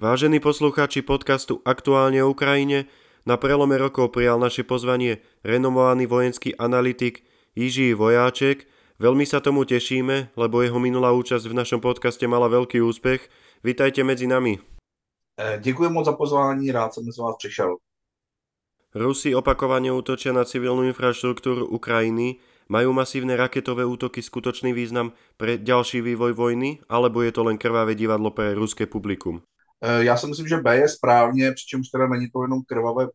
Vážení 0.00 0.40
poslucháči 0.40 1.04
podcastu 1.04 1.60
Aktuálne 1.60 2.24
o 2.24 2.32
Ukrajine, 2.32 2.88
na 3.28 3.36
prelome 3.36 3.76
rokov 3.76 4.16
prijal 4.16 4.40
naše 4.40 4.64
pozvanie 4.64 5.20
renomovaný 5.44 6.08
vojenský 6.08 6.56
analytik 6.56 7.20
Jiží 7.52 7.92
Vojáček. 7.92 8.64
Veľmi 8.96 9.28
sa 9.28 9.44
tomu 9.44 9.68
tešíme, 9.68 10.32
lebo 10.40 10.64
jeho 10.64 10.80
minulá 10.80 11.12
účasť 11.12 11.44
v 11.44 11.52
našom 11.52 11.84
podcaste 11.84 12.24
mala 12.24 12.48
veľký 12.48 12.80
úspech. 12.80 13.28
Vítajte 13.60 14.00
medzi 14.00 14.24
nami. 14.24 14.56
Eh, 15.36 15.60
Děkuji 15.60 15.92
moc 15.92 16.08
za 16.08 16.16
pozvání, 16.16 16.72
rád 16.72 16.94
jsem 16.94 17.04
mezi 17.04 17.20
vás 17.20 17.36
přišel. 17.36 17.76
Rusi 18.96 19.36
opakovane 19.36 19.92
útočia 19.92 20.32
na 20.32 20.48
civilnú 20.48 20.88
infraštruktúru 20.88 21.68
Ukrajiny. 21.68 22.40
Majú 22.72 22.96
masívne 22.96 23.36
raketové 23.36 23.84
útoky 23.84 24.24
skutočný 24.24 24.72
význam 24.72 25.12
pre 25.36 25.60
ďalší 25.60 26.00
vývoj 26.00 26.32
vojny, 26.32 26.80
alebo 26.88 27.20
je 27.20 27.36
to 27.36 27.44
len 27.44 27.60
krvavé 27.60 27.92
divadlo 27.92 28.32
pre 28.32 28.56
ruské 28.56 28.88
publikum? 28.88 29.44
Eh, 29.82 30.04
Já 30.04 30.16
si 30.16 30.26
myslím, 30.26 30.48
že 30.48 30.56
B 30.56 30.76
je 30.76 30.88
správně, 30.88 31.52
přičemž 31.52 31.88
teda 31.88 32.06
není 32.08 32.30
to 32.30 32.42
jenom 32.42 32.62
krvavé, 32.68 33.06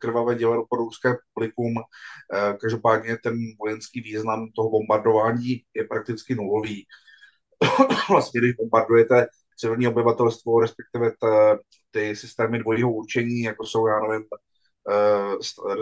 krvavé 0.00 0.34
divadlo 0.34 0.66
pro 0.70 0.78
ruské 0.78 1.14
publikum. 1.34 1.74
Eh, 2.34 2.56
každopádně 2.60 3.16
ten 3.22 3.34
vojenský 3.60 4.00
význam 4.00 4.48
toho 4.56 4.70
bombardování 4.70 5.62
je 5.74 5.84
prakticky 5.84 6.34
nulový. 6.34 6.86
vlastně, 8.10 8.40
když 8.40 8.52
bombardujete 8.54 9.26
civilní 9.56 9.88
obyvatelstvo, 9.88 10.60
respektive 10.60 11.10
t, 11.10 11.58
ty 11.90 12.16
systémy 12.16 12.58
dvojího 12.58 12.92
určení, 12.92 13.40
jako 13.40 13.66
jsou, 13.66 13.86
já 13.86 14.00
nevím, 14.00 14.26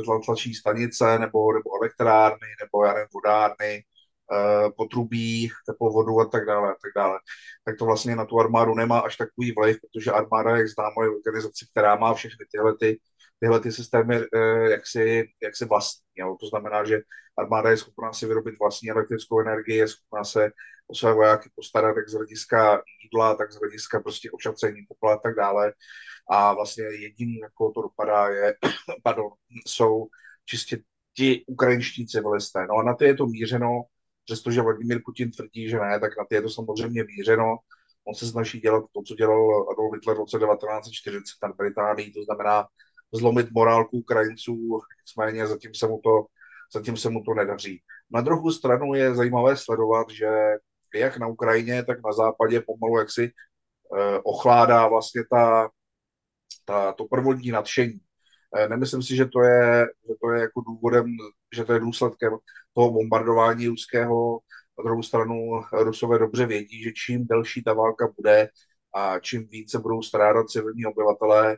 uh, 0.07 0.23
tlační 0.25 0.55
stanice 0.55 1.19
nebo, 1.19 1.53
nebo 1.53 1.71
elektrárny, 1.83 2.49
nebo 2.63 2.85
já 2.85 2.93
nevím, 2.93 3.09
vodárny, 3.15 3.85
uh, 4.31 4.73
potrubí, 4.77 5.51
teplovodu 5.67 6.21
a 6.21 6.25
tak 6.25 6.47
dále, 6.47 6.69
a 6.71 6.77
tak 6.83 6.93
dále. 6.97 7.19
Tak 7.65 7.77
to 7.79 7.85
vlastně 7.85 8.17
na 8.17 8.25
tu 8.25 8.41
armádu 8.41 8.75
nemá 8.75 8.99
až 8.99 9.17
takový 9.17 9.53
vliv, 9.53 9.77
protože 9.81 10.11
armáda, 10.11 10.57
jak 10.57 10.69
známo, 10.69 11.03
je 11.03 11.11
organizace, 11.11 11.67
která 11.71 11.97
má 11.97 12.15
všechny 12.15 12.47
tyhle 12.53 12.77
ty, 12.81 13.01
tyhle 13.41 13.61
ty 13.61 13.73
systémy 13.73 14.19
uh, 14.19 14.67
jaksi, 14.71 15.29
jaksi 15.43 15.65
vlastní. 15.65 16.05
Jo? 16.17 16.37
To 16.41 16.47
znamená, 16.47 16.85
že 16.85 17.01
armáda 17.39 17.71
je 17.71 17.77
schopná 17.77 18.13
si 18.13 18.27
vyrobit 18.27 18.55
vlastní 18.59 18.91
elektrickou 18.91 19.41
energii, 19.41 19.77
je 19.77 19.89
schopná 19.89 20.25
se 20.25 20.51
o 20.87 20.95
své 20.95 21.15
vojáky 21.15 21.51
postarat 21.55 21.95
tak 21.95 22.09
z 22.09 22.15
hlediska 22.15 22.83
jídla, 23.05 23.35
tak 23.35 23.53
z 23.53 23.59
hlediska 23.59 24.01
prostě 24.01 24.31
ošatření 24.31 24.87
tepla 24.87 25.15
a 25.15 25.19
tak 25.19 25.35
dále. 25.37 25.73
A 26.31 26.55
vlastně 26.55 26.85
jediný, 26.85 27.39
jako 27.39 27.71
to 27.71 27.83
dopadá, 27.83 28.29
je, 28.29 28.55
pardon, 29.03 29.31
jsou 29.67 30.07
čistě 30.45 30.79
ti 31.17 31.45
ukrajinští 31.47 32.07
civilisté. 32.07 32.67
No 32.67 32.75
a 32.75 32.83
na 32.83 32.95
ty 32.95 33.05
je 33.05 33.15
to 33.15 33.27
mířeno, 33.27 33.83
přestože 34.25 34.63
Vladimír 34.63 35.01
Putin 35.05 35.31
tvrdí, 35.31 35.69
že 35.69 35.79
ne, 35.79 36.01
tak 36.01 36.19
na 36.19 36.25
ty 36.25 36.35
je 36.35 36.43
to 36.43 36.51
samozřejmě 36.51 37.05
mířeno. 37.05 37.57
On 38.05 38.15
se 38.15 38.27
snaží 38.27 38.61
dělat 38.61 38.85
to, 38.93 39.03
co 39.03 39.15
dělal 39.15 39.67
Adolf 39.71 39.95
Hitler 39.95 40.17
v 40.17 40.19
roce 40.19 40.39
1940 40.39 41.23
na 41.43 41.53
Británii, 41.53 42.13
to 42.13 42.23
znamená 42.23 42.67
zlomit 43.13 43.53
morálku 43.53 43.99
Ukrajinců, 43.99 44.81
nicméně 45.07 45.47
zatím 45.47 45.75
se 45.75 45.87
mu 45.87 46.01
to, 46.05 46.27
zatím 46.75 46.97
se 46.97 47.11
mu 47.11 47.23
to 47.23 47.35
nedaří. 47.35 47.83
Na 48.11 48.21
druhou 48.21 48.51
stranu 48.51 48.95
je 48.95 49.15
zajímavé 49.15 49.57
sledovat, 49.57 50.11
že 50.11 50.29
jak 50.95 51.17
na 51.17 51.27
Ukrajině, 51.27 51.85
tak 51.85 51.99
na 52.05 52.13
západě 52.13 52.61
pomalu 52.61 52.99
jaksi 52.99 53.31
eh, 53.99 54.19
ochládá 54.25 54.89
vlastně 54.89 55.23
ta, 55.31 55.71
ta, 56.65 56.93
to 56.93 57.05
prvodní 57.05 57.51
nadšení. 57.51 58.01
Eh, 58.57 58.69
nemyslím 58.69 59.03
si, 59.03 59.17
že 59.17 59.27
to, 59.27 59.41
je, 59.43 59.87
že 60.09 60.15
to 60.21 60.31
je 60.31 60.41
jako 60.41 60.61
důvodem, 60.61 61.07
že 61.55 61.65
to 61.65 61.73
je 61.73 61.81
důsledkem 61.81 62.33
toho 62.75 62.91
bombardování 62.93 63.69
ruského. 63.69 64.41
Na 64.79 64.85
druhou 64.85 65.03
stranu 65.03 65.63
Rusové 65.73 66.19
dobře 66.19 66.47
vědí, 66.47 66.83
že 66.83 66.93
čím 66.93 67.27
delší 67.27 67.63
ta 67.63 67.73
válka 67.73 68.09
bude 68.17 68.49
a 68.95 69.19
čím 69.19 69.49
více 69.49 69.79
budou 69.79 70.03
strádat 70.03 70.49
civilní 70.51 70.87
obyvatelé, 70.87 71.57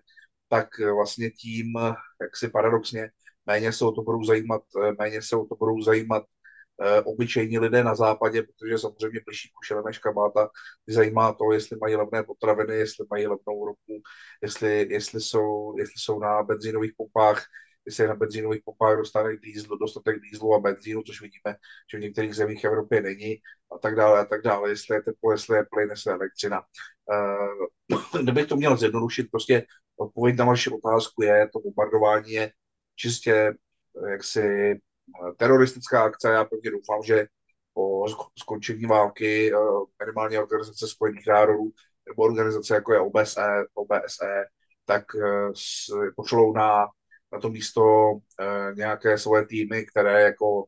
tak 0.49 0.69
vlastně 0.95 1.31
tím, 1.31 1.67
jak 2.21 2.37
si 2.37 2.49
paradoxně, 2.49 3.11
méně 3.47 3.73
se 3.73 3.85
o 3.85 3.93
to 3.93 4.03
budou 4.03 4.25
zajímat, 4.25 4.63
méně 4.99 5.23
se 5.23 5.37
o 5.37 5.45
to 5.47 5.55
budou 5.55 5.83
zajímat 5.83 6.25
eh, 6.83 7.01
obyčejní 7.01 7.59
lidé 7.59 7.85
na 7.85 7.95
západě, 7.95 8.43
protože 8.43 8.79
samozřejmě 8.79 9.21
blížší 9.27 9.51
kušele 9.51 9.83
než 9.87 9.99
kabáta, 9.99 10.49
zajímá 10.89 11.33
to, 11.33 11.53
jestli 11.53 11.77
mají 11.77 11.97
levné 11.97 12.23
potraviny, 12.23 12.75
jestli 12.75 13.07
mají 13.11 13.27
levnou 13.27 13.67
ropu, 13.67 14.03
jestli, 14.43 14.87
jestli, 14.91 15.21
jsou, 15.21 15.75
jestli 15.79 15.95
jsou 15.97 16.19
na 16.19 16.43
benzínových 16.43 16.93
pumpách, 16.97 17.45
jestli 17.87 18.09
na 18.09 18.15
benzínových 18.15 18.63
pumpách 18.65 18.97
dostane 18.97 19.37
dízlu, 19.37 19.79
dostatek 19.79 20.23
dízlu 20.23 20.55
a 20.55 20.61
benzínu, 20.61 21.03
což 21.03 21.21
vidíme, 21.21 21.57
že 21.93 21.99
v 21.99 22.01
některých 22.01 22.35
zemích 22.35 22.65
Evropy 22.65 23.01
není 23.01 23.37
a 23.75 23.79
tak 23.79 23.97
dále 23.97 24.21
a 24.21 24.25
tak 24.25 24.43
dále, 24.43 24.71
jestli 24.71 24.97
je 24.97 25.03
teplo, 25.03 25.33
jestli 25.33 25.57
je 25.57 25.67
plyn, 25.71 25.91
jestli 25.91 26.11
je 26.11 26.15
elektřina. 26.15 26.63
Uh, 27.11 28.23
kdybych 28.23 28.47
to 28.47 28.57
měl 28.57 28.77
zjednodušit, 28.77 29.31
prostě 29.31 29.67
odpověď 29.97 30.37
na 30.37 30.45
vaši 30.45 30.71
otázku 30.71 31.23
je, 31.23 31.49
to 31.53 31.61
bombardování 31.61 32.33
je 32.33 32.53
čistě 32.97 33.55
eh, 34.07 34.11
jaksi 34.11 34.41
teroristická 35.37 36.03
akce. 36.03 36.29
Já 36.29 36.45
pevně 36.45 36.71
doufám, 36.71 37.03
že 37.03 37.27
po 37.73 38.07
skončení 38.39 38.87
války 38.87 39.53
eh, 39.55 39.59
minimálně 40.05 40.41
organizace 40.41 40.89
Spojených 40.89 41.27
národů 41.27 41.71
nebo 42.09 42.23
organizace 42.23 42.75
jako 42.75 42.93
je 42.93 43.01
OBSE, 43.01 43.65
OBSE 43.75 44.45
tak 44.85 45.05
pošlou 46.17 46.53
na, 46.53 46.87
na 47.33 47.41
to 47.41 47.49
místo 47.49 47.83
nějaké 48.75 49.19
svoje 49.19 49.47
týmy, 49.47 49.87
které 49.87 50.23
jako 50.23 50.65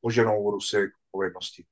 poženou 0.00 0.50
Rusy 0.50 0.88
k 0.88 0.94
povinnosti. 1.10 1.64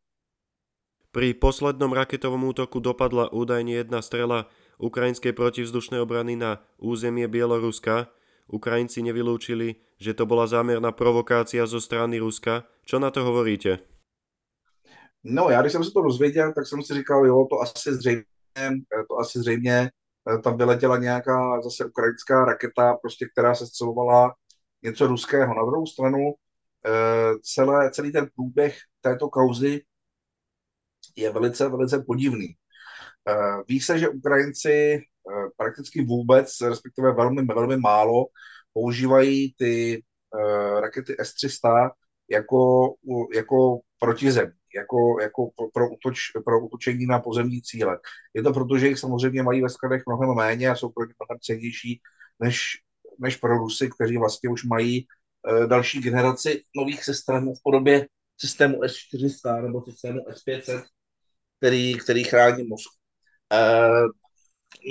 Pri 1.08 1.32
poslednom 1.32 1.96
raketovom 1.96 2.52
útoku 2.52 2.84
dopadla 2.84 3.32
údajne 3.32 3.80
jedna 3.80 4.04
strela 4.04 4.44
ukrajinskej 4.76 5.32
protivzdušnej 5.32 6.04
obrany 6.04 6.36
na 6.36 6.60
územie 6.76 7.24
Bieloruska. 7.24 8.12
Ukrajinci 8.48 9.04
nevylúčili, 9.04 9.76
že 10.00 10.16
to 10.16 10.24
bola 10.24 10.48
zámerná 10.48 10.92
provokácia 10.92 11.68
zo 11.68 11.80
strany 11.80 12.16
Ruska. 12.16 12.64
Čo 12.88 12.96
na 12.96 13.12
to 13.12 13.24
hovoríte? 13.24 13.78
No, 15.24 15.50
já 15.50 15.60
když 15.60 15.72
jsem 15.72 15.84
se 15.84 15.90
to 15.90 16.02
dozvěděl, 16.02 16.52
tak 16.52 16.66
jsem 16.66 16.82
si 16.82 16.94
říkal, 16.94 17.26
jo, 17.26 17.46
to 17.50 17.60
asi 17.60 17.94
zřejmě, 17.94 18.24
to 19.08 19.18
asi 19.18 19.38
zřejmě 19.38 19.90
eh, 20.30 20.38
tam 20.38 20.56
vyletěla 20.56 20.98
nějaká 20.98 21.60
zase 21.60 21.84
ukrajinská 21.84 22.44
raketa, 22.44 22.94
prostě, 22.94 23.28
která 23.32 23.54
se 23.54 23.66
střelovala 23.66 24.34
něco 24.82 25.06
ruského. 25.06 25.54
Na 25.54 25.64
druhou 25.64 25.86
stranu 25.86 26.18
eh, 26.86 27.38
celé, 27.42 27.90
celý 27.90 28.12
ten 28.12 28.28
průběh 28.34 28.78
této 29.00 29.28
kauzy 29.28 29.80
je 31.16 31.30
velice, 31.30 31.68
velice 31.68 32.04
podivný. 32.06 32.48
Eh, 33.28 33.62
ví 33.68 33.80
se, 33.80 33.98
že 33.98 34.08
Ukrajinci 34.08 35.00
prakticky 35.56 36.04
vůbec, 36.04 36.60
respektive 36.60 37.12
velmi, 37.12 37.44
velmi 37.44 37.76
málo, 37.76 38.26
používají 38.72 39.54
ty 39.58 40.02
uh, 40.34 40.80
rakety 40.80 41.16
S-300 41.18 41.90
jako, 42.30 42.94
jako 43.34 43.80
protizem, 43.98 44.52
jako, 44.76 45.20
jako 45.20 45.50
pro, 45.72 45.90
utoč, 45.90 46.18
pro 46.44 46.60
utočení 46.60 47.06
na 47.06 47.18
pozemní 47.18 47.62
cíle. 47.62 47.98
Je 48.34 48.42
to 48.42 48.52
proto, 48.52 48.78
že 48.78 48.88
jich 48.88 48.98
samozřejmě 48.98 49.42
mají 49.42 49.62
ve 49.62 49.68
skladech 49.68 50.02
mnohem 50.06 50.36
méně 50.36 50.68
a 50.68 50.74
jsou 50.74 50.88
pro 50.88 51.04
ně 51.04 51.14
mnohem 51.20 51.40
cenější 51.40 52.00
než, 52.40 52.60
než 53.18 53.36
pro 53.36 53.58
Rusy, 53.58 53.90
kteří 53.90 54.16
vlastně 54.16 54.50
už 54.50 54.64
mají 54.64 55.06
uh, 55.50 55.66
další 55.66 56.00
generaci 56.00 56.62
nových 56.76 57.04
systémů 57.04 57.54
v 57.54 57.62
podobě 57.62 58.06
systému 58.40 58.82
S-400 58.82 59.62
nebo 59.62 59.84
systému 59.84 60.20
S-500, 60.28 60.84
který, 61.58 61.94
který 61.98 62.24
chrání 62.24 62.64
mozku. 62.64 62.94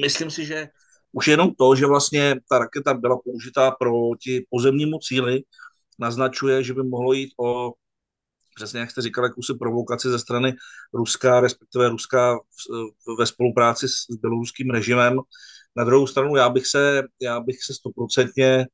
Myslím 0.01 0.31
si, 0.31 0.45
že 0.45 0.67
už 1.11 1.27
jenom 1.27 1.53
to, 1.55 1.75
že 1.75 1.85
vlastně 1.85 2.35
ta 2.49 2.59
raketa 2.59 2.93
byla 2.93 3.17
použitá 3.23 3.71
proti 3.71 4.45
pozemnímu 4.49 4.99
cíli, 4.99 5.43
naznačuje, 5.99 6.63
že 6.63 6.73
by 6.73 6.83
mohlo 6.83 7.13
jít 7.13 7.29
o 7.39 7.73
přesně 8.55 8.79
jak 8.79 8.91
jste 8.91 9.01
říkal, 9.01 9.23
jakousi 9.23 9.53
provokaci 9.53 10.09
ze 10.09 10.19
strany 10.19 10.55
Ruska, 10.93 11.39
respektive 11.39 11.89
Ruska 11.89 12.39
ve 13.19 13.25
spolupráci 13.25 13.87
s 13.89 14.16
běloruským 14.21 14.69
režimem. 14.69 15.19
Na 15.75 15.83
druhou 15.83 16.07
stranu 16.07 16.35
já 16.35 16.49
bych 16.49 16.67
se, 16.67 17.03
já 17.22 17.40
bych 17.40 17.63
se 17.63 17.73
stoprocentně 17.73 18.66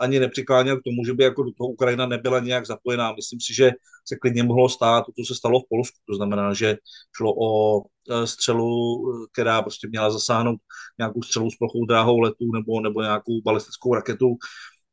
ani 0.00 0.20
nepřikláněl 0.20 0.76
k 0.76 0.84
tomu, 0.84 1.04
že 1.04 1.14
by 1.14 1.24
jako 1.24 1.42
do 1.42 1.50
toho 1.58 1.68
Ukrajina 1.68 2.06
nebyla 2.06 2.40
nějak 2.40 2.66
zapojená. 2.66 3.12
Myslím 3.12 3.40
si, 3.40 3.54
že 3.54 3.72
se 4.08 4.16
klidně 4.16 4.42
mohlo 4.42 4.68
stát 4.68 5.04
to, 5.06 5.12
co 5.12 5.24
se 5.26 5.34
stalo 5.34 5.60
v 5.60 5.68
Polsku. 5.68 5.96
To 6.08 6.14
znamená, 6.14 6.54
že 6.54 6.76
šlo 7.16 7.34
o 7.38 7.80
uh, 7.80 8.24
střelu, 8.24 9.02
která 9.32 9.62
prostě 9.62 9.88
měla 9.88 10.10
zasáhnout 10.10 10.60
nějakou 10.98 11.22
střelu 11.22 11.50
s 11.50 11.56
plochou 11.56 11.86
dráhou 11.86 12.20
letu 12.20 12.52
nebo, 12.52 12.80
nebo 12.80 13.02
nějakou 13.02 13.40
balistickou 13.44 13.94
raketu. 13.94 14.36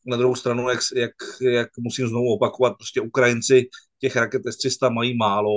Na 0.05 0.17
druhou 0.17 0.35
stranu, 0.35 0.69
jak, 0.69 0.79
jak, 0.95 1.11
jak 1.41 1.69
musím 1.79 2.07
znovu 2.07 2.33
opakovat, 2.33 2.73
prostě 2.77 3.01
Ukrajinci 3.01 3.69
těch 3.99 4.15
raket 4.15 4.41
S-300 4.45 4.93
mají 4.93 5.17
málo 5.17 5.51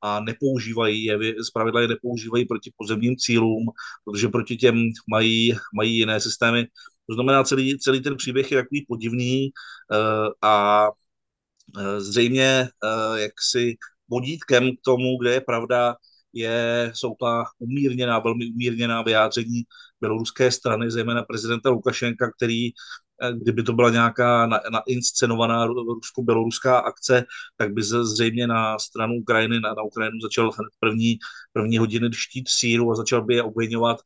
a 0.00 0.20
nepoužívají 0.20 1.04
je, 1.04 1.18
zpravidla 1.44 1.80
je 1.80 1.88
nepoužívají 1.88 2.44
proti 2.44 2.72
pozemním 2.76 3.16
cílům, 3.16 3.64
protože 4.04 4.28
proti 4.28 4.56
těm 4.56 4.76
mají, 5.10 5.56
mají 5.74 5.96
jiné 5.96 6.20
systémy 6.20 6.66
to 7.08 7.14
znamená, 7.14 7.44
celý, 7.44 7.78
celý 7.78 8.02
ten 8.02 8.16
příběh 8.16 8.52
je 8.52 8.58
takový 8.62 8.84
podivný 8.88 9.50
uh, 9.92 10.32
a 10.42 10.88
uh, 10.88 11.98
zřejmě 11.98 12.68
uh, 12.84 13.18
jaksi 13.18 13.76
vodítkem 14.08 14.70
k 14.70 14.80
tomu, 14.84 15.18
kde 15.20 15.32
je 15.32 15.40
pravda, 15.40 15.96
je, 16.32 16.90
jsou 16.94 17.14
ta 17.20 17.44
umírněná, 17.58 18.18
velmi 18.18 18.46
umírněná 18.54 19.02
vyjádření 19.02 19.62
běloruské 20.00 20.50
strany, 20.50 20.90
zejména 20.90 21.22
prezidenta 21.22 21.70
Lukašenka, 21.70 22.30
který 22.30 22.68
eh, 22.68 23.32
kdyby 23.32 23.62
to 23.62 23.72
byla 23.72 23.90
nějaká 23.90 24.46
nainscenovaná 24.46 25.66
rusko-běloruská 25.66 26.78
akce, 26.78 27.24
tak 27.56 27.72
by 27.72 27.82
se 27.82 28.04
zřejmě 28.04 28.46
na 28.46 28.78
stranu 28.78 29.14
Ukrajiny, 29.14 29.60
na, 29.60 29.74
na 29.74 29.82
Ukrajinu 29.82 30.20
začal 30.22 30.50
hned 30.50 30.72
první, 30.80 31.18
první 31.52 31.78
hodiny 31.78 32.08
štít 32.12 32.48
síru 32.48 32.92
a 32.92 32.94
začal 32.94 33.24
by 33.24 33.34
je 33.34 33.42
obvinovat 33.42 33.98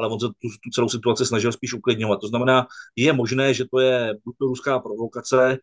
ale 0.00 0.08
on 0.08 0.20
se 0.20 0.26
tu, 0.26 0.48
tu 0.64 0.70
celou 0.72 0.88
situaci 0.88 1.26
snažil 1.26 1.52
spíš 1.52 1.74
uklidňovat. 1.74 2.20
To 2.20 2.32
znamená, 2.32 2.66
je 2.96 3.12
možné, 3.12 3.54
že 3.54 3.68
to 3.68 3.84
je 3.84 4.16
buď 4.24 4.34
to 4.38 4.44
ruská 4.46 4.78
provokace, 4.80 5.58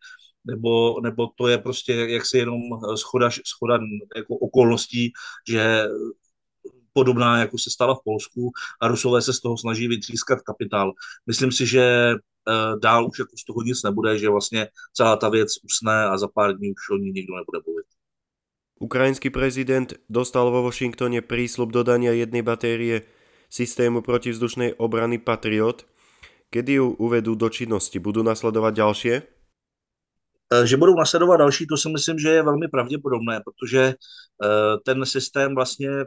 nebo, 0.46 1.00
nebo 1.02 1.34
to 1.34 1.48
je 1.48 1.58
prostě 1.58 1.92
jaksi 1.92 2.38
jenom 2.38 2.60
schoda, 2.94 3.30
schoda 3.44 3.78
jako 4.16 4.34
okolností, 4.34 5.12
že 5.48 5.90
podobná, 6.92 7.40
jako 7.40 7.58
se 7.58 7.70
stala 7.70 7.94
v 7.94 8.04
Polsku 8.04 8.50
a 8.80 8.88
Rusové 8.88 9.22
se 9.22 9.32
z 9.32 9.40
toho 9.40 9.58
snaží 9.58 9.88
vytřískat 9.88 10.42
kapitál. 10.42 10.92
Myslím 11.26 11.52
si, 11.52 11.66
že 11.66 12.14
uh, 12.14 12.80
dál 12.80 13.06
už 13.06 13.18
jako 13.18 13.36
z 13.38 13.44
toho 13.44 13.62
nic 13.62 13.82
nebude, 13.82 14.18
že 14.18 14.28
vlastně 14.28 14.68
celá 14.92 15.16
ta 15.16 15.28
věc 15.28 15.48
usne 15.64 16.04
a 16.04 16.18
za 16.18 16.28
pár 16.28 16.56
dní 16.56 16.70
už 16.70 16.90
o 16.90 16.96
ní 16.96 17.10
nikdo 17.10 17.34
nebude 17.36 17.58
mluvit. 17.66 17.86
Ukrajinský 18.78 19.34
prezident 19.34 19.90
dostal 20.06 20.54
vo 20.54 20.62
Washingtone 20.62 21.18
prísľub 21.18 21.74
dodania 21.74 22.14
jednej 22.14 22.46
batérie 22.46 23.02
systému 23.48 24.00
protivzdušnej 24.00 24.76
obrany 24.78 25.18
Patriot. 25.18 25.84
Kedy 26.48 26.72
ju 26.80 26.86
uvedú 26.96 27.36
do 27.36 27.48
činnosti? 27.52 28.00
Budú 28.00 28.24
nasledovať 28.24 28.72
ďalšie? 28.72 29.14
Eh, 30.52 30.66
že 30.66 30.76
budou 30.76 30.94
nasledovat 30.94 31.36
další, 31.36 31.66
to 31.66 31.76
si 31.76 31.88
myslím, 31.88 32.18
že 32.18 32.28
je 32.28 32.42
velmi 32.42 32.68
pravděpodobné, 32.68 33.40
protože 33.44 33.80
eh, 33.80 34.76
ten 34.84 35.06
systém 35.06 35.54
vlastně 35.54 35.90
eh, 35.90 36.04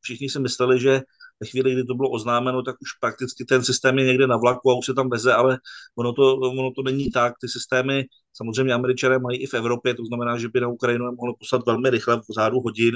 všichni 0.00 0.28
si 0.28 0.40
mysleli, 0.40 0.80
že 0.80 1.00
ve 1.40 1.46
chvíli, 1.46 1.72
kdy 1.72 1.84
to 1.84 1.94
bylo 1.94 2.10
oznámeno, 2.10 2.62
tak 2.62 2.76
už 2.80 2.92
prakticky 3.00 3.44
ten 3.44 3.64
systém 3.64 3.98
je 3.98 4.04
někde 4.04 4.26
na 4.26 4.36
vlaku 4.36 4.70
a 4.70 4.78
už 4.78 4.86
se 4.86 4.94
tam 4.94 5.10
veze, 5.10 5.34
ale 5.34 5.58
ono 5.98 6.12
to, 6.12 6.36
ono 6.36 6.70
to 6.70 6.82
není 6.82 7.10
tak. 7.10 7.34
Ty 7.40 7.48
systémy 7.48 8.04
samozřejmě 8.32 8.74
američané 8.74 9.18
mají 9.18 9.38
i 9.38 9.46
v 9.46 9.54
Evropě, 9.54 9.94
to 9.94 10.04
znamená, 10.04 10.38
že 10.38 10.48
by 10.48 10.60
na 10.60 10.68
Ukrajinu 10.68 11.04
je 11.04 11.10
mohlo 11.10 11.34
poslat 11.38 11.66
velmi 11.66 11.90
rychle 11.90 12.16
v 12.16 12.34
řádu 12.34 12.60
hodin. 12.60 12.94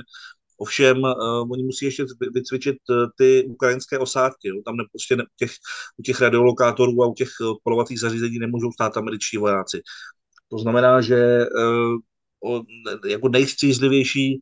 Ovšem, 0.61 1.03
uh, 1.03 1.53
oni 1.53 1.63
musí 1.63 1.85
ještě 1.85 2.05
vycvičit 2.35 2.77
uh, 2.89 2.97
ty 3.19 3.45
ukrajinské 3.49 3.99
osádky. 3.99 4.49
Jo. 4.49 4.63
Tam 4.65 4.77
ne, 4.77 4.85
prostě 4.93 5.17
ne, 5.17 5.25
těch, 5.37 5.51
u 5.97 6.03
těch 6.03 6.21
radiolokátorů 6.21 7.03
a 7.03 7.07
u 7.07 7.15
těch 7.15 7.29
odpolovacích 7.51 8.01
zařízení 8.01 8.39
nemůžou 8.39 8.73
stát 8.73 8.97
američtí 8.97 9.37
vojáci. 9.37 9.83
To 10.49 10.59
znamená, 10.59 11.01
že 11.01 11.47
uh, 11.47 12.63
jako 13.07 13.29
nejstřízlivější 13.29 14.41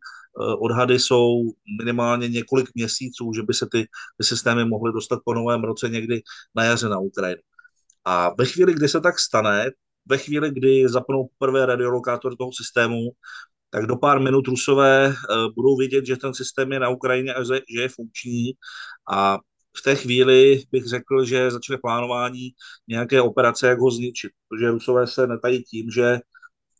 odhady 0.58 0.98
jsou 0.98 1.52
minimálně 1.78 2.28
několik 2.28 2.68
měsíců, 2.74 3.32
že 3.34 3.42
by 3.42 3.54
se 3.54 3.66
ty, 3.72 3.86
ty 4.20 4.24
systémy 4.24 4.64
mohly 4.64 4.92
dostat 4.92 5.18
po 5.24 5.34
novém 5.34 5.64
roce 5.64 5.88
někdy 5.88 6.22
na 6.54 6.64
jaře 6.64 6.88
na 6.88 6.98
Ukrajinu. 6.98 7.42
A 8.04 8.34
ve 8.38 8.46
chvíli, 8.46 8.74
kdy 8.74 8.88
se 8.88 9.00
tak 9.00 9.18
stane, 9.18 9.70
ve 10.06 10.18
chvíli, 10.18 10.50
kdy 10.50 10.88
zapnou 10.88 11.28
poprvé 11.38 11.66
radiolokátor 11.66 12.36
toho 12.36 12.50
systému, 12.52 13.10
tak 13.70 13.86
do 13.86 13.96
pár 13.96 14.20
minut 14.20 14.48
Rusové 14.48 15.08
uh, 15.08 15.54
budou 15.54 15.76
vědět, 15.76 16.06
že 16.06 16.16
ten 16.16 16.34
systém 16.34 16.72
je 16.72 16.80
na 16.80 16.88
Ukrajině 16.88 17.34
a 17.34 17.44
že 17.44 17.60
je 17.68 17.88
funkční. 17.88 18.52
A 19.10 19.38
v 19.78 19.82
té 19.82 19.96
chvíli 19.96 20.62
bych 20.72 20.84
řekl, 20.84 21.24
že 21.24 21.50
začne 21.50 21.76
plánování 21.82 22.50
nějaké 22.88 23.20
operace, 23.22 23.68
jak 23.68 23.78
ho 23.78 23.90
zničit, 23.90 24.32
protože 24.48 24.70
Rusové 24.70 25.06
se 25.06 25.26
netají 25.26 25.62
tím, 25.62 25.90
že 25.90 26.18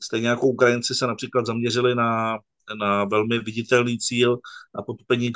stejně 0.03 0.29
jako 0.29 0.47
Ukrajinci 0.47 0.95
se 0.95 1.07
například 1.07 1.47
zaměřili 1.47 1.95
na 1.95 2.39
na 2.75 3.05
velmi 3.05 3.39
viditelný 3.39 3.99
cíl 3.99 4.39
na 4.77 4.83
potopení, 4.83 5.33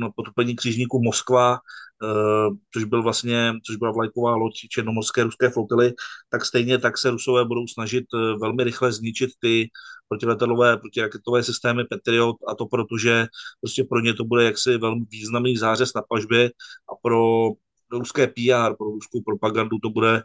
na 0.00 0.10
potopení 0.10 0.56
křižníku 0.56 1.02
Moskva, 1.02 1.54
eh, 1.54 2.50
což 2.74 2.84
byl 2.84 3.02
vlastně, 3.02 3.52
což 3.66 3.76
byla 3.76 3.92
vlajková 3.92 4.36
loď 4.36 4.52
černomorské 4.70 5.22
ruské 5.24 5.50
flotily, 5.50 5.92
tak 6.28 6.44
stejně 6.44 6.78
tak 6.78 6.98
se 6.98 7.10
Rusové 7.10 7.44
budou 7.44 7.66
snažit 7.66 8.04
eh, 8.14 8.38
velmi 8.40 8.64
rychle 8.64 8.92
zničit 8.92 9.30
ty 9.40 9.68
protiletadlové, 10.08 10.76
protiraketové 10.76 11.42
systémy 11.42 11.84
Patriot 11.84 12.36
a 12.48 12.54
to 12.54 12.66
protože 12.66 13.26
prostě 13.60 13.84
pro 13.84 14.00
ně 14.00 14.14
to 14.14 14.24
bude 14.24 14.44
jaksi 14.44 14.78
velmi 14.78 15.04
významný 15.10 15.56
zářez 15.56 15.94
na 15.94 16.02
pažbě 16.08 16.50
a 16.92 16.94
pro 17.02 17.50
ruské 17.92 18.26
PR, 18.26 18.74
pro 18.78 18.86
ruskou 18.86 19.22
propagandu 19.22 19.78
to 19.82 19.90
bude 19.90 20.22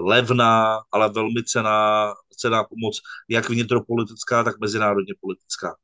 levná, 0.00 0.80
ale 0.92 1.08
velmi 1.12 1.44
cená, 1.44 2.12
cená 2.36 2.64
pomoc, 2.64 3.00
jak 3.28 3.48
vnitropolitická, 3.48 4.44
tak 4.44 4.60
mezinárodně 4.60 5.14
politická. 5.20 5.74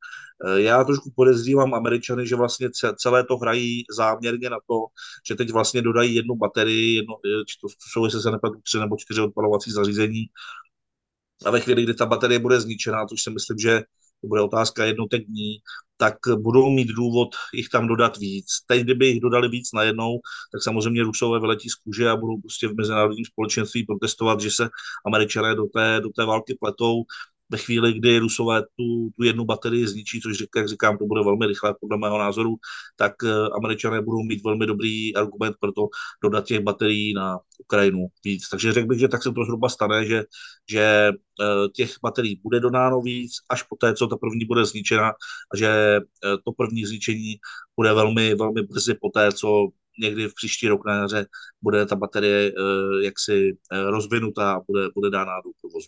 Eh, 0.45 0.61
já 0.61 0.83
trošku 0.83 1.11
podezřívám 1.15 1.73
Američany, 1.73 2.27
že 2.27 2.35
vlastně 2.35 2.69
celé 2.97 3.23
to 3.23 3.37
hrají 3.37 3.83
záměrně 3.97 4.49
na 4.49 4.57
to, 4.67 4.75
že 5.27 5.35
teď 5.35 5.51
vlastně 5.51 5.81
dodají 5.81 6.15
jednu 6.15 6.35
baterii, 6.35 6.95
jedno, 6.95 7.15
eh, 7.25 7.43
to 7.61 7.67
jsou, 7.91 8.05
jestli 8.05 8.21
se 8.21 8.31
nepadu, 8.31 8.59
tři 8.63 8.79
nebo 8.79 8.97
čtyři 8.97 9.21
odpalovací 9.21 9.71
zařízení, 9.71 10.25
a 11.45 11.51
ve 11.51 11.59
chvíli, 11.59 11.83
kdy 11.83 11.93
ta 11.93 12.05
baterie 12.05 12.39
bude 12.39 12.61
zničená, 12.61 13.05
což 13.05 13.23
si 13.23 13.29
myslím, 13.29 13.57
že 13.57 13.83
to 14.21 14.27
bude 14.27 14.41
otázka 14.41 14.85
jednotek 14.85 15.25
dní, 15.25 15.57
tak 15.97 16.15
budou 16.37 16.69
mít 16.69 16.87
důvod 16.87 17.29
jich 17.53 17.69
tam 17.69 17.87
dodat 17.87 18.17
víc. 18.17 18.45
Teď, 18.67 18.83
kdyby 18.83 19.07
jich 19.07 19.19
dodali 19.19 19.49
víc 19.49 19.69
najednou, 19.73 20.19
tak 20.51 20.63
samozřejmě 20.63 21.03
Rusové 21.03 21.39
vyletí 21.39 21.69
z 21.69 21.75
kůže 21.75 22.09
a 22.09 22.15
budou 22.15 22.41
prostě 22.41 22.67
v 22.67 22.75
mezinárodním 22.75 23.25
společenství 23.25 23.85
protestovat, 23.85 24.41
že 24.41 24.51
se 24.51 24.69
američané 25.05 25.55
do 25.55 25.65
té, 25.65 25.99
do 26.01 26.09
té 26.09 26.25
války 26.25 26.57
pletou 26.59 27.03
ve 27.49 27.57
chvíli, 27.57 27.93
kdy 27.93 28.19
Rusové 28.19 28.61
tu, 28.61 29.09
tu 29.17 29.23
jednu 29.23 29.45
baterii 29.45 29.87
zničí, 29.87 30.21
což 30.21 30.43
jak 30.55 30.67
říkám, 30.67 30.97
to 30.97 31.05
bude 31.05 31.23
velmi 31.23 31.47
rychle 31.47 31.75
podle 31.81 31.97
mého 31.97 32.17
názoru, 32.17 32.55
tak 32.95 33.13
uh, 33.23 33.29
američané 33.55 34.01
budou 34.01 34.23
mít 34.23 34.43
velmi 34.43 34.65
dobrý 34.65 35.15
argument 35.15 35.55
pro 35.59 35.71
to 35.71 35.87
dodat 36.23 36.45
těch 36.45 36.59
baterií 36.59 37.13
na 37.13 37.39
Ukrajinu 37.59 38.07
víc. 38.25 38.49
Takže 38.49 38.73
řekl 38.73 38.87
bych, 38.87 38.99
že 38.99 39.07
tak 39.07 39.23
se 39.23 39.31
to 39.31 39.43
zhruba 39.43 39.69
stane, 39.69 40.05
že, 40.05 40.23
že 40.69 41.11
uh, 41.11 41.67
těch 41.75 41.95
baterií 42.03 42.41
bude 42.43 42.59
dodáno 42.59 43.01
víc, 43.01 43.31
až 43.49 43.63
po 43.63 43.75
té, 43.75 43.93
co 43.93 44.07
ta 44.07 44.17
první 44.17 44.45
bude 44.45 44.65
zničena 44.65 45.09
a 45.53 45.57
že 45.57 45.99
uh, 45.99 46.37
to 46.45 46.51
první 46.51 46.85
zničení 46.85 47.35
bude 47.75 47.93
velmi, 47.93 48.35
velmi 48.35 48.61
brzy 48.61 48.93
po 49.01 49.09
té, 49.09 49.31
co 49.31 49.67
někdy 49.99 50.27
v 50.27 50.33
příští 50.33 50.67
rok 50.67 50.85
na 50.85 50.95
jaře 50.95 51.25
bude 51.61 51.85
ta 51.85 51.95
baterie 51.95 52.53
jaksi 53.01 53.57
rozvinutá 53.89 54.53
a 54.53 54.61
bude, 54.67 54.87
bude 54.95 55.09
dána 55.09 55.31
do 55.45 55.49
provozu. 55.61 55.87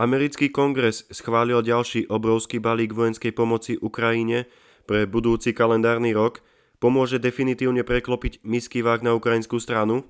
Americký 0.00 0.48
kongres 0.48 1.04
schválil 1.12 1.60
ďalší 1.60 2.08
obrovský 2.08 2.56
balík 2.56 2.96
vojenskej 2.96 3.36
pomoci 3.36 3.76
Ukrajine 3.76 4.48
pre 4.88 5.04
budúci 5.04 5.52
kalendárny 5.52 6.16
rok. 6.16 6.40
Pomôže 6.80 7.20
definitívne 7.20 7.84
preklopiť 7.84 8.40
misky 8.40 8.80
vák 8.80 9.04
na 9.04 9.12
ukrajinskou 9.12 9.60
stranu? 9.60 10.08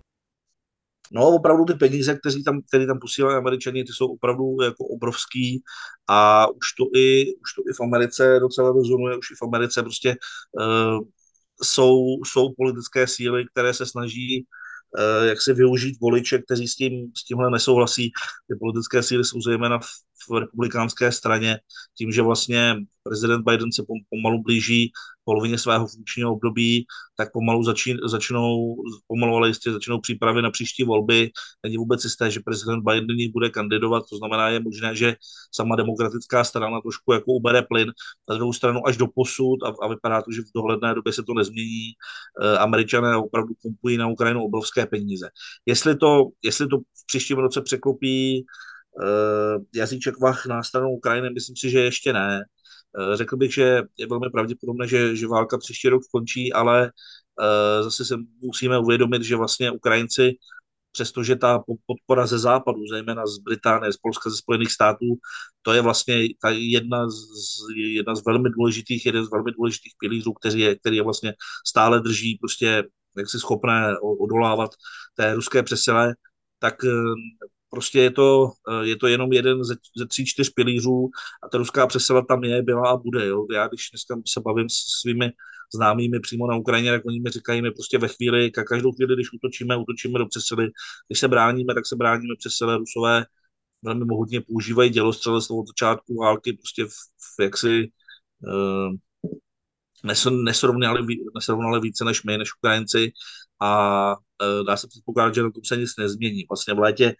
No, 1.11 1.35
opravdu 1.35 1.65
ty 1.65 1.75
peníze, 1.75 2.15
které 2.15 2.39
tam, 2.47 2.63
které 2.63 2.87
tam 2.87 3.03
posílají 3.03 3.37
američani, 3.37 3.85
ty 3.85 3.93
jsou 3.93 4.15
opravdu 4.15 4.63
jako 4.63 4.85
obrovský 4.95 5.63
a 6.07 6.47
už 6.47 6.67
to 6.79 6.85
i, 6.95 7.35
už 7.43 7.51
to 7.59 7.63
i 7.67 7.73
v 7.75 7.81
Americe 7.83 8.39
docela 8.41 8.71
rezonuje, 8.71 9.19
už 9.19 9.31
i 9.31 9.35
v 9.35 9.43
Americe 9.43 9.83
prostě 9.83 10.17
uh, 10.55 11.03
jsou, 11.63 12.23
jsou 12.23 12.55
politické 12.57 13.07
síly, 13.07 13.45
které 13.51 13.75
se 13.75 13.87
snaží 13.87 14.47
jak 15.23 15.43
si 15.43 15.53
využít 15.53 16.01
voliče, 16.01 16.39
kteří 16.39 16.69
s, 16.69 16.77
tím, 16.77 17.13
s 17.17 17.25
tímhle 17.25 17.51
nesouhlasí. 17.51 18.13
Ty 18.49 18.59
politické 18.61 19.03
síly 19.03 19.25
jsou 19.25 19.41
zejména 19.41 19.79
v, 19.79 19.87
v 20.29 20.41
republikánské 20.41 21.13
straně, 21.13 21.59
tím, 21.99 22.13
že 22.13 22.23
vlastně 22.23 22.77
prezident 23.03 23.43
Biden 23.43 23.73
se 23.73 23.83
pomalu 24.11 24.43
blíží 24.43 24.93
polovině 25.25 25.59
svého 25.59 25.87
funkčního 25.87 26.33
období, 26.33 26.87
tak 27.17 27.33
pomalu 27.33 27.65
začín, 27.65 27.99
začnou, 28.05 28.77
pomalu 29.07 29.37
ale 29.37 29.49
jistě 29.49 29.73
začnou 29.73 30.01
přípravy 30.01 30.43
na 30.43 30.51
příští 30.51 30.85
volby. 30.85 31.31
Není 31.63 31.77
vůbec 31.77 32.05
jisté, 32.05 32.31
že 32.31 32.41
prezident 32.41 32.83
Biden 32.83 33.17
ní 33.17 33.29
bude 33.29 33.51
kandidovat, 33.51 34.05
to 34.11 34.17
znamená, 34.17 34.49
je 34.49 34.61
možné, 34.61 34.97
že 34.97 35.17
sama 35.55 35.77
demokratická 35.77 36.45
strana 36.45 36.81
trošku 36.81 37.13
jako 37.13 37.33
ubere 37.33 37.63
plyn. 37.63 37.93
Na 38.31 38.37
druhou 38.37 38.53
stranu 38.53 38.87
až 38.87 38.97
do 38.97 39.07
posud 39.07 39.63
a, 39.63 39.73
a 39.83 39.89
vypadá 39.89 40.23
to, 40.23 40.33
že 40.33 40.43
v 40.43 40.55
dohledné 40.55 40.95
době 40.95 41.13
se 41.13 41.23
to 41.23 41.35
nezmění. 41.35 41.89
E, 42.43 42.59
Američané 42.59 43.17
opravdu 43.17 43.55
pumpují 43.63 43.97
na 43.97 44.09
Ukrajinu 44.09 44.45
obrovské 44.45 44.87
peníze. 44.87 45.29
Jestli 45.67 45.97
to, 45.97 46.25
jestli 46.43 46.69
to 46.69 46.79
v 46.79 47.07
příštím 47.07 47.39
roce 47.39 47.61
překlopí 47.63 48.45
jazyček 49.75 50.21
vach 50.21 50.47
na 50.47 50.63
stranu 50.63 50.91
Ukrajiny, 50.91 51.31
myslím 51.31 51.57
si, 51.57 51.71
že 51.71 51.81
ještě 51.81 52.13
ne. 52.13 52.45
Uh, 52.99 53.15
řekl 53.15 53.37
bych, 53.37 53.55
že 53.55 53.83
je 53.97 54.07
velmi 54.07 54.31
pravděpodobné, 54.31 54.89
že, 54.89 55.17
že 55.17 55.27
válka 55.27 55.59
příští 55.59 55.89
rok 55.89 56.05
skončí, 56.05 56.53
ale 56.53 56.83
uh, 57.41 57.85
zase 57.85 58.05
se 58.05 58.17
musíme 58.41 58.79
uvědomit, 58.79 59.23
že 59.23 59.37
vlastně 59.37 59.71
Ukrajinci, 59.71 60.33
přestože 60.93 61.37
ta 61.37 61.63
podpora 61.87 62.27
ze 62.27 62.39
západu, 62.39 62.87
zejména 62.91 63.27
z 63.27 63.39
Británie, 63.39 63.93
z 63.93 63.97
Polska, 63.97 64.31
ze 64.31 64.37
Spojených 64.37 64.73
států, 64.73 65.07
to 65.63 65.73
je 65.73 65.81
vlastně 65.81 66.29
ta 66.43 66.51
jedna 66.51 67.11
z, 67.11 67.17
jedna 67.77 68.15
z 68.15 68.25
velmi 68.27 68.51
důležitých, 68.51 69.07
jeden 69.07 69.25
z 69.25 69.31
velmi 69.31 69.53
důležitých 69.53 69.93
pilířů, 70.01 70.33
který 70.33 70.61
je, 70.61 70.77
který 70.77 70.97
je 70.97 71.03
vlastně 71.03 71.35
stále 71.67 72.01
drží 72.01 72.39
prostě 72.41 72.85
jak 73.17 73.31
si 73.31 73.39
schopné 73.39 73.99
odolávat 73.99 74.71
té 75.15 75.35
ruské 75.35 75.63
přesile, 75.63 76.15
tak 76.59 76.75
prostě 77.71 77.99
je 78.01 78.11
to, 78.11 78.53
je 78.83 78.97
to 78.97 79.07
jenom 79.07 79.33
jeden 79.33 79.65
ze, 79.65 79.75
ze 79.99 80.07
tří, 80.07 80.27
čtyř 80.27 80.51
pilířů 80.51 81.11
a 81.43 81.49
ta 81.49 81.59
ruská 81.59 81.87
přesila 81.87 82.23
tam 82.23 82.45
je, 82.45 82.63
byla 82.63 82.91
a 82.91 82.97
bude. 82.97 83.27
Jo. 83.27 83.47
Já 83.55 83.69
když 83.69 83.91
dneska 83.93 84.17
se 84.29 84.41
bavím 84.41 84.69
s 84.69 85.01
svými 85.01 85.31
známými 85.75 86.21
přímo 86.21 86.47
na 86.47 86.57
Ukrajině, 86.57 86.91
tak 86.91 87.07
oni 87.07 87.21
mi 87.21 87.31
říkají, 87.31 87.63
my 87.63 87.71
prostě 87.71 87.99
ve 87.99 88.09
chvíli, 88.09 88.51
každou 88.51 88.93
chvíli, 88.93 89.15
když 89.15 89.33
útočíme, 89.33 89.77
útočíme 89.77 90.19
do 90.19 90.27
přesily, 90.27 90.71
když 91.09 91.21
se 91.21 91.29
bráníme, 91.29 91.75
tak 91.75 91.87
se 91.87 91.97
bráníme 91.97 92.35
přesile 92.39 92.79
Rusové 92.79 93.25
velmi 93.83 94.05
mohutně 94.05 94.41
používají 94.41 94.91
dělostřelectvo 94.91 95.57
od 95.61 95.67
začátku 95.67 96.15
války, 96.15 96.53
prostě 96.53 96.85
v, 96.85 96.91
v 97.39 97.43
jaksi 97.43 97.91
uh, 98.47 98.97
nesrovnali, 100.45 101.17
nesrovnali 101.35 101.81
více 101.81 102.05
než 102.05 102.23
my, 102.23 102.39
než 102.39 102.55
Ukrajinci 102.57 103.13
a 103.61 104.13
uh, 104.17 104.67
dá 104.67 104.77
se 104.77 104.89
předpokládat, 104.89 105.35
že 105.35 105.43
na 105.43 105.51
tom 105.51 105.65
se 105.65 105.77
nic 105.77 105.97
nezmění. 105.99 106.45
Vlastně 106.51 106.75
v 106.75 106.79
létě, 106.79 107.15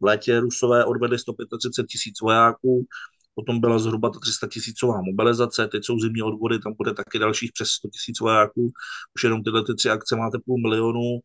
v 0.00 0.04
létě 0.04 0.40
Rusové 0.40 0.84
odvedli 0.84 1.18
135 1.18 1.86
tisíc 1.86 2.20
vojáků, 2.20 2.86
potom 3.34 3.60
byla 3.60 3.78
zhruba 3.78 4.10
ta 4.10 4.18
300 4.18 4.46
tisícová 4.46 5.00
mobilizace, 5.02 5.66
teď 5.68 5.84
jsou 5.84 5.98
zimní 5.98 6.22
odvody, 6.22 6.58
tam 6.58 6.74
bude 6.78 6.94
taky 6.94 7.18
dalších 7.18 7.52
přes 7.52 7.68
100 7.68 7.88
tisíc 7.88 8.20
vojáků, 8.20 8.72
už 9.14 9.24
jenom 9.24 9.42
tyhle 9.42 9.64
ty 9.64 9.74
tři 9.74 9.90
akce 9.90 10.16
máte 10.16 10.38
půl 10.46 10.60
milionu, 10.60 11.18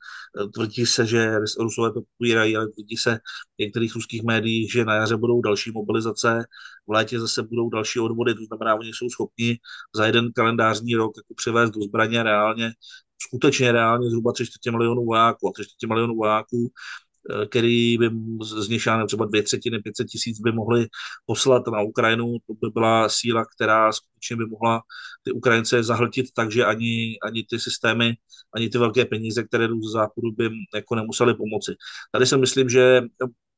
eh, 0.44 0.48
tvrdí 0.48 0.86
se, 0.86 1.06
že 1.06 1.40
Rusové 1.60 1.94
to 1.94 2.02
popírají, 2.02 2.58
ale 2.58 2.68
tvrdí 2.68 2.98
se 2.98 3.16
v 3.58 3.60
některých 3.60 3.96
ruských 3.96 4.24
médiích, 4.24 4.72
že 4.72 4.86
na 4.86 4.96
jaře 4.96 5.18
budou 5.18 5.42
další 5.42 5.72
mobilizace, 5.72 6.46
v 6.88 6.92
létě 6.92 7.20
zase 7.20 7.44
budou 7.44 7.70
další 7.70 8.00
odvody, 8.00 8.34
to 8.34 8.44
znamená, 8.46 8.76
oni 8.76 8.90
jsou 8.94 9.10
schopni 9.10 9.58
za 9.96 10.06
jeden 10.06 10.32
kalendářní 10.36 10.96
rok 10.96 11.12
jako 11.18 11.34
přivést 11.36 11.72
do 11.72 11.82
zbraně 11.82 12.24
reálně 12.24 12.74
skutečně 13.22 13.72
reálně 13.72 14.10
zhruba 14.10 14.32
3 14.32 14.72
milionů 14.72 15.06
vojáků 15.06 15.48
a 15.48 15.52
3 15.52 15.88
milionů 15.88 16.16
vojáků 16.16 16.72
který 17.50 17.98
by 17.98 18.10
z 18.42 18.70
nich 18.70 18.84
třeba 19.08 19.26
dvě 19.26 19.44
třetiny, 19.44 19.80
500 19.80 20.08
tisíc 20.08 20.40
by 20.40 20.52
mohli 20.52 20.88
poslat 21.26 21.68
na 21.68 21.82
Ukrajinu. 21.82 22.38
To 22.48 22.54
by 22.54 22.72
byla 22.74 23.10
síla, 23.10 23.46
která 23.56 23.92
skutečně 23.92 24.36
by 24.36 24.46
mohla 24.46 24.82
ty 25.24 25.32
Ukrajince 25.32 25.84
zahltit 25.84 26.26
tak, 26.36 26.52
že 26.52 26.66
ani, 26.66 27.18
ani 27.24 27.46
ty 27.50 27.60
systémy, 27.60 28.14
ani 28.56 28.70
ty 28.70 28.78
velké 28.78 29.06
peníze, 29.06 29.44
které 29.44 29.68
jdou 29.68 29.82
z 29.82 29.92
západu, 29.92 30.32
by 30.32 30.50
jako 30.76 30.96
nemuseli 30.96 31.34
pomoci. 31.34 31.76
Tady 32.12 32.26
si 32.26 32.38
myslím, 32.38 32.70
že 32.70 33.02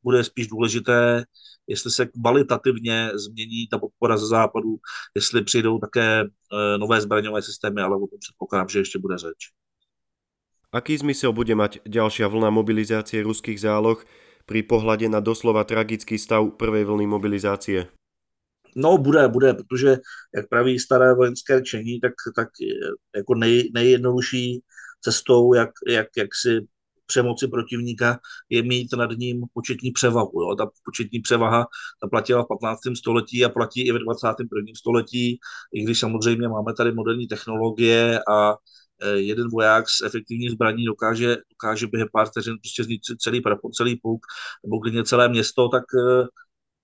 bude 0.04 0.24
spíš 0.24 0.48
důležité, 0.48 1.26
jestli 1.68 1.92
se 1.92 2.06
kvalitativně 2.06 3.12
změní 3.14 3.68
ta 3.68 3.78
podpora 3.78 4.18
ze 4.18 4.28
západu, 4.28 4.78
jestli 5.16 5.44
přijdou 5.44 5.80
také 5.80 6.22
eh, 6.22 6.78
nové 6.78 7.02
zbraňové 7.02 7.42
systémy, 7.42 7.82
ale 7.82 7.96
o 7.96 8.08
tom 8.08 8.20
předpokládám, 8.20 8.70
že 8.70 8.80
ještě 8.80 9.00
bude 9.00 9.18
řeč. 9.18 9.61
Aký 10.72 10.96
zmysel 10.96 11.36
bude 11.36 11.52
mať 11.52 11.84
ďalšia 11.84 12.32
vlna 12.32 12.48
mobilizácie 12.48 13.20
ruských 13.28 13.60
záloh 13.60 14.00
pri 14.48 14.64
pohľade 14.64 15.04
na 15.12 15.20
doslova 15.20 15.68
tragický 15.68 16.16
stav 16.16 16.48
prvej 16.56 16.88
vlny 16.88 17.12
mobilizácie? 17.12 17.92
No, 18.76 18.96
bude, 18.96 19.28
bude, 19.28 19.54
protože, 19.54 20.00
jak 20.36 20.48
praví 20.48 20.80
staré 20.80 21.14
vojenské 21.14 21.62
čení, 21.62 22.00
tak, 22.00 22.16
tak 22.36 22.50
jako 23.16 23.36
nej, 23.36 23.68
nejjednodušší 23.74 24.64
cestou, 25.04 25.54
jak, 25.54 25.70
jak, 25.88 26.08
jak 26.18 26.30
si 26.36 26.68
přemoci 27.06 27.48
protivníka, 27.48 28.20
je 28.50 28.64
mít 28.64 28.88
nad 28.96 29.12
ním 29.12 29.44
početní 29.54 29.92
převahu. 29.92 30.42
Jo. 30.42 30.56
Ta 30.56 30.72
početní 30.86 31.20
převaha 31.20 31.68
ta 32.02 32.08
platila 32.08 32.44
v 32.44 32.48
15. 32.48 32.80
století 32.98 33.46
a 33.46 33.50
platí 33.50 33.88
i 33.88 33.92
ve 33.92 34.00
21. 34.00 34.72
století, 34.78 35.40
i 35.74 35.84
když 35.84 36.00
samozřejmě 36.00 36.48
máme 36.48 36.74
tady 36.74 36.92
moderní 36.92 37.28
technologie 37.28 38.20
a 38.24 38.56
Eh, 38.56 38.56
jeden 39.08 39.50
voják 39.50 39.90
s 39.90 40.02
efektivní 40.06 40.50
zbraní 40.50 40.86
dokáže, 40.86 41.38
dokáže 41.50 41.88
během 41.88 42.08
pár 42.14 42.28
vteřin 42.28 42.58
prostě 42.62 42.84
zničit 42.84 43.22
celý 43.22 43.42
prapor, 43.42 43.72
celý 43.72 43.96
puk 43.96 44.22
nebo 44.66 44.80
klidně 44.80 45.04
celé 45.04 45.30
město, 45.30 45.70
tak 45.70 45.84
eh, 45.96 46.28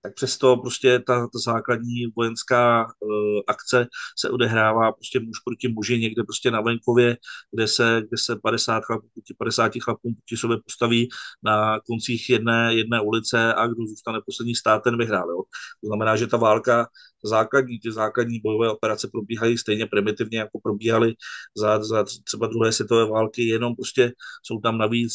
tak 0.02 0.14
přesto 0.14 0.56
prostě 0.56 0.98
ta, 0.98 1.20
ta 1.20 1.38
základní 1.44 2.06
vojenská 2.16 2.84
uh, 2.84 3.40
akce 3.46 3.86
se 4.18 4.30
odehrává 4.30 4.92
prostě 4.92 5.20
muž 5.20 5.38
proti 5.44 5.68
muži 5.68 5.98
někde 5.98 6.22
prostě 6.24 6.50
na 6.50 6.60
venkově, 6.60 7.16
kde 7.52 7.68
se, 7.68 8.02
kde 8.08 8.18
se 8.18 8.36
50 8.42 8.84
chlapů, 8.84 9.08
50 9.38 9.72
chlapů 9.82 10.00
proti 10.14 10.36
sobě 10.36 10.56
postaví 10.64 11.08
na 11.42 11.80
koncích 11.80 12.30
jedné, 12.30 12.74
jedné 12.74 13.00
ulice 13.00 13.54
a 13.54 13.66
kdo 13.66 13.86
zůstane 13.86 14.18
poslední 14.26 14.54
stát, 14.54 14.82
ten 14.82 14.98
vyhrál. 14.98 15.30
Jo. 15.30 15.42
To 15.80 15.86
znamená, 15.86 16.16
že 16.16 16.26
ta 16.26 16.36
válka, 16.36 16.86
základní, 17.24 17.80
ty 17.80 17.92
základní 17.92 18.40
bojové 18.40 18.70
operace 18.70 19.08
probíhají 19.12 19.58
stejně 19.58 19.86
primitivně, 19.86 20.38
jako 20.38 20.60
probíhaly 20.62 21.14
za, 21.56 21.84
za 21.84 22.04
třeba 22.24 22.46
druhé 22.46 22.72
světové 22.72 23.10
války, 23.10 23.48
jenom 23.48 23.76
prostě 23.76 24.12
jsou 24.42 24.60
tam 24.60 24.78
navíc, 24.78 25.12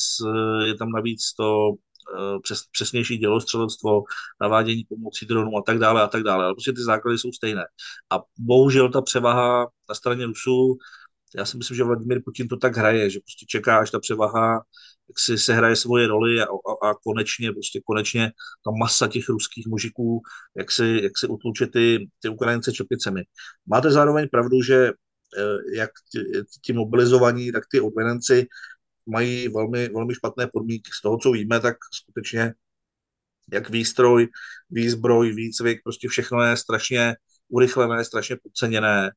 je 0.66 0.76
tam 0.76 0.90
navíc 0.90 1.34
to 1.38 1.72
Eh, 1.72 1.93
přes, 2.44 2.64
přesnější 2.72 3.18
dělostřelectvo, 3.18 4.04
navádění 4.42 4.84
pomocí 4.90 5.26
dronů 5.26 5.58
a 5.58 5.62
tak 5.66 5.80
dále 5.80 6.02
a 6.02 6.08
tak 6.08 6.24
dále. 6.24 6.46
Ale 6.46 6.54
prostě 6.54 6.74
ty 6.74 6.84
základy 6.84 7.18
jsou 7.18 7.32
stejné. 7.32 7.64
A 8.12 8.20
bohužel 8.40 8.90
ta 8.92 9.02
převaha 9.02 9.68
na 9.90 9.96
straně 9.96 10.26
Rusů, 10.26 10.78
já 11.36 11.46
si 11.46 11.58
myslím, 11.58 11.78
že 11.78 11.84
Vladimír 11.84 12.22
Putin 12.26 12.48
to 12.48 12.58
tak 12.58 12.78
hraje, 12.78 13.10
že 13.10 13.20
prostě 13.20 13.46
čeká, 13.50 13.80
až 13.80 13.92
ta 13.92 14.00
převaha 14.00 14.62
jak 15.10 15.20
si 15.20 15.38
se 15.38 15.54
hraje 15.54 15.76
svoje 15.76 16.08
roli 16.08 16.42
a, 16.42 16.46
a, 16.46 16.90
a 16.90 16.94
konečně, 16.94 17.52
prostě 17.52 17.82
konečně 17.86 18.32
ta 18.66 18.72
masa 18.80 19.08
těch 19.08 19.30
ruských 19.30 19.68
mužiků, 19.68 20.22
jak 20.58 20.72
si, 20.72 21.00
jak 21.04 21.18
si 21.18 21.28
utluče 21.28 21.68
ty, 21.68 22.10
ty 22.20 22.30
Ukrajince 22.30 22.72
čepicemi. 22.72 23.24
Máte 23.66 23.92
zároveň 23.92 24.28
pravdu, 24.32 24.62
že 24.62 24.92
eh, 25.38 25.78
jak 25.78 25.90
ti, 26.12 26.20
ti 26.62 26.74
mobilizovaní, 26.74 27.52
tak 27.52 27.64
ty 27.72 27.82
odvenenci 27.82 28.48
mají 29.06 29.48
velmi, 29.48 29.90
velmi 29.90 30.16
špatné 30.16 30.48
podmínky. 30.54 30.92
Z 30.94 31.02
toho, 31.02 31.18
co 31.18 31.32
víme, 31.32 31.60
tak 31.60 31.78
skutečně 31.94 32.54
jak 33.54 33.70
výstroj, 33.70 34.28
výzbroj, 34.70 35.34
výcvik, 35.34 35.80
prostě 35.84 36.08
všechno 36.08 36.42
je 36.42 36.58
strašně 36.58 37.16
urychlené, 37.50 38.06
strašně 38.06 38.38
podceněné 38.44 39.12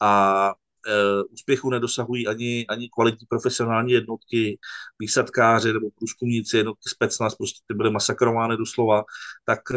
a 0.00 0.52
e, 0.86 1.22
úspěchu 1.22 1.70
nedosahují 1.70 2.26
ani, 2.26 2.66
ani 2.68 2.88
kvalitní 2.94 3.26
profesionální 3.30 3.92
jednotky, 3.92 4.58
výsadkáři 4.98 5.72
nebo 5.72 5.90
průzkumníci, 5.90 6.56
jednotky 6.56 6.88
specnaz, 6.88 7.34
prostě 7.34 7.60
ty 7.66 7.74
byly 7.74 7.90
masakrovány 7.90 8.56
doslova, 8.56 9.04
tak 9.44 9.60
e, 9.70 9.76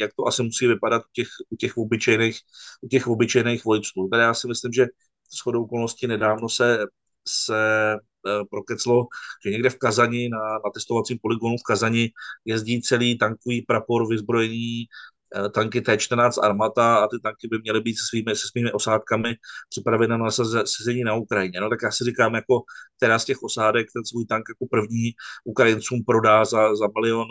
jak 0.00 0.10
to 0.16 0.26
asi 0.26 0.42
musí 0.42 0.66
vypadat 0.66 1.02
u 1.02 1.10
těch, 1.12 1.28
u 1.50 1.56
těch 1.56 1.76
obyčejných, 1.76 2.38
u 2.80 2.88
těch 2.88 3.06
obyčejných 3.06 3.64
vojců. 3.64 4.08
Tady 4.10 4.22
já 4.22 4.34
si 4.34 4.48
myslím, 4.48 4.72
že 4.72 4.86
shodou 5.42 5.64
okolností 5.64 6.06
nedávno 6.06 6.48
se, 6.48 6.78
se 7.28 7.96
prokeclo, 8.50 9.06
že 9.44 9.50
někde 9.50 9.70
v 9.70 9.78
Kazani, 9.78 10.28
na, 10.28 10.38
na 10.38 10.70
testovacím 10.74 11.18
poligonu 11.22 11.56
v 11.56 11.62
Kazani, 11.62 12.10
jezdí 12.44 12.82
celý 12.82 13.18
tankový 13.18 13.62
prapor 13.62 14.08
vyzbrojení 14.08 14.82
eh, 14.82 15.19
tanky 15.54 15.80
T-14 15.80 16.44
Armata 16.44 16.96
a 16.96 17.08
ty 17.08 17.20
tanky 17.22 17.48
by 17.48 17.58
měly 17.58 17.80
být 17.80 17.94
se 17.94 18.06
svými, 18.08 18.36
se 18.36 18.48
svými 18.48 18.72
osádkami 18.72 19.34
připraveny 19.68 20.08
na 20.08 20.16
nasazení 20.16 21.04
na 21.04 21.14
Ukrajině. 21.14 21.60
No 21.60 21.70
tak 21.70 21.78
já 21.82 21.90
si 21.90 22.04
říkám, 22.04 22.34
jako, 22.34 22.62
která 22.96 23.18
z 23.18 23.24
těch 23.24 23.42
osádek 23.42 23.86
ten 23.94 24.04
svůj 24.04 24.26
tank 24.26 24.44
jako 24.48 24.66
první 24.70 25.12
Ukrajincům 25.44 26.04
prodá 26.06 26.44
za, 26.44 26.76
za 26.76 26.86
milion 26.94 27.26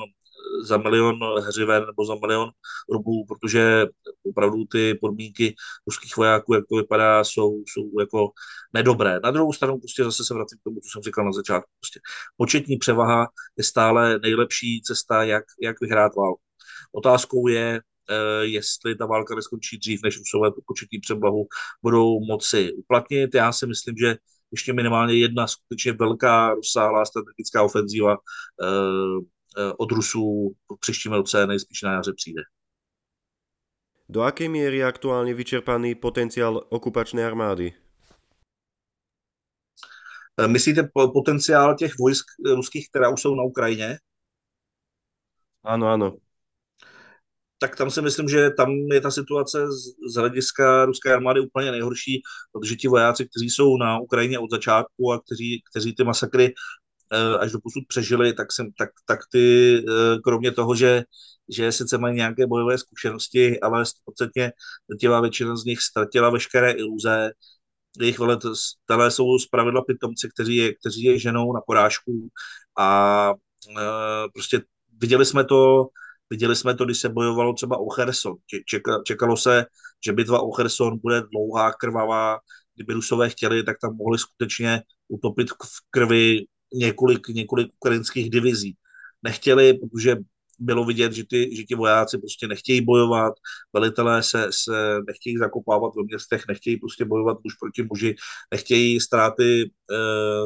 za 0.64 0.78
milion 0.78 1.20
hřiven 1.48 1.86
nebo 1.86 2.06
za 2.06 2.16
milion 2.16 2.50
rublů, 2.90 3.26
protože 3.28 3.88
opravdu 4.26 4.66
ty 4.66 4.94
podmínky 4.94 5.56
ruských 5.88 6.18
vojáků, 6.18 6.54
jak 6.54 6.64
to 6.70 6.76
vypadá, 6.76 7.24
jsou, 7.24 7.64
jsou 7.68 8.00
jako 8.00 8.32
nedobré. 8.74 9.20
Na 9.24 9.32
druhou 9.32 9.54
stranu 9.54 9.80
prostě 9.80 10.04
zase 10.04 10.26
se 10.26 10.34
vracím 10.34 10.58
k 10.58 10.64
tomu, 10.64 10.80
co 10.80 10.90
jsem 10.92 11.02
říkal 11.02 11.26
na 11.26 11.32
začátku. 11.32 11.70
Prostě 11.80 12.00
početní 12.38 12.78
převaha 12.78 13.28
je 13.58 13.64
stále 13.64 14.20
nejlepší 14.20 14.82
cesta, 14.82 15.24
jak, 15.24 15.44
jak 15.62 15.82
vyhrát 15.82 16.16
válku. 16.16 16.49
Otázkou 16.92 17.48
je, 17.48 17.82
eh, 18.10 18.46
jestli 18.46 18.96
ta 18.96 19.06
válka 19.06 19.36
neskončí 19.36 19.78
dřív, 19.78 20.00
než 20.04 20.18
Rusové 20.18 20.52
tu 20.52 20.62
početní 20.66 21.00
převahu 21.00 21.48
budou 21.84 22.20
moci 22.20 22.74
uplatnit. 22.74 23.36
Já 23.36 23.52
si 23.52 23.68
myslím, 23.68 23.96
že 23.98 24.16
ještě 24.52 24.74
minimálně 24.74 25.14
jedna 25.14 25.48
skutečně 25.48 25.94
velká, 25.94 26.54
rozsáhlá 26.54 27.06
strategická 27.06 27.64
ofenzíva 27.64 28.18
eh, 28.64 29.40
Eh, 29.58 29.74
od 29.78 29.92
Rusů 29.92 30.56
v 30.76 30.80
příštím 30.80 31.14
roce 31.14 31.48
nejspíš 31.48 31.82
na 31.82 31.94
jaře 31.94 32.14
přijde. 32.14 32.42
Do 34.10 34.22
akej 34.22 34.50
miery 34.50 34.82
je 34.82 34.90
aktuálne 34.90 35.38
vyčerpaný 35.38 35.94
potenciál 35.94 36.66
okupačnej 36.74 37.22
armády? 37.22 37.78
Myslíte 40.50 40.90
potenciál 40.94 41.78
těch 41.78 41.94
vojsk 42.00 42.26
ruských, 42.42 42.90
která 42.90 43.10
už 43.10 43.22
jsou 43.22 43.36
na 43.36 43.44
Ukrajině? 43.44 43.98
Ano, 45.64 45.88
ano. 45.88 46.18
Tak 47.62 47.76
tam 47.76 47.92
si 47.92 48.02
myslím, 48.02 48.30
že 48.30 48.50
tam 48.50 48.72
je 48.72 49.02
ta 49.02 49.12
situace 49.12 49.68
z, 50.08 50.16
hlediska 50.16 50.86
ruské 50.86 51.14
armády 51.14 51.40
úplně 51.40 51.72
nejhorší, 51.72 52.22
protože 52.52 52.76
ti 52.76 52.88
vojáci, 52.88 53.28
kteří 53.28 53.50
jsou 53.50 53.78
na 53.78 54.00
Ukrajině 54.00 54.40
od 54.40 54.52
začátku 54.52 55.12
a 55.14 55.20
kteří, 55.20 55.62
kteří 55.72 55.96
ty 55.96 56.04
masakry 56.04 56.54
Eh, 57.14 57.38
až 57.38 57.52
do 57.52 57.60
posud 57.60 57.84
přežili, 57.88 58.34
tak, 58.34 58.52
jsem, 58.52 58.72
tak, 58.78 58.90
tak 59.06 59.20
ty, 59.32 59.78
eh, 59.78 60.18
kromě 60.24 60.52
toho, 60.52 60.76
že, 60.76 61.04
že 61.50 61.72
sice 61.72 61.98
mají 61.98 62.16
nějaké 62.16 62.48
bojové 62.48 62.78
zkušenosti, 62.78 63.60
ale 63.60 63.84
podstatně 64.06 64.52
drtivá 64.90 65.22
většina 65.22 65.56
z 65.56 65.64
nich 65.66 65.82
ztratila 65.82 66.30
veškeré 66.30 66.72
iluze, 66.72 67.32
jejich 68.00 68.20
velitelé 68.20 69.12
jsou 69.12 69.40
zpravidla 69.40 69.82
pitomci, 69.82 70.30
kteří 70.34 70.56
je, 70.56 70.74
kteří 70.76 71.04
je 71.04 71.20
ženou 71.20 71.54
na 71.54 71.62
porážku 71.62 72.30
a 72.78 73.34
e, 73.70 73.82
prostě 74.34 74.62
viděli 74.98 75.26
jsme 75.26 75.44
to, 75.44 75.88
viděli 76.30 76.56
jsme 76.56 76.76
to, 76.76 76.86
když 76.86 77.00
se 77.00 77.10
bojovalo 77.10 77.54
třeba 77.54 77.78
o 77.78 77.90
Cherson. 77.90 78.36
Čekalo 79.06 79.38
se, 79.38 79.66
že 80.06 80.14
bitva 80.14 80.40
o 80.40 80.52
Cherson 80.52 81.00
bude 81.00 81.22
dlouhá, 81.22 81.72
krvavá, 81.72 82.40
kdyby 82.76 82.94
Rusové 82.94 83.30
chtěli, 83.30 83.64
tak 83.64 83.78
tam 83.82 83.96
mohli 83.96 84.20
skutečně 84.20 84.82
utopit 85.08 85.50
v 85.50 85.80
krvi 85.90 86.46
několik, 86.74 87.28
několik 87.28 87.68
ukrajinských 87.74 88.30
divizí. 88.30 88.76
Nechtěli, 89.24 89.74
protože 89.74 90.16
bylo 90.60 90.86
vidět, 90.86 91.14
že, 91.14 91.24
ty, 91.26 91.56
že 91.56 91.64
ti 91.64 91.76
vojáci 91.76 92.18
prostě 92.18 92.48
nechtějí 92.48 92.82
bojovat, 92.86 93.34
velitelé 93.74 94.24
se, 94.24 94.48
se 94.50 94.98
nechtějí 95.08 95.38
zakopávat 95.38 95.96
ve 95.96 96.04
městech, 96.04 96.44
nechtějí 96.48 96.78
prostě 96.78 97.06
bojovat 97.06 97.38
muž 97.44 97.54
proti 97.62 97.84
muži, 97.84 98.16
nechtějí 98.52 99.00
ztráty, 99.00 99.72
eh, 99.92 100.46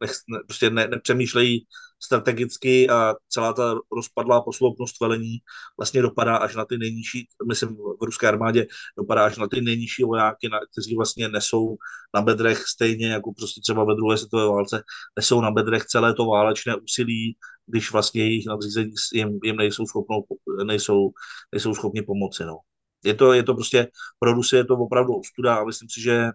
nech, 0.00 0.12
prostě 0.46 0.70
ne, 0.70 0.88
nepřemýšlejí 0.88 1.66
strategicky 2.04 2.90
a 2.90 3.14
celá 3.28 3.52
ta 3.52 3.74
rozpadlá 3.92 4.40
posloupnost 4.40 5.00
velení 5.00 5.38
vlastně 5.78 6.02
dopadá 6.02 6.36
až 6.36 6.56
na 6.56 6.64
ty 6.64 6.78
nejnižší, 6.78 7.28
myslím 7.48 7.76
v 7.76 8.04
ruské 8.04 8.28
armádě, 8.28 8.66
dopadá 8.98 9.24
až 9.24 9.36
na 9.36 9.48
ty 9.48 9.60
nejnižší 9.60 10.04
vojáky, 10.04 10.48
na, 10.48 10.58
kteří 10.72 10.96
vlastně 10.96 11.28
nesou 11.28 11.76
na 12.14 12.22
bedrech 12.22 12.58
stejně 12.66 13.06
jako 13.08 13.32
prostě 13.32 13.60
třeba 13.60 13.84
ve 13.84 13.94
druhé 13.94 14.18
světové 14.18 14.46
válce, 14.46 14.82
nesou 15.16 15.40
na 15.40 15.50
bedrech 15.50 15.84
celé 15.84 16.14
to 16.14 16.26
válečné 16.26 16.76
úsilí, 16.76 17.36
když 17.66 17.92
vlastně 17.92 18.22
jejich 18.22 18.46
nadřízení 18.46 18.92
jim, 19.14 19.38
jim 19.44 19.56
nejsou, 19.56 19.86
schopnou, 19.86 20.24
nejsou, 20.64 21.10
nejsou 21.52 21.74
schopni 21.74 22.02
pomoci. 22.02 22.44
No. 22.44 22.58
Je, 23.04 23.14
to, 23.14 23.32
je 23.32 23.42
to 23.42 23.54
prostě, 23.54 23.88
pro 24.18 24.32
Rusy 24.32 24.56
je 24.56 24.64
to 24.64 24.74
opravdu 24.74 25.14
ostuda 25.14 25.54
a 25.56 25.64
myslím 25.64 25.88
si, 25.88 26.00
že 26.00 26.30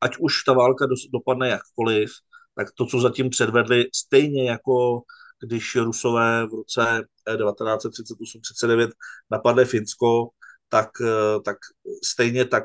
ať 0.00 0.16
už 0.18 0.44
ta 0.44 0.52
válka 0.52 0.86
dopadne 1.12 1.48
jakkoliv, 1.48 2.10
tak 2.54 2.68
to, 2.74 2.86
co 2.86 3.00
zatím 3.00 3.30
předvedli, 3.30 3.86
stejně 3.94 4.50
jako 4.50 5.02
když 5.46 5.76
Rusové 5.76 6.46
v 6.46 6.50
roce 6.54 7.04
1938-39 7.28 8.90
napadli 9.30 9.64
Finsko, 9.64 10.28
tak, 10.68 10.90
eh, 11.00 11.40
tak 11.44 11.56
stejně 12.04 12.44
tak 12.44 12.64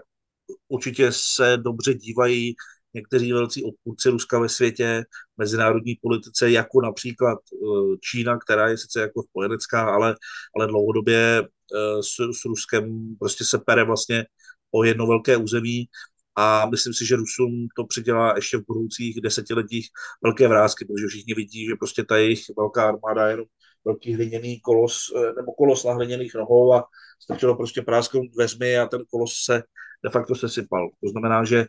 určitě 0.68 1.12
se 1.12 1.58
dobře 1.58 1.94
dívají 1.94 2.56
někteří 2.94 3.34
velcí 3.34 3.64
odpůrci 3.64 4.10
Ruska 4.10 4.40
ve 4.40 4.50
světě, 4.50 5.04
mezinárodní 5.38 5.96
politice, 6.02 6.52
jako 6.52 6.82
například 6.82 7.40
eh, 7.54 7.98
Čína, 8.02 8.38
která 8.38 8.68
je 8.68 8.78
sice 8.78 9.02
jako 9.02 9.24
spojenecká, 9.24 9.90
ale, 9.90 10.16
ale 10.56 10.68
dlouhodobě 10.68 11.44
eh, 11.44 12.04
s, 12.04 12.40
s 12.42 12.46
Ruskem 12.46 13.16
prostě 13.20 13.46
se 13.46 13.58
pere 13.58 13.84
vlastně 13.84 14.26
o 14.72 14.84
jedno 14.84 15.08
velké 15.08 15.38
území 15.38 15.88
a 16.36 16.66
myslím 16.70 16.94
si, 16.94 17.06
že 17.06 17.16
Rusům 17.16 17.68
to 17.76 17.86
přidělá 17.86 18.34
ještě 18.36 18.58
v 18.58 18.66
budoucích 18.68 19.22
desetiletích 19.22 19.88
velké 20.24 20.48
vrázky, 20.48 20.86
protože 20.86 21.08
všichni 21.08 21.34
vidí, 21.34 21.66
že 21.66 21.76
prostě 21.80 22.04
ta 22.04 22.18
jejich 22.18 22.42
velká 22.58 22.88
armáda 22.90 23.28
je 23.28 23.38
velký 23.86 24.14
hliněný 24.14 24.60
kolos, 24.60 25.14
eh, 25.16 25.34
nebo 25.34 25.52
kolos 25.54 25.84
na 25.84 25.94
hliněných 25.94 26.36
nohou 26.36 26.74
a 26.74 26.84
stačilo 27.20 27.56
prostě 27.56 27.82
prásknout 27.82 28.26
dveřmi 28.34 28.78
a 28.78 28.88
ten 28.88 29.02
kolos 29.12 29.34
se 29.46 29.64
de 30.04 30.10
facto 30.10 30.36
sesypal. 30.36 30.90
To 31.04 31.10
znamená, 31.10 31.44
že 31.44 31.66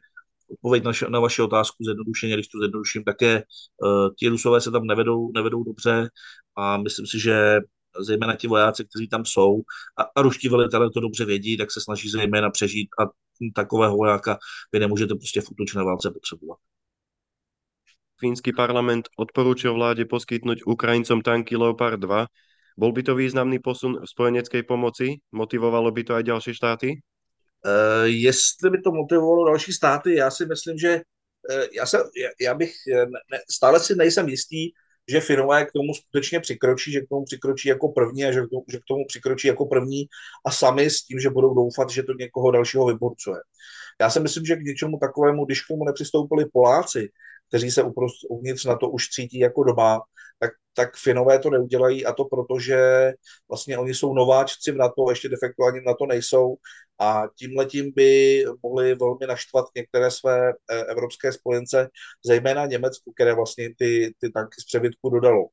odpověď 0.54 0.84
na, 0.84 0.92
na 1.08 1.20
vaši 1.20 1.42
otázku 1.42 1.84
zjednodušeně, 1.84 2.34
když 2.34 2.48
to 2.48 2.58
zjednoduším, 2.58 3.04
také 3.04 3.42
uh, 3.82 4.08
ti 4.18 4.28
Rusové 4.28 4.60
se 4.60 4.70
tam 4.70 4.86
nevedou, 4.86 5.32
nevedou 5.34 5.64
dobře 5.64 6.08
a 6.56 6.76
myslím 6.76 7.06
si, 7.06 7.20
že 7.20 7.60
zejména 8.00 8.36
ti 8.36 8.46
vojáci, 8.46 8.84
kteří 8.84 9.08
tam 9.08 9.24
jsou, 9.24 9.62
a, 9.98 10.02
a 10.02 10.22
ruští 10.22 10.48
velitelé 10.48 10.90
to 10.90 11.00
dobře 11.00 11.24
vědí, 11.24 11.56
tak 11.56 11.72
se 11.72 11.80
snaží 11.80 12.08
zejména 12.08 12.50
přežít 12.50 12.88
a 13.00 13.04
takového 13.54 13.96
vojáka 13.96 14.38
vy 14.72 14.78
nemůžete 14.78 15.14
prostě 15.14 15.40
v 15.40 15.50
útočné 15.50 15.84
válce 15.84 16.10
potřebovat. 16.10 16.58
Fínsky 18.20 18.52
parlament 18.52 19.08
odporučil 19.18 19.74
vláde 19.74 20.06
poskytnúť 20.06 20.62
Ukrajincom 20.70 21.18
tanky 21.20 21.58
Leopard 21.58 21.98
2. 21.98 22.30
Bol 22.78 22.90
by 22.94 23.02
to 23.02 23.14
významný 23.18 23.58
posun 23.58 23.98
v 24.00 24.06
spojeneckej 24.06 24.62
pomoci? 24.62 25.18
Motivovalo 25.34 25.90
by 25.90 26.02
to 26.06 26.12
aj 26.14 26.24
ďalšie 26.24 26.54
štáty? 26.54 26.88
Uh, 27.64 28.04
jestli 28.04 28.70
by 28.70 28.80
to 28.80 28.92
motivovalo 28.92 29.46
další 29.46 29.72
státy, 29.72 30.14
já 30.14 30.30
si 30.30 30.46
myslím, 30.46 30.78
že 30.78 31.00
uh, 31.50 31.62
já, 31.72 31.86
se, 31.86 31.96
já, 31.96 32.30
já 32.40 32.54
bych, 32.54 32.74
eh, 32.92 33.06
ne, 33.06 33.40
stále 33.50 33.80
si 33.80 33.94
nejsem 33.94 34.28
jistý, 34.28 34.70
že 35.08 35.20
Finové 35.20 35.64
k 35.64 35.72
tomu 35.72 35.94
skutečně 35.94 36.40
přikročí, 36.40 36.92
že 36.92 37.00
k 37.00 37.08
tomu 37.08 37.24
přikročí 37.24 37.68
jako 37.68 37.88
první 37.88 38.24
a 38.24 38.32
že 38.32 38.40
k 38.40 38.50
tomu, 38.50 38.64
že 38.68 38.78
k 38.78 38.84
tomu 38.88 39.04
přikročí 39.08 39.48
jako 39.48 39.66
první 39.66 40.06
a 40.46 40.50
sami 40.50 40.90
s 40.90 41.02
tím, 41.02 41.18
že 41.18 41.30
budou 41.30 41.54
doufat, 41.54 41.90
že 41.90 42.02
to 42.02 42.12
někoho 42.12 42.50
dalšího 42.50 42.86
vyborcuje. 42.86 43.36
Já 44.00 44.10
si 44.10 44.20
myslím, 44.20 44.44
že 44.44 44.56
k 44.56 44.60
něčemu 44.60 44.98
takovému, 44.98 45.44
když 45.44 45.62
k 45.62 45.68
tomu 45.68 45.84
nepřistoupili 45.84 46.44
Poláci, 46.52 47.08
kteří 47.54 47.70
se 47.70 47.82
uvnitř 48.28 48.64
na 48.64 48.76
to 48.76 48.90
už 48.90 49.08
cítí 49.08 49.38
jako 49.38 49.64
doma, 49.64 50.00
tak, 50.38 50.50
tak 50.74 50.96
Finové 50.96 51.38
to 51.38 51.50
neudělají 51.50 52.06
a 52.06 52.12
to 52.12 52.24
proto, 52.24 52.58
že 52.58 53.12
vlastně 53.48 53.78
oni 53.78 53.94
jsou 53.94 54.14
nováčci 54.14 54.72
v 54.72 54.76
NATO, 54.76 55.10
ještě 55.10 55.28
de 55.28 55.36
facto 55.36 55.64
ani 55.64 55.80
na 55.86 55.94
to 55.94 56.06
nejsou 56.06 56.56
a 57.00 57.22
tímhletím 57.38 57.92
by 57.96 58.44
mohli 58.62 58.94
velmi 58.94 59.26
naštvat 59.26 59.64
některé 59.76 60.10
své 60.10 60.50
eh, 60.50 60.84
evropské 60.84 61.32
spojence, 61.32 61.88
zejména 62.26 62.66
Německu, 62.66 63.12
které 63.12 63.34
vlastně 63.34 63.74
ty, 63.78 64.14
ty 64.20 64.30
tanky 64.30 64.60
z 64.60 64.64
přebytku 64.64 65.10
dodalo. 65.10 65.44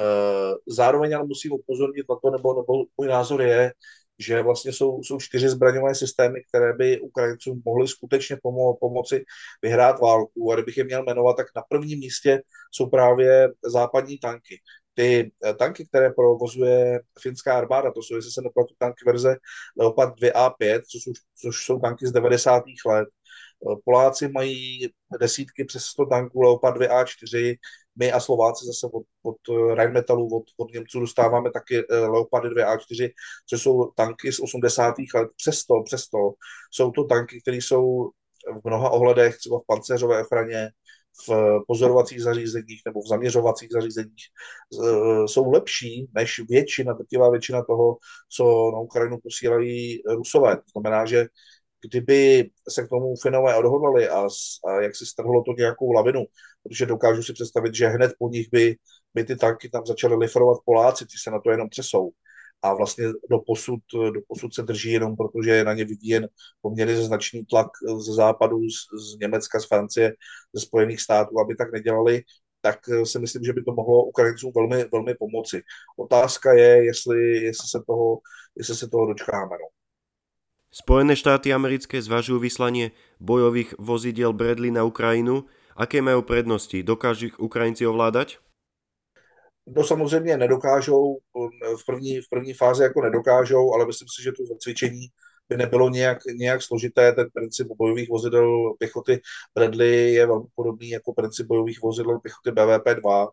Eh, 0.00 0.54
zároveň 0.68 1.16
ale 1.16 1.26
musím 1.26 1.52
upozornit 1.52 2.06
na 2.10 2.16
to, 2.22 2.30
nebo, 2.30 2.54
nebo 2.54 2.84
můj 2.96 3.08
názor 3.08 3.42
je, 3.42 3.72
že 4.18 4.42
vlastně 4.42 4.72
jsou, 4.72 5.02
jsou 5.02 5.18
čtyři 5.20 5.48
zbraňové 5.48 5.94
systémy, 5.94 6.40
které 6.48 6.72
by 6.72 7.00
Ukrajincům 7.00 7.62
mohly 7.64 7.88
skutečně 7.88 8.36
pomo- 8.36 8.76
pomoci 8.80 9.24
vyhrát 9.62 10.00
válku. 10.00 10.52
A 10.52 10.54
kdybych 10.54 10.76
je 10.76 10.84
měl 10.84 11.04
jmenovat, 11.04 11.36
tak 11.36 11.46
na 11.56 11.62
prvním 11.68 11.98
místě 11.98 12.42
jsou 12.70 12.86
právě 12.86 13.48
západní 13.64 14.18
tanky. 14.18 14.60
Ty 14.94 15.32
eh, 15.46 15.54
tanky, 15.54 15.86
které 15.86 16.10
provozuje 16.10 17.00
finská 17.20 17.58
armáda, 17.58 17.92
to 17.92 18.02
jsou, 18.02 18.16
jestli 18.16 18.30
se 18.30 18.42
nepletu, 18.42 18.74
tanky 18.78 19.04
verze 19.06 19.36
Leopard 19.78 20.14
2A5, 20.20 20.82
což, 20.90 21.02
což 21.40 21.64
jsou 21.64 21.78
tanky 21.78 22.06
z 22.06 22.12
90. 22.12 22.62
let. 22.86 23.08
Poláci 23.84 24.28
mají 24.28 24.88
desítky 25.20 25.64
přes 25.64 25.84
100 25.84 26.06
tanků 26.06 26.42
Leopard 26.42 26.76
2A4, 26.76 27.56
my 27.98 28.12
a 28.12 28.20
Slováci 28.20 28.66
zase 28.66 28.86
od, 28.92 29.02
od 29.22 29.36
Rheinmetallu, 29.74 30.36
od, 30.36 30.44
od 30.56 30.72
Němců 30.72 31.00
dostáváme 31.00 31.50
taky 31.50 31.78
eh, 31.78 31.96
Leopardy 31.96 32.48
2A4, 32.48 33.10
což 33.46 33.62
jsou 33.62 33.90
tanky 33.96 34.32
z 34.32 34.40
80. 34.40 34.94
let. 35.14 35.28
Přesto, 35.36 35.74
přesto 35.84 36.18
jsou 36.70 36.90
to 36.90 37.04
tanky, 37.04 37.40
které 37.40 37.56
jsou 37.56 38.10
v 38.62 38.68
mnoha 38.68 38.90
ohledech, 38.90 39.38
třeba 39.38 39.58
v 39.58 39.66
pancéřové 39.66 40.22
ochraně, 40.22 40.68
v 41.28 41.58
pozorovacích 41.66 42.22
zařízeních 42.22 42.82
nebo 42.86 43.00
v 43.02 43.08
zaměřovacích 43.08 43.68
zařízeních 43.72 44.24
eh, 44.84 45.28
jsou 45.28 45.50
lepší 45.50 46.08
než 46.14 46.40
většina, 46.48 46.92
drtivá 46.92 47.30
většina 47.30 47.64
toho, 47.64 47.96
co 48.36 48.70
na 48.74 48.78
Ukrajinu 48.78 49.18
posílají 49.22 50.02
Rusové. 50.06 50.56
To 50.56 50.62
znamená, 50.72 51.06
že 51.06 51.26
kdyby 51.84 52.50
se 52.68 52.86
k 52.86 52.88
tomu 52.88 53.14
Finové 53.22 53.56
odhodlali 53.56 54.08
a, 54.08 54.28
a 54.66 54.80
jak 54.80 54.96
si 54.96 55.06
strhlo 55.06 55.42
to 55.42 55.52
nějakou 55.58 55.92
lavinu, 55.92 56.24
protože 56.62 56.86
dokážu 56.86 57.22
si 57.22 57.32
představit, 57.32 57.74
že 57.74 57.86
hned 57.86 58.12
po 58.18 58.28
nich 58.28 58.48
by, 58.52 58.76
by 59.14 59.24
ty 59.24 59.36
tanky 59.36 59.68
tam 59.68 59.86
začaly 59.86 60.16
liferovat 60.16 60.58
Poláci, 60.64 61.04
ty 61.04 61.14
se 61.22 61.30
na 61.30 61.40
to 61.40 61.50
jenom 61.50 61.68
třesou. 61.68 62.10
A 62.62 62.74
vlastně 62.74 63.04
do 63.30 63.38
posud, 63.46 63.80
do 63.92 64.20
posud 64.28 64.54
se 64.54 64.62
drží 64.62 64.90
jenom 64.90 65.16
protože 65.16 65.50
je 65.50 65.64
na 65.64 65.74
ně 65.74 65.84
vyvíjen 65.84 66.28
poměrně 66.60 66.96
značný 66.96 67.44
tlak 67.44 67.66
ze 67.98 68.14
západu, 68.14 68.60
z, 68.60 69.14
z 69.14 69.18
Německa, 69.20 69.60
z 69.60 69.64
Francie, 69.68 70.12
ze 70.52 70.60
Spojených 70.60 71.00
států, 71.00 71.40
aby 71.40 71.56
tak 71.56 71.72
nedělali, 71.72 72.22
tak 72.60 72.78
si 73.04 73.18
myslím, 73.18 73.44
že 73.44 73.52
by 73.52 73.62
to 73.62 73.72
mohlo 73.72 74.04
Ukrajincům 74.04 74.52
velmi, 74.56 74.84
velmi 74.92 75.14
pomoci. 75.14 75.62
Otázka 75.98 76.52
je, 76.52 76.84
jestli, 76.84 77.36
jestli, 77.44 77.68
se, 77.68 77.78
toho, 77.86 78.18
jestli 78.56 78.74
se 78.74 78.88
toho 78.88 79.06
dočkáme. 79.06 79.56
No. 79.60 79.83
Spojené 80.74 81.14
štáty 81.14 81.54
americké 81.54 82.02
zvažujú 82.02 82.42
vyslanie 82.42 82.90
bojových 83.22 83.78
vozidiel 83.78 84.34
Bradley 84.34 84.74
na 84.74 84.82
Ukrajinu. 84.82 85.46
Aké 85.78 86.02
majú 86.02 86.26
prednosti? 86.26 86.82
Dokážu 86.82 87.30
ich 87.30 87.38
Ukrajinci 87.38 87.86
ovládať? 87.86 88.42
No 89.66 89.84
samozřejmě 89.84 90.36
nedokážou, 90.36 91.18
v 91.80 91.86
první, 91.86 92.20
v 92.20 92.28
první 92.30 92.52
fázi 92.54 92.82
jako 92.82 93.02
nedokážou, 93.02 93.74
ale 93.74 93.86
myslím 93.86 94.08
si, 94.16 94.22
že 94.22 94.32
to 94.32 94.46
zacvičení 94.46 95.06
by 95.48 95.56
nebylo 95.56 95.88
nějak, 95.88 96.18
nějak 96.34 96.62
složité. 96.62 97.12
Ten 97.12 97.26
princip 97.34 97.66
bojových 97.66 98.08
vozidel 98.08 98.74
pěchoty 98.78 99.20
Bradley 99.54 100.14
je 100.14 100.26
velmi 100.26 100.46
podobný 100.54 100.90
jako 100.90 101.12
princip 101.12 101.46
bojových 101.46 101.82
vozidel 101.82 102.18
pěchoty 102.18 102.50
BVP-2. 102.50 103.28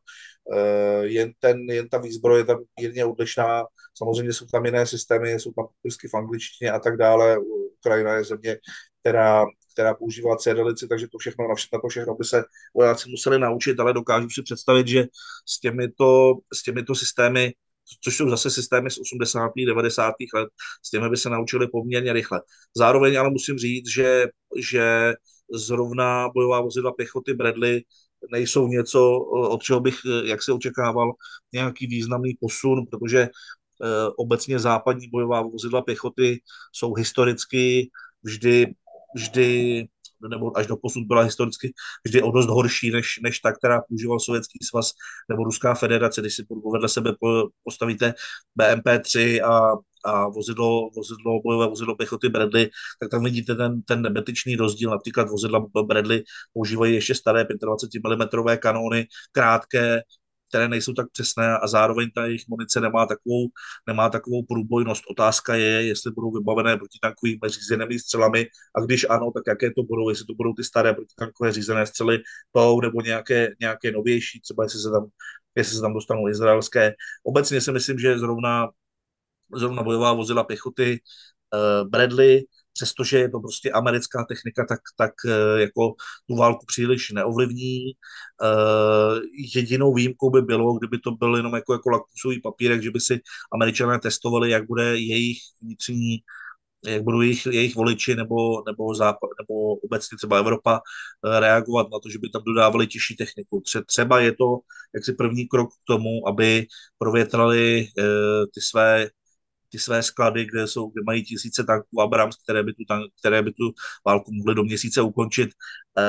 Eh, 0.54 1.06
jen, 1.06 1.32
ten, 1.40 1.70
jen 1.70 1.90
ta 1.90 1.98
výzbroj 1.98 2.40
je 2.40 2.46
tam 2.46 2.58
mírně 2.80 3.06
odlišná. 3.06 3.64
Samozřejmě 3.98 4.34
jsou 4.34 4.46
tam 4.46 4.66
jiné 4.66 4.86
systémy, 4.86 5.32
jsou 5.32 5.52
tam 5.52 5.66
vždycky 5.84 6.08
v 6.08 6.14
angličtině 6.14 6.72
a 6.72 6.80
tak 6.80 6.98
dále. 6.98 7.38
Ukrajina 7.78 8.14
je 8.14 8.24
země, 8.24 8.58
která, 9.02 9.46
která 9.74 9.94
používá 9.94 10.36
cedelici, 10.36 10.88
takže 10.88 11.08
to 11.08 11.18
všechno, 11.18 11.48
na, 11.48 11.56
všechno, 11.56 11.82
to 11.82 11.88
všechno 11.88 12.16
by 12.16 12.24
se 12.24 12.44
vojáci 12.76 13.10
museli 13.10 13.40
naučit, 13.40 13.80
ale 13.80 13.94
dokážu 13.94 14.30
si 14.30 14.42
představit, 14.44 14.88
že 14.88 15.06
s 15.46 15.60
těmito, 15.60 16.34
s 16.54 16.64
těmito 16.64 16.96
systémy 16.96 17.54
což 18.04 18.18
jsou 18.18 18.30
zase 18.30 18.50
systémy 18.50 18.92
z 18.92 19.00
80. 19.00 19.52
90. 19.68 20.14
let, 20.36 20.50
s 20.86 20.90
těmi 20.90 21.10
by 21.10 21.18
se 21.18 21.30
naučili 21.30 21.68
poměrně 21.68 22.14
rychle. 22.14 22.42
Zároveň 22.78 23.20
ale 23.20 23.30
musím 23.30 23.58
říct, 23.58 23.90
že, 23.90 24.26
že 24.58 25.14
zrovna 25.54 26.30
bojová 26.30 26.62
vozidla 26.62 26.92
pěchoty 26.92 27.34
Bradley 27.34 27.84
nejsou 28.32 28.68
něco, 28.68 29.18
od 29.30 29.64
čeho 29.64 29.80
bych, 29.80 29.96
jak 30.26 30.44
se 30.44 30.54
očekával, 30.54 31.12
nějaký 31.54 31.88
významný 31.88 32.38
posun, 32.40 32.86
protože 32.92 33.30
obecně 34.18 34.60
západní 34.60 35.10
bojová 35.10 35.42
vozidla 35.42 35.82
pěchoty 35.82 36.42
jsou 36.72 36.94
historicky 36.94 37.90
vždy, 38.24 38.76
vždy 39.16 39.88
nebo 40.30 40.58
až 40.58 40.68
do 40.68 40.78
posud 40.78 41.04
byla 41.08 41.22
historicky 41.22 41.74
vždy 42.06 42.22
o 42.22 42.32
dost 42.32 42.48
horší 42.48 42.92
než, 42.92 43.20
než 43.24 43.40
ta, 43.40 43.52
která 43.52 43.82
používal 43.82 44.20
Sovětský 44.20 44.60
svaz 44.66 44.92
nebo 45.30 45.44
Ruská 45.44 45.74
federace. 45.74 46.22
Když 46.22 46.36
si 46.36 46.46
vedle 46.74 46.90
sebe 46.90 47.14
postavíte 47.64 48.14
BMP-3 48.60 49.46
a, 49.46 49.78
a 50.06 50.28
vozidlo, 50.28 50.90
vozidlo, 50.96 51.42
bojové 51.42 51.68
vozidlo 51.68 51.96
pěchoty 51.96 52.30
Bradley, 52.30 52.70
tak 53.00 53.10
tam 53.10 53.24
vidíte 53.24 53.56
ten, 53.56 53.82
ten 53.82 54.02
nebetečný 54.02 54.56
rozdíl. 54.56 54.90
Například 54.90 55.30
vozidla 55.30 55.66
Bradley 55.86 56.24
používají 56.54 56.94
ještě 56.94 57.16
staré 57.16 57.46
25 57.62 58.02
mm 58.04 58.58
kanóny, 58.58 59.08
krátké, 59.32 60.02
které 60.52 60.68
nejsou 60.68 60.94
tak 60.94 61.12
přesné 61.12 61.58
a 61.58 61.68
zároveň 61.68 62.10
ta 62.16 62.26
jejich 62.26 62.48
munice 62.48 62.82
nemá 62.82 63.06
takovou, 63.06 63.48
nemá 63.88 64.10
takovou 64.10 64.44
průbojnost. 64.44 65.04
Otázka 65.12 65.56
je, 65.56 65.88
jestli 65.88 66.12
budou 66.12 66.32
vybavené 66.32 66.78
protitankovými 66.78 67.40
řízenými 67.48 68.00
střelami 68.00 68.48
a 68.78 68.82
když 68.82 69.06
ano, 69.10 69.32
tak 69.36 69.44
jaké 69.48 69.72
to 69.72 69.84
budou, 69.84 70.10
jestli 70.10 70.26
to 70.26 70.34
budou 70.34 70.54
ty 70.54 70.64
staré 70.64 70.94
protitankové 70.94 71.52
řízené 71.52 71.86
střely 71.86 72.20
tou 72.52 72.82
nebo 72.82 73.02
nějaké, 73.02 73.50
nějaké 73.60 73.92
novější, 73.92 74.42
třeba 74.42 74.64
jestli 74.64 74.80
se 74.80 74.90
tam 74.92 75.10
jestli 75.56 75.76
se 75.76 75.82
tam 75.82 75.94
dostanou 75.94 76.28
izraelské. 76.30 76.94
Obecně 77.24 77.62
si 77.62 77.72
myslím, 77.72 78.00
že 78.00 78.20
zrovna, 78.20 78.70
zrovna 79.56 79.84
bojová 79.84 80.14
vozidla 80.14 80.44
pěchoty 80.44 81.00
uh, 81.54 81.90
Bradley 81.90 82.46
přestože 82.74 83.18
je 83.18 83.30
to 83.30 83.40
prostě 83.40 83.72
americká 83.72 84.26
technika, 84.30 84.66
tak, 84.70 84.80
tak 84.98 85.12
eh, 85.28 85.62
jako 85.62 85.94
tu 86.30 86.36
válku 86.36 86.66
příliš 86.66 87.12
neovlivní. 87.12 87.92
Eh, 88.44 89.20
jedinou 89.56 89.94
výjimkou 89.94 90.30
by 90.30 90.42
bylo, 90.42 90.78
kdyby 90.78 91.00
to 91.00 91.12
byl 91.12 91.36
jenom 91.36 91.56
jako, 91.56 91.74
jako 91.74 91.90
lakmusový 91.90 92.42
papírek, 92.42 92.84
že 92.84 92.92
by 92.92 93.00
si 93.00 93.20
američané 93.54 94.00
testovali, 94.00 94.50
jak 94.50 94.68
bude 94.68 94.84
jejich 95.00 95.38
vnitřní 95.62 96.18
jak 96.86 97.04
budou 97.04 97.22
jejich, 97.22 97.46
jejich 97.46 97.76
voliči 97.76 98.16
nebo, 98.16 98.64
nebo, 98.66 98.96
západ, 98.96 99.30
nebo 99.42 99.76
obecně 99.76 100.18
třeba 100.18 100.38
Evropa 100.38 100.82
eh, 101.26 101.40
reagovat 101.40 101.88
na 101.94 102.00
to, 102.00 102.10
že 102.10 102.20
by 102.20 102.30
tam 102.30 102.44
dodávali 102.44 102.88
těžší 102.88 103.16
techniku. 103.16 103.64
Třeba 103.86 104.20
je 104.20 104.32
to 104.32 104.60
jaksi 104.96 105.14
první 105.14 105.48
krok 105.48 105.70
k 105.74 105.88
tomu, 105.88 106.28
aby 106.28 106.66
provětrali 106.98 107.88
ty 108.54 108.62
své 108.62 109.10
ty 109.72 109.80
své 109.80 110.04
sklady, 110.04 110.46
kde, 110.46 110.68
jsou, 110.68 110.90
kde 110.90 111.02
mají 111.06 111.24
tisíce 111.24 111.64
tanků 111.64 112.02
Abrams, 112.02 112.36
které 112.44 112.64
by 112.64 112.74
tu, 112.74 112.84
tank, 112.88 113.12
které 113.20 113.42
by 113.44 113.52
tu 113.52 113.74
válku 114.06 114.32
mohly 114.34 114.56
do 114.56 114.64
měsíce 114.64 115.02
ukončit. 115.02 115.50
E, 115.98 116.04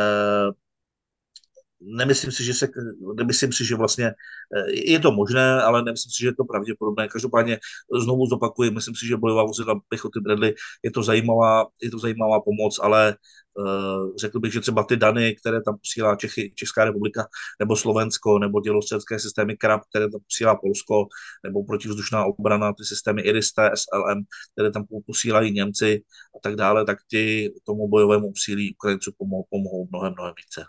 nemyslím 1.85 2.33
si, 2.33 2.45
že 2.45 2.55
se, 2.55 2.69
nemyslím 3.17 3.53
si, 3.53 3.65
že 3.65 3.77
vlastně 3.77 4.07
eh, 4.07 4.73
je 4.73 4.99
to 4.99 5.13
možné, 5.13 5.63
ale 5.63 5.83
nemyslím 5.83 6.11
si, 6.11 6.23
že 6.23 6.29
je 6.29 6.35
to 6.35 6.45
pravděpodobné. 6.45 7.09
Každopádně 7.09 7.59
znovu 8.03 8.27
zopakuji, 8.27 8.71
myslím 8.71 8.95
si, 8.95 9.07
že 9.07 9.17
bojová 9.17 9.45
vozidla 9.45 9.81
pěchoty 9.89 10.21
Bradley 10.21 10.55
je 10.83 10.91
to 10.91 11.03
zajímavá, 11.03 11.67
je 11.83 11.91
to 11.91 11.99
zajímavá 11.99 12.41
pomoc, 12.41 12.79
ale 12.83 13.17
uh, 13.59 14.17
řekl 14.17 14.41
bych, 14.41 14.53
že 14.53 14.61
třeba 14.61 14.85
ty 14.85 14.97
dany, 14.97 15.35
které 15.35 15.63
tam 15.63 15.79
posílá 15.79 16.17
Čechy, 16.17 16.53
Česká 16.55 16.85
republika, 16.85 17.27
nebo 17.61 17.77
Slovensko, 17.77 18.39
nebo 18.39 18.61
dělostřelecké 18.61 19.19
systémy 19.19 19.57
KRAP, 19.57 19.81
které 19.91 20.11
tam 20.11 20.21
posílá 20.21 20.57
Polsko, 20.57 21.07
nebo 21.45 21.65
protivzdušná 21.65 22.25
obrana, 22.25 22.73
ty 22.73 22.85
systémy 22.85 23.23
IRIS-T, 23.23 23.71
SLM, 23.75 24.25
které 24.53 24.71
tam 24.71 24.85
posílají 25.07 25.53
Němci 25.53 26.03
a 26.37 26.39
tak 26.43 26.57
dále, 26.57 26.85
tak 26.85 26.99
ty 27.11 27.53
tomu 27.65 27.89
bojovému 27.89 28.29
úsilí 28.29 28.75
Ukrajinců 28.75 29.13
pomohou, 29.19 29.47
pomohou 29.51 29.89
mnohem, 29.91 30.13
mnohem 30.13 30.35
více. 30.37 30.65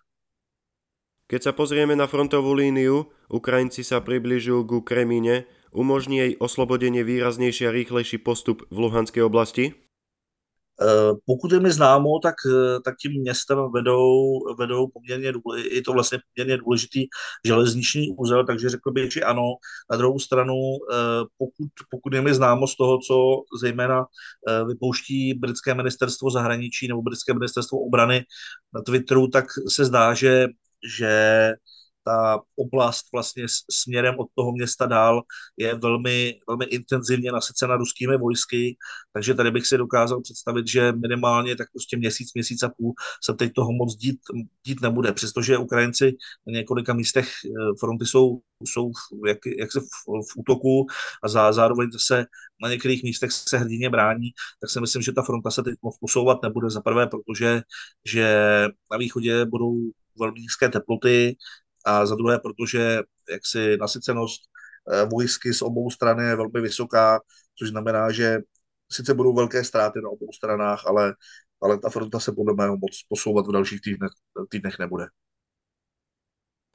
Keď 1.34 1.50
sa 1.50 1.58
pozrieme 1.58 1.98
na 1.98 2.06
frontovú 2.06 2.54
líniu, 2.54 3.10
Ukrajinci 3.26 3.82
sa 3.82 3.98
približujú 4.06 4.70
ku 4.70 4.78
Kremine, 4.86 5.50
umožní 5.74 6.22
jej 6.22 6.32
oslobodenie 6.38 7.02
výraznejší 7.02 7.66
a 7.66 7.74
rýchlejší 7.74 8.22
postup 8.22 8.70
v 8.70 8.78
Luhanskej 8.78 9.26
oblasti? 9.26 9.74
Eh, 9.74 11.12
pokud 11.26 11.52
je 11.52 11.60
mi 11.60 11.72
známo, 11.74 12.20
tak, 12.22 12.38
eh, 12.46 12.78
tak 12.86 13.02
tím 13.02 13.22
městem 13.22 13.58
vedou, 13.74 14.40
vedou 14.60 14.88
poměrně, 14.94 15.34
je 15.72 15.82
to 15.82 15.94
vlastně 15.94 16.20
poměrně 16.22 16.58
důležitý 16.58 17.06
železniční 17.46 18.14
úzel, 18.18 18.46
takže 18.46 18.70
řekl 18.70 18.92
bych, 18.92 19.14
že 19.14 19.22
ano. 19.26 19.58
Na 19.92 19.98
druhou 19.98 20.20
stranu, 20.20 20.54
eh, 20.54 21.26
pokud, 21.38 21.70
pokud 21.90 22.14
je 22.14 22.22
mi 22.22 22.34
známo 22.34 22.68
z 22.68 22.78
toho, 22.78 23.00
co 23.08 23.16
zejména 23.62 24.06
vypouští 24.68 25.34
britské 25.34 25.74
ministerstvo 25.74 26.30
zahraničí 26.30 26.88
nebo 26.88 27.02
britské 27.02 27.34
ministerstvo 27.34 27.80
obrany 27.80 28.22
na 28.74 28.82
Twitteru, 28.82 29.28
tak 29.28 29.46
se 29.70 29.86
zdá, 29.86 30.14
že 30.14 30.48
že 30.98 31.54
ta 32.04 32.42
oblast 32.56 33.06
vlastně 33.14 33.46
směrem 33.72 34.16
od 34.20 34.28
toho 34.36 34.52
města 34.52 34.86
dál 34.86 35.22
je 35.58 35.76
velmi, 35.76 36.40
velmi 36.48 36.66
intenzivně 36.66 37.32
nasycena 37.32 37.76
ruskými 37.76 38.18
vojsky, 38.18 38.78
takže 39.14 39.34
tady 39.34 39.52
bych 39.52 39.68
si 39.68 39.78
dokázal 39.78 40.22
představit, 40.22 40.68
že 40.68 40.92
minimálně 40.92 41.56
tak 41.56 41.72
prostě 41.72 41.98
měsíc, 41.98 42.34
měsíc 42.34 42.64
a 42.64 42.70
půl 42.70 42.94
se 43.24 43.34
teď 43.34 43.54
toho 43.54 43.72
moc 43.72 43.96
dít, 43.96 44.20
dít 44.66 44.82
nebude, 44.82 45.14
přestože 45.14 45.58
Ukrajinci 45.58 46.12
na 46.48 46.54
několika 46.54 46.94
místech 46.94 47.28
eh, 47.46 47.50
fronty 47.80 48.06
jsou, 48.06 48.42
jsou 48.66 48.92
jak, 49.28 49.38
jak 49.60 49.72
se 49.72 49.80
v, 49.80 49.84
v 50.06 50.38
útoku 50.38 50.86
a 51.24 51.28
zá, 51.28 51.54
zároveň 51.54 51.92
zase 51.92 52.26
na 52.64 52.70
některých 52.70 53.04
místech 53.04 53.32
se 53.32 53.58
hrdině 53.58 53.90
brání, 53.90 54.30
tak 54.62 54.70
si 54.70 54.82
myslím, 54.82 55.02
že 55.02 55.12
ta 55.12 55.22
fronta 55.22 55.52
se 55.52 55.64
teď 55.64 55.76
moc 55.82 55.98
posouvat 55.98 56.42
nebude. 56.44 56.70
Za 56.70 56.82
prvé, 56.82 57.08
protože 57.08 57.62
že 58.06 58.38
na 58.92 58.98
východě 58.98 59.46
budou 59.46 59.92
velmi 60.20 60.40
nízké 60.40 60.70
teploty 60.70 61.36
a 61.86 62.06
za 62.06 62.16
druhé, 62.16 62.40
protože 62.40 63.02
jaksi 63.30 63.78
nasycenost 63.78 64.42
eh, 64.92 65.06
vojsky 65.06 65.54
z 65.54 65.62
obou 65.62 65.90
stran 65.90 66.20
je 66.20 66.36
velmi 66.36 66.62
vysoká, 66.62 67.20
což 67.60 67.70
znamená, 67.70 68.12
že 68.12 68.40
sice 68.92 69.14
budou 69.14 69.34
velké 69.36 69.64
ztráty 69.64 70.02
na 70.02 70.10
obou 70.10 70.32
stranách, 70.34 70.86
ale, 70.88 71.16
ale 71.62 71.80
ta 71.80 71.90
fronta 71.90 72.20
se 72.20 72.32
podle 72.32 72.54
mého 72.54 72.78
moc 72.78 73.04
posouvat 73.10 73.48
v 73.48 73.52
dalších 73.52 73.82
týdnech, 73.82 74.12
týdnech 74.50 74.80
nebude. 74.80 75.06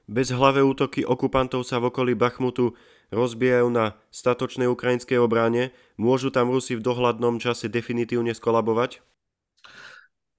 Bezhlavé 0.09 0.64
útoky 0.64 1.05
okupantov 1.05 1.68
sa 1.68 1.77
v 1.77 1.92
okolí 1.92 2.16
Bachmutu 2.16 2.72
rozbijajú 3.12 3.68
na 3.68 3.92
statočnej 4.09 4.64
ukrajinskej 4.64 5.20
obrane. 5.20 5.77
Môžu 6.01 6.33
tam 6.33 6.48
Rusi 6.48 6.81
v 6.81 6.81
dohľadnom 6.81 7.37
čase 7.37 7.68
definitívne 7.68 8.33
skolabovať? 8.33 9.05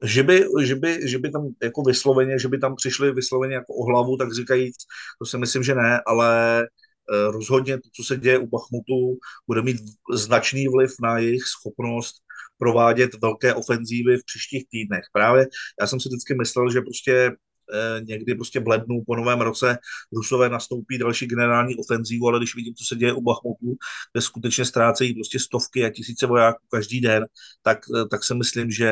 Že 0.04 0.24
by, 0.24 0.46
že 0.64 0.76
by, 0.76 1.08
že 1.08 1.20
by 1.20 1.32
tam 1.32 1.48
jako 1.64 1.82
vysloveně, 1.82 2.40
že 2.40 2.48
by 2.48 2.58
tam 2.58 2.76
přišli 2.76 3.12
vysloveně 3.14 3.56
jako 3.56 3.74
o 3.74 3.86
hlavu, 3.86 4.18
tak 4.18 4.34
říkajíc, 4.34 4.76
to 5.20 5.26
si 5.26 5.38
myslím, 5.38 5.64
že 5.64 5.76
ne, 5.76 6.02
ale 6.08 6.62
eh, 6.64 7.32
rozhodně 7.32 7.78
to, 7.78 7.90
co 7.96 8.04
se 8.04 8.18
děje 8.18 8.38
u 8.40 8.48
Bachmutu, 8.48 9.18
bude 9.48 9.62
mít 9.62 9.78
značný 10.14 10.68
vliv 10.68 10.92
na 11.02 11.18
jejich 11.18 11.44
schopnost 11.44 12.16
provádět 12.58 13.12
velké 13.22 13.54
ofenzívy 13.54 14.18
v 14.18 14.26
příštích 14.26 14.64
týdnech. 14.72 15.04
Právě 15.14 15.48
já 15.82 15.88
jsem 15.88 16.00
si 16.00 16.10
vždycky 16.10 16.36
myslel, 16.36 16.72
že 16.72 16.82
prostě 16.82 17.32
eh, 17.74 18.02
někdy 18.04 18.36
prostě 18.36 18.60
v 18.60 18.68
lednu 18.68 19.04
po 19.08 19.16
novém 19.16 19.42
roce 19.42 19.78
Rusové 20.14 20.50
nastoupí 20.50 20.98
další 20.98 21.28
generální 21.28 21.76
ofenzívu, 21.76 22.28
ale 22.28 22.40
když 22.40 22.56
vidím, 22.56 22.74
co 22.76 22.86
se 22.86 22.96
děje 22.96 23.14
u 23.14 23.22
Bachmutu, 23.22 23.78
kde 24.14 24.22
skutečně 24.22 24.66
ztrácejí 24.66 25.14
prostě 25.14 25.40
stovky 25.40 25.86
a 25.86 25.90
tisíce 25.90 26.28
vojáků 26.28 26.60
každý 26.72 27.02
den, 27.02 27.26
tak, 27.62 27.80
eh, 27.96 28.08
tak 28.12 28.24
si 28.24 28.36
myslím, 28.36 28.72
že 28.72 28.92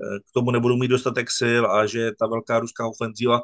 k 0.00 0.32
tomu 0.34 0.50
nebudou 0.50 0.76
mít 0.76 0.88
dostatek 0.88 1.30
sil 1.40 1.62
a 1.70 1.86
že 1.86 2.10
ta 2.18 2.26
velká 2.26 2.58
ruská 2.58 2.86
ofenzíva 2.86 3.40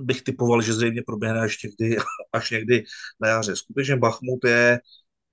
bych 0.00 0.22
typoval, 0.22 0.62
že 0.62 0.74
zřejmě 0.74 1.02
proběhne 1.06 1.40
až 1.40 1.62
někdy, 1.62 1.96
až 2.32 2.50
někdy 2.50 2.84
na 3.20 3.28
jaře. 3.28 3.56
Skutečně 3.56 3.96
Bachmut 3.96 4.44
je, 4.44 4.80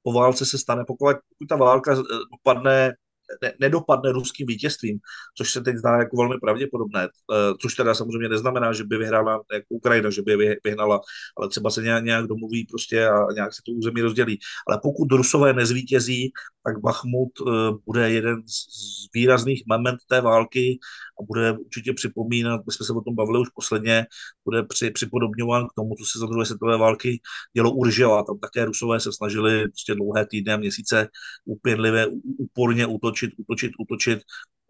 po 0.04 0.14
válce 0.14 0.46
se 0.46 0.58
stane, 0.58 0.84
pokud, 0.88 1.16
pokud 1.30 1.48
ta 1.50 1.56
válka 1.56 1.96
dopadne 2.32 2.94
ne, 3.42 3.54
nedopadne 3.60 4.12
ruským 4.12 4.48
vítězstvím, 4.48 5.00
což 5.38 5.52
se 5.52 5.62
teď 5.62 5.76
zdá 5.76 5.98
jako 5.98 6.18
velmi 6.18 6.36
pravděpodobné, 6.42 7.04
eh, 7.04 7.54
což 7.62 7.76
teda 7.76 7.94
samozřejmě 7.94 8.30
neznamená, 8.30 8.74
že 8.74 8.84
by 8.84 8.98
vyhrála 8.98 9.42
jako 9.54 9.66
Ukrajina, 9.70 10.10
že 10.10 10.22
by 10.22 10.32
je 10.32 10.58
vyhnala, 10.64 11.02
ale 11.38 11.50
třeba 11.50 11.70
se 11.70 11.82
nějak, 11.82 12.04
nějak 12.04 12.28
domluví 12.28 12.66
prostě 12.66 13.08
a 13.08 13.32
nějak 13.34 13.54
se 13.54 13.62
to 13.66 13.72
území 13.72 14.02
rozdělí. 14.02 14.40
Ale 14.68 14.80
pokud 14.84 15.12
Rusové 15.12 15.54
nezvítězí, 15.54 16.32
tak 16.66 16.80
Bachmut 16.80 17.32
eh, 17.42 17.72
bude 17.86 18.12
jeden 18.12 18.42
z 18.48 19.08
výrazných 19.14 19.64
moment 19.68 20.00
té 20.10 20.22
války 20.22 20.80
a 21.20 21.24
bude 21.28 21.52
určitě 21.52 21.94
připomínat, 21.94 22.62
my 22.66 22.74
jsme 22.74 22.86
se 22.86 22.94
o 22.94 23.02
tom 23.02 23.16
bavili 23.16 23.40
už 23.40 23.50
posledně, 23.50 24.06
bude 24.46 24.64
při, 24.64 24.92
připodobňován 24.92 25.68
k 25.68 25.74
tomu, 25.76 25.96
co 25.96 26.06
se 26.06 26.20
za 26.20 26.26
druhé 26.26 26.46
světové 26.46 26.78
války 26.78 27.22
dělo 27.54 27.72
Uržela. 27.72 28.24
Tam 28.24 28.40
také 28.40 28.66
Rusové 28.66 29.00
se 29.00 29.14
snažili 29.14 29.68
prostě 29.68 29.96
dlouhé 29.96 30.26
týdny 30.26 30.54
a 30.54 30.58
měsíce 30.58 31.08
upěnlivě, 31.46 32.08
úporně 32.38 32.86
útočit, 32.86 33.32
útočit, 33.38 33.72
útočit, 33.80 34.20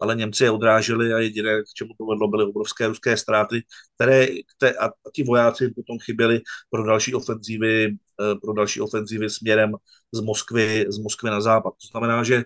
ale 0.01 0.15
Němci 0.15 0.43
je 0.43 0.51
odráželi 0.51 1.13
a 1.13 1.19
jediné, 1.19 1.61
k 1.61 1.73
čemu 1.73 1.89
to 1.97 2.05
vedlo, 2.05 2.27
byly 2.27 2.45
obrovské 2.45 2.87
ruské 2.87 3.17
ztráty, 3.17 3.63
které, 3.95 4.27
které 4.57 4.71
a, 4.71 4.85
a 4.85 5.09
ti 5.13 5.23
vojáci 5.23 5.69
potom 5.69 5.97
chyběli 5.99 6.41
pro 6.69 6.83
další 6.83 7.15
ofenzívy, 7.15 7.85
eh, 7.87 8.35
pro 8.41 8.53
další 8.53 8.81
ofenzívy 8.81 9.29
směrem 9.29 9.71
z 10.11 10.19
Moskvy, 10.19 10.85
z 10.89 10.97
Moskvy 10.97 11.29
na 11.29 11.41
západ. 11.41 11.73
To 11.73 11.87
znamená, 11.91 12.23
že 12.23 12.35
eh, 12.35 12.43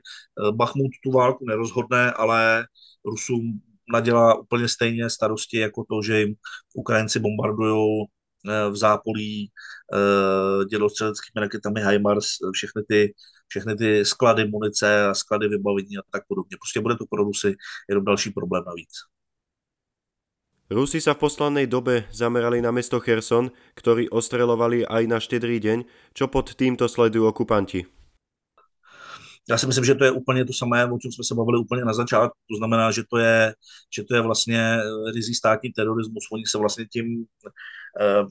Bachmut 0.51 0.91
tu 1.03 1.11
válku 1.11 1.45
nerozhodne, 1.45 2.11
ale 2.11 2.67
Rusům 3.05 3.61
nadělá 3.91 4.39
úplně 4.39 4.67
stejně 4.67 5.09
starosti 5.09 5.57
jako 5.59 5.83
to, 5.89 6.01
že 6.01 6.19
jim 6.19 6.35
Ukrajinci 6.75 7.19
bombardují 7.19 8.05
v 8.69 8.75
zápolí 8.75 9.51
dělostřeleckými 10.69 11.39
raketami 11.41 11.81
HIMARS 11.81 12.27
všechny 12.53 12.83
ty, 12.87 13.13
všechny 13.47 13.75
ty 13.75 14.05
sklady 14.05 14.47
munice 14.47 15.07
a 15.07 15.13
sklady 15.13 15.47
vybavení 15.47 15.97
a 15.97 16.01
tak 16.11 16.23
podobně. 16.27 16.57
Prostě 16.57 16.79
bude 16.79 16.95
to 16.95 17.05
pro 17.09 17.23
Rusy 17.23 17.55
jenom 17.89 18.05
další 18.05 18.29
problém 18.29 18.63
navíc. 18.67 18.91
Rusi 20.69 21.01
sa 21.01 21.17
v 21.17 21.25
poslednej 21.25 21.65
dobe 21.65 22.05
zamerali 22.13 22.61
na 22.61 22.69
mesto 22.69 23.01
Kherson, 23.01 23.49
ktorý 23.73 24.05
ostrelovali 24.13 24.85
aj 24.85 25.03
na 25.09 25.17
štedrý 25.17 25.57
deň. 25.57 25.81
Čo 26.13 26.29
pod 26.29 26.53
týmto 26.53 26.85
sledujú 26.85 27.25
okupanti? 27.25 27.89
Já 29.49 29.57
si 29.57 29.67
myslím, 29.67 29.85
že 29.85 29.95
to 29.95 30.03
je 30.03 30.11
úplně 30.11 30.45
to 30.45 30.53
samé, 30.53 30.85
o 30.85 30.99
čem 30.99 31.11
jsme 31.11 31.23
se 31.23 31.35
bavili 31.35 31.59
úplně 31.59 31.85
na 31.85 31.93
začátku. 31.93 32.37
To 32.51 32.57
znamená, 32.57 32.91
že 32.91 33.03
to 33.09 33.17
je, 33.17 33.53
že 33.95 34.03
to 34.03 34.15
je 34.15 34.21
vlastně 34.21 34.77
rizí 35.13 35.35
státní 35.35 35.71
terorismus. 35.71 36.23
Oni 36.31 36.43
se 36.45 36.57
vlastně 36.57 36.85
tím 36.85 37.25
eh, 38.01 38.23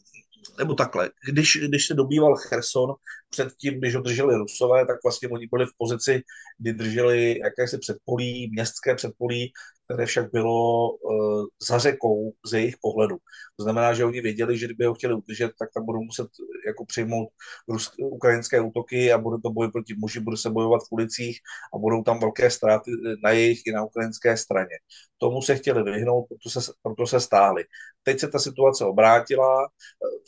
nebo 0.58 0.74
takhle, 0.74 1.10
když, 1.32 1.58
když 1.68 1.86
se 1.86 1.94
dobýval 1.94 2.36
Cherson 2.36 2.94
předtím, 3.30 3.78
když 3.78 3.94
ho 3.94 4.02
drželi 4.02 4.36
Rusové, 4.36 4.86
tak 4.86 4.96
vlastně 5.04 5.28
oni 5.28 5.46
byli 5.46 5.66
v 5.66 5.76
pozici, 5.78 6.22
kdy 6.58 6.72
drželi 6.72 7.38
jakési 7.38 7.78
předpolí, 7.78 8.50
městské 8.50 8.94
předpolí, 8.94 9.52
které 9.88 10.06
však 10.06 10.30
bylo 10.30 10.90
uh, 10.90 11.44
za 11.68 11.78
řekou 11.78 12.32
z 12.46 12.52
jejich 12.52 12.74
pohledu. 12.80 13.16
To 13.56 13.62
znamená, 13.62 13.94
že 13.94 14.04
oni 14.04 14.20
věděli, 14.20 14.58
že 14.58 14.66
kdyby 14.66 14.84
ho 14.84 14.94
chtěli 14.94 15.14
udržet, 15.14 15.50
tak 15.58 15.68
tam 15.74 15.84
budou 15.84 16.02
muset 16.02 16.28
jako 16.66 16.84
přijmout 16.84 17.28
rus, 17.68 17.92
ukrajinské 17.98 18.60
útoky 18.60 19.12
a 19.12 19.18
bude 19.18 19.36
to 19.42 19.50
boj 19.50 19.70
proti 19.70 19.94
muži, 19.98 20.20
bude 20.20 20.36
se 20.36 20.50
bojovat 20.50 20.82
v 20.88 20.92
ulicích 20.92 21.38
a 21.74 21.78
budou 21.78 22.02
tam 22.02 22.20
velké 22.20 22.50
ztráty 22.50 22.90
na 23.24 23.30
jejich 23.30 23.60
i 23.66 23.72
na 23.72 23.84
ukrajinské 23.84 24.36
straně. 24.36 24.76
Tomu 25.18 25.42
se 25.42 25.56
chtěli 25.56 25.82
vyhnout, 25.82 26.26
proto 26.28 26.60
se, 26.60 26.72
proto 26.82 27.06
se 27.06 27.20
stáhli. 27.20 27.64
Teď 28.02 28.20
se 28.20 28.28
ta 28.28 28.38
situace 28.38 28.84
obrátila. 28.84 29.68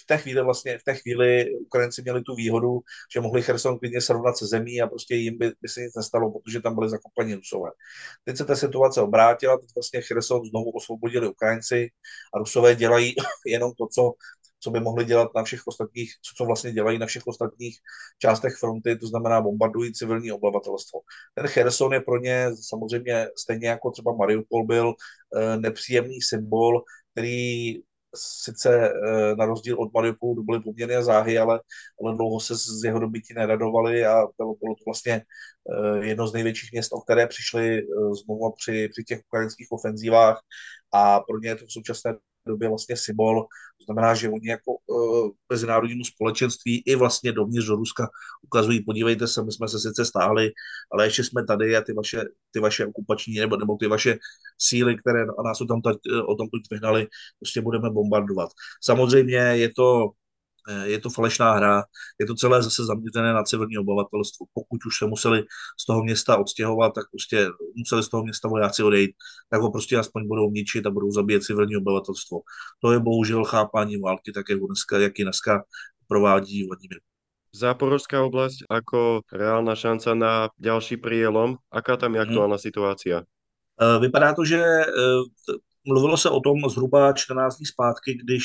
V 0.02 0.06
té 0.06 0.18
chvíli 0.18 0.42
vlastně, 0.42 0.78
v 0.78 0.84
té 0.84 0.94
chvíli 0.94 1.54
Ukrajinci 1.66 2.02
měli 2.02 2.22
tu 2.22 2.34
výhodu, 2.34 2.80
že 3.14 3.20
mohli 3.20 3.42
Cherson 3.42 3.78
klidně 3.78 4.00
srovnat 4.00 4.36
se 4.36 4.46
zemí 4.46 4.82
a 4.82 4.86
prostě 4.86 5.14
jim 5.14 5.38
by, 5.38 5.52
by 5.62 5.68
se 5.68 5.80
nic 5.80 5.94
nestalo, 5.96 6.32
protože 6.32 6.60
tam 6.60 6.74
byli 6.74 6.88
zakopaní 6.88 7.34
Rusové. 7.34 7.70
Teď 8.24 8.36
se 8.36 8.44
ta 8.44 8.56
situace 8.56 9.00
obrátila, 9.00 9.49
teď 9.58 9.70
vlastně 9.76 10.00
Cherson 10.00 10.44
znovu 10.44 10.70
osvobodili 10.70 11.28
Ukrajinci 11.28 11.88
a 12.34 12.38
Rusové 12.38 12.74
dělají 12.74 13.14
jenom 13.46 13.72
to, 13.78 13.86
co 13.86 14.12
co 14.62 14.70
by 14.70 14.80
mohli 14.80 15.04
dělat 15.04 15.30
na 15.36 15.42
všech 15.42 15.66
ostatních, 15.66 16.12
co, 16.22 16.32
co 16.36 16.44
vlastně 16.44 16.72
dělají 16.72 16.98
na 16.98 17.06
všech 17.06 17.26
ostatních 17.26 17.78
částech 18.18 18.56
fronty, 18.56 18.96
to 18.96 19.06
znamená 19.06 19.40
bombardují 19.40 19.92
civilní 19.92 20.32
obyvatelstvo. 20.32 21.00
Ten 21.34 21.46
Cherson 21.46 21.92
je 21.92 22.00
pro 22.00 22.18
ně 22.18 22.46
samozřejmě 22.60 23.26
stejně 23.38 23.68
jako 23.68 23.90
třeba 23.90 24.12
Mariupol 24.12 24.66
byl 24.66 24.94
eh, 25.36 25.56
nepříjemný 25.56 26.22
symbol, 26.22 26.82
který 27.12 27.74
sice 28.14 28.88
eh, 28.88 29.36
na 29.36 29.44
rozdíl 29.44 29.80
od 29.80 29.92
Mariupolu 29.94 30.44
byly 30.44 30.60
poměrně 30.60 31.02
záhy, 31.02 31.38
ale, 31.38 31.60
ale 32.02 32.16
dlouho 32.16 32.40
se 32.40 32.54
z 32.54 32.84
jeho 32.84 32.98
dobytí 32.98 33.34
neradovali 33.34 34.06
a 34.06 34.14
bylo, 34.38 34.54
bylo 34.54 34.74
to 34.74 34.82
vlastně 34.86 35.12
eh, 35.12 36.06
jedno 36.06 36.26
z 36.26 36.32
největších 36.32 36.72
měst, 36.72 36.92
o 36.92 37.00
které 37.00 37.26
přišli 37.26 37.82
znovu 38.24 38.52
při, 38.52 38.88
při 38.92 39.04
těch 39.04 39.20
ukrajinských 39.28 39.72
ofenzívách 39.72 40.40
a 40.92 41.20
pro 41.20 41.38
ně 41.38 41.48
je 41.48 41.56
to 41.56 41.66
v 41.66 41.72
současné 41.72 42.14
době 42.46 42.68
vlastně 42.68 42.96
symbol. 42.96 43.42
To 43.78 43.84
znamená, 43.84 44.14
že 44.14 44.28
oni 44.28 44.48
jako 44.48 44.72
uh, 44.86 45.30
mezinárodnímu 45.50 46.04
společenství 46.04 46.82
i 46.86 46.94
vlastně 46.94 47.32
dovnitř 47.32 47.66
do 47.66 47.76
Ruska 47.76 48.08
ukazují, 48.42 48.84
podívejte 48.84 49.26
se, 49.26 49.44
my 49.44 49.52
jsme 49.52 49.68
se 49.68 49.80
sice 49.80 50.04
stáhli, 50.04 50.50
ale 50.92 51.06
ještě 51.06 51.24
jsme 51.24 51.44
tady 51.46 51.76
a 51.76 51.80
ty 51.80 51.92
vaše, 51.92 52.24
ty 52.50 52.60
vaše 52.60 52.86
okupační 52.86 53.34
nebo, 53.34 53.56
nebo 53.56 53.76
ty 53.76 53.86
vaše 53.86 54.18
síly, 54.58 54.96
které 54.96 55.26
nás 55.44 55.58
tam, 55.68 55.80
o 56.26 56.34
tom 56.34 56.48
vyhnali, 56.70 57.06
prostě 57.38 57.60
budeme 57.60 57.90
bombardovat. 57.90 58.50
Samozřejmě 58.82 59.36
je 59.36 59.70
to 59.76 60.10
Eh, 60.19 60.19
je 60.84 60.98
to 61.00 61.10
falešná 61.10 61.52
hra, 61.52 61.82
je 62.20 62.26
to 62.26 62.34
celé 62.34 62.62
zase 62.62 62.84
zaměřené 62.84 63.32
na 63.32 63.42
civilní 63.42 63.78
obyvatelstvo. 63.78 64.46
Pokud 64.54 64.78
už 64.86 64.98
se 64.98 65.06
museli 65.06 65.44
z 65.80 65.86
toho 65.86 66.02
města 66.02 66.38
odstěhovat, 66.38 66.92
tak 66.94 67.04
prostě 67.10 67.48
museli 67.76 68.02
z 68.02 68.08
toho 68.08 68.22
města 68.22 68.48
vojáci 68.48 68.82
odejít, 68.82 69.10
tak 69.50 69.60
ho 69.60 69.70
prostě 69.70 69.96
aspoň 69.96 70.28
budou 70.28 70.50
ničit 70.50 70.86
a 70.86 70.90
budou 70.90 71.10
zabíjet 71.10 71.42
civilní 71.42 71.76
obyvatelstvo. 71.76 72.38
To 72.82 72.92
je 72.92 73.00
bohužel 73.00 73.44
chápání 73.44 73.96
války, 73.96 74.32
tak 74.32 74.44
jak 74.50 74.60
dneska, 74.60 74.98
jak 74.98 75.18
i 75.18 75.22
dneska 75.22 75.64
provádí 76.08 76.66
Vladimír. 76.66 77.00
Záporožská 77.50 78.22
oblasť 78.22 78.62
ako 78.70 79.26
reálna 79.26 79.74
šanca 79.74 80.14
na 80.14 80.34
ďalší 80.54 81.02
prielom. 81.02 81.58
Aká 81.66 81.98
tam 81.98 82.14
je 82.14 82.22
mhm. 82.22 82.26
aktuálna 82.30 82.58
hmm. 82.58 82.66
situácia? 82.66 83.16
Eh, 83.80 83.98
vypadá 83.98 84.38
to, 84.38 84.46
že 84.46 84.62
eh, 84.62 84.86
mluvilo 85.82 86.16
se 86.16 86.30
o 86.30 86.40
tom 86.40 86.62
zhruba 86.70 87.12
14 87.12 87.56
dní 87.56 87.66
zpátky, 87.66 88.10
když 88.22 88.44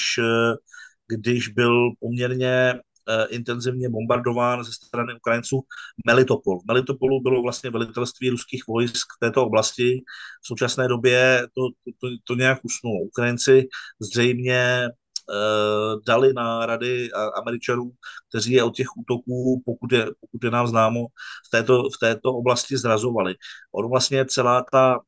když 1.07 1.47
byl 1.47 1.91
poměrně 1.99 2.73
uh, 2.73 3.25
intenzivně 3.29 3.89
bombardován 3.89 4.63
ze 4.63 4.71
strany 4.71 5.13
Ukrajinců 5.13 5.61
Melitopol. 6.07 6.59
V 6.59 6.67
Melitopolu 6.67 7.21
bylo 7.21 7.41
vlastně 7.41 7.69
velitelství 7.69 8.29
ruských 8.29 8.67
vojsk 8.67 9.07
v 9.17 9.19
této 9.19 9.45
oblasti. 9.45 10.01
V 10.43 10.47
současné 10.47 10.87
době 10.87 11.47
to, 11.53 11.61
to, 12.01 12.07
to 12.23 12.35
nějak 12.35 12.59
usnulo. 12.63 12.95
Ukrajinci 12.95 13.67
zřejmě 13.99 14.89
uh, 15.29 16.01
dali 16.07 16.33
na 16.33 16.65
rady 16.65 17.09
Američanů, 17.11 17.91
kteří 18.29 18.53
je 18.53 18.63
od 18.63 18.75
těch 18.75 18.87
útoků, 18.97 19.61
pokud 19.65 19.91
je, 19.91 20.05
pokud 20.05 20.43
je 20.43 20.51
nám 20.51 20.67
známo, 20.67 21.05
v 21.47 21.49
této, 21.51 21.83
v 21.83 21.97
této 21.99 22.33
oblasti 22.33 22.77
zrazovali. 22.77 23.35
On 23.71 23.89
vlastně 23.89 24.25
celá 24.25 24.65
ta 24.71 24.99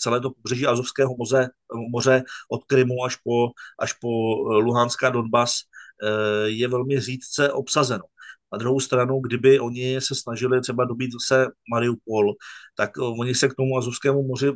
celé 0.00 0.20
to 0.20 0.30
pobřeží 0.30 0.66
Azovského 0.66 1.16
moře, 1.18 1.48
moře 1.90 2.22
od 2.50 2.64
Krymu 2.64 3.04
až 3.04 3.16
po, 3.16 3.48
až 3.78 3.92
po 3.92 4.08
eh, 4.08 4.56
Luhanská 4.56 5.10
Donbas 5.10 5.50
eh, 6.02 6.48
je 6.48 6.68
velmi 6.68 7.00
řídce 7.00 7.52
obsazeno. 7.52 8.04
Na 8.52 8.58
druhou 8.58 8.80
stranu, 8.80 9.20
kdyby 9.20 9.60
oni 9.60 10.00
se 10.00 10.14
snažili 10.14 10.60
třeba 10.60 10.84
dobít 10.84 11.12
zase 11.12 11.46
Mariupol, 11.70 12.34
tak 12.76 12.90
eh, 12.98 13.02
oni 13.02 13.34
se 13.34 13.48
k 13.48 13.54
tomu 13.54 13.78
Azovskému 13.78 14.22
moři 14.26 14.52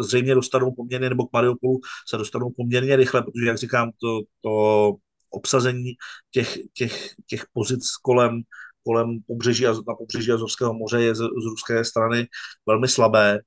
zřejmě 0.00 0.34
dostanou 0.34 0.72
poměrně, 0.72 1.08
nebo 1.08 1.26
k 1.26 1.32
Mariupolu 1.32 1.80
se 2.08 2.16
dostanou 2.16 2.50
poměrně 2.56 2.96
rychle, 2.96 3.22
protože, 3.22 3.46
jak 3.46 3.58
říkám, 3.58 3.90
to, 4.00 4.20
to 4.40 4.92
obsazení 5.30 5.92
těch, 6.30 6.58
těch, 6.72 7.10
těch 7.26 7.44
pozic 7.52 7.96
kolem, 7.96 8.42
kolem 8.86 9.18
pobřeží, 9.26 9.64
na 9.64 9.94
pobřeží 9.98 10.32
Azovského 10.32 10.74
moře 10.74 11.02
je 11.02 11.14
z, 11.14 11.18
z 11.18 11.44
ruské 11.50 11.84
strany 11.84 12.26
velmi 12.66 12.88
slabé. 12.88 13.40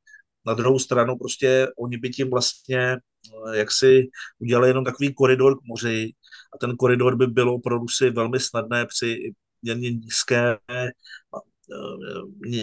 Na 0.48 0.54
druhou 0.54 0.80
stranu 0.80 1.18
prostě 1.18 1.68
oni 1.78 1.98
by 1.98 2.10
tím 2.10 2.30
vlastně 2.30 2.80
eh, 2.80 3.58
jak 3.58 3.72
si 3.72 4.08
udělali 4.40 4.68
jenom 4.68 4.86
takový 4.86 5.14
koridor 5.14 5.58
k 5.60 5.68
moři 5.68 6.14
a 6.54 6.58
ten 6.58 6.76
koridor 6.76 7.16
by 7.16 7.28
bylo 7.28 7.60
pro 7.60 7.78
Rusy 7.78 8.10
velmi 8.10 8.40
snadné 8.40 8.86
při 8.86 9.34
měrně 9.62 9.92
nízké 9.92 10.58
eh, 10.70 10.92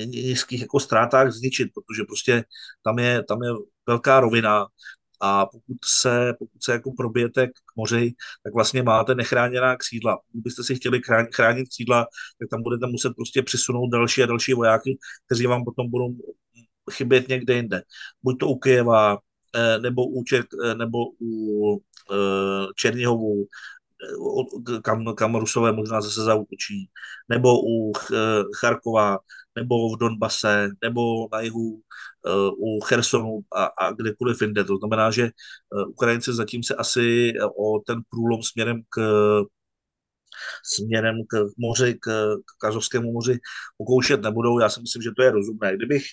nízkých 0.07 0.61
jako 0.61 0.81
ztrátách 0.81 1.33
zničit, 1.33 1.69
protože 1.75 2.05
prostě 2.05 2.45
tam 2.85 2.99
je, 2.99 3.23
tam 3.25 3.43
je 3.43 3.51
velká 3.87 4.21
rovina 4.21 4.67
a 5.21 5.47
pokud 5.47 5.77
se, 5.85 6.35
pokud 6.39 6.65
se 6.65 6.73
jako 6.73 6.93
probijete 6.93 7.47
k 7.47 7.77
moři, 7.77 8.15
tak 8.45 8.55
vlastně 8.55 8.83
máte 8.83 9.15
nechráněná 9.15 9.77
křídla. 9.77 10.17
Pokud 10.17 10.43
byste 10.43 10.65
si 10.65 10.75
chtěli 10.75 11.01
chránit 11.35 11.69
křídla, 11.69 12.07
tak 12.39 12.49
tam 12.51 12.63
budete 12.63 12.87
muset 12.87 13.13
prostě 13.17 13.43
přisunout 13.43 13.91
další 13.93 14.23
a 14.23 14.27
další 14.27 14.55
vojáky, 14.55 14.99
kteří 15.27 15.47
vám 15.47 15.65
potom 15.65 15.91
budou 15.91 16.09
chybět 16.93 17.29
někde 17.29 17.55
jinde. 17.55 17.83
Buď 18.23 18.39
to 18.39 18.49
u 18.49 18.59
Kyjeva, 18.59 19.19
eh, 19.57 19.79
nebo 19.79 20.07
u, 20.07 20.25
Čer, 20.25 20.45
eh, 20.65 20.75
nebo 20.75 20.99
u 21.21 21.79
eh, 22.13 22.67
Černihovu, 22.77 23.47
kam, 24.83 25.15
kam 25.15 25.35
Rusové 25.35 25.73
možná 25.73 26.01
zase 26.01 26.23
zautočí, 26.23 26.91
nebo 27.29 27.61
u 27.63 27.93
Charkova, 28.61 29.19
nebo 29.57 29.95
v 29.95 29.99
Donbase, 29.99 30.69
nebo 30.83 31.29
na 31.33 31.41
jihu 31.41 31.81
u 32.59 32.81
Chersonu 32.81 33.41
a, 33.57 33.65
a 33.65 33.93
kdekoliv 33.93 34.43
jinde. 34.43 34.65
To 34.65 34.77
znamená, 34.77 35.11
že 35.11 35.31
Ukrajinci 35.89 36.33
zatím 36.33 36.63
se 36.63 36.75
asi 36.75 37.33
o 37.59 37.81
ten 37.87 38.03
průlom 38.11 38.43
směrem 38.43 38.83
k 38.89 39.01
směrem 40.65 41.17
k 41.29 41.47
moři, 41.59 41.95
k, 42.01 42.35
k 42.61 42.65
Azovskému 42.65 43.13
moři 43.13 43.39
pokoušet 43.79 44.23
nebudou. 44.23 44.61
Já 44.61 44.69
si 44.69 44.81
myslím, 44.81 45.03
že 45.03 45.11
to 45.17 45.23
je 45.23 45.31
rozumné. 45.31 45.77
Kdybych 45.77 46.05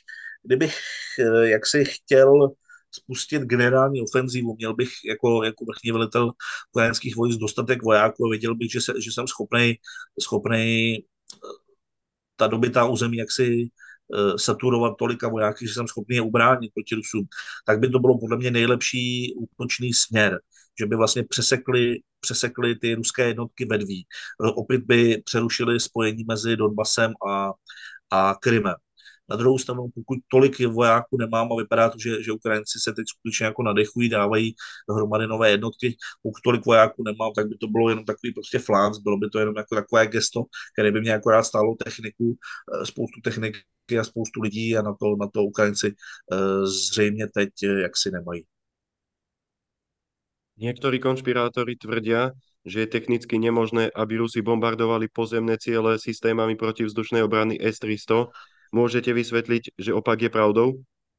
kdybych 0.43 0.75
eh, 1.19 1.49
jaksi 1.49 1.85
chtěl 1.85 2.49
spustit 2.91 3.41
generální 3.41 4.01
ofenzívu, 4.01 4.55
měl 4.55 4.73
bych 4.73 4.91
jako, 5.05 5.43
jako 5.43 5.65
vrchní 5.65 5.91
velitel 5.91 6.31
vojenských 6.75 7.15
vojsk 7.15 7.39
dostatek 7.39 7.83
vojáků 7.83 8.25
a 8.25 8.29
věděl 8.29 8.55
bych, 8.55 8.71
že, 8.71 8.81
se, 8.81 8.93
že 9.01 9.11
jsem 9.11 9.27
schopný 9.27 9.75
schopnej 10.21 10.95
eh, 10.97 11.61
ta 12.35 12.47
dobytá 12.47 12.85
území 12.85 13.17
jaksi 13.17 13.69
uh, 14.07 14.35
saturovat 14.35 14.97
tolika 14.97 15.29
vojáky, 15.29 15.67
že 15.67 15.73
jsem 15.73 15.87
schopný 15.87 16.15
je 16.15 16.21
ubránit 16.21 16.71
proti 16.73 16.95
Rusům, 16.95 17.25
tak 17.65 17.79
by 17.79 17.89
to 17.89 17.99
bylo 17.99 18.19
podle 18.19 18.37
mě 18.37 18.51
nejlepší 18.51 19.33
útočný 19.35 19.93
směr, 19.93 20.39
že 20.79 20.85
by 20.85 20.95
vlastně 20.95 21.23
přesekli, 21.23 21.99
přesekli 22.19 22.75
ty 22.75 22.93
ruské 22.93 23.27
jednotky 23.27 23.65
vedví. 23.65 24.05
Opět 24.55 24.81
by 24.81 25.21
přerušili 25.25 25.79
spojení 25.79 26.23
mezi 26.23 26.57
Donbasem 26.57 27.13
a, 27.29 27.51
a 28.11 28.35
Krymem. 28.41 28.75
Na 29.31 29.35
druhou 29.35 29.57
stranu, 29.57 29.87
pokud 29.95 30.17
tolik 30.27 30.59
vojáků 30.59 31.17
nemám 31.17 31.51
a 31.51 31.55
vypadá 31.55 31.89
to, 31.89 31.97
že, 31.99 32.23
že 32.23 32.31
Ukrajinci 32.31 32.79
se 32.83 32.93
teď 32.93 33.05
skutečně 33.07 33.45
jako 33.45 33.63
nadechují, 33.63 34.09
dávají 34.09 34.55
dohromady 34.89 35.27
nové 35.27 35.51
jednotky, 35.51 35.95
pokud 36.23 36.39
tolik 36.43 36.65
vojáků 36.65 37.03
nemám, 37.03 37.31
tak 37.35 37.47
by 37.47 37.55
to 37.57 37.67
bylo 37.67 37.89
jenom 37.89 38.05
takový 38.05 38.33
prostě 38.33 38.59
flánc, 38.59 38.97
bylo 38.97 39.17
by 39.17 39.29
to 39.29 39.39
jenom 39.39 39.55
jako 39.57 39.75
takové 39.75 40.07
gesto, 40.07 40.43
které 40.73 40.91
by 40.91 41.01
mě 41.01 41.13
akorát 41.13 41.43
stálo 41.43 41.75
techniku, 41.85 42.35
eh, 42.35 42.85
spoustu 42.85 43.21
techniky 43.23 43.99
a 43.99 44.03
spoustu 44.03 44.41
lidí 44.41 44.77
a 44.77 44.81
na 44.81 44.93
to, 44.99 45.15
na 45.19 45.27
to 45.33 45.43
Ukrajinci 45.43 45.95
eh, 46.33 46.65
zřejmě 46.67 47.27
teď 47.27 47.49
jaksi 47.63 48.11
nemají. 48.11 48.43
Niektorí 50.61 51.01
konšpirátori 51.01 51.73
tvrdia, 51.73 52.37
že 52.61 52.85
je 52.85 52.87
technicky 52.87 53.41
nemožné, 53.41 53.89
aby 53.97 54.21
Rusi 54.21 54.45
bombardovali 54.45 55.09
pozemné 55.09 55.57
ciele 55.57 55.97
systémami 55.97 56.53
protivzdušnej 56.53 57.25
obrany 57.25 57.57
S-300. 57.57 58.29
Můžete 58.71 59.13
vysvětlit, 59.13 59.63
že 59.79 59.93
opak 59.93 60.21
je 60.21 60.29
pravdou? 60.29 60.73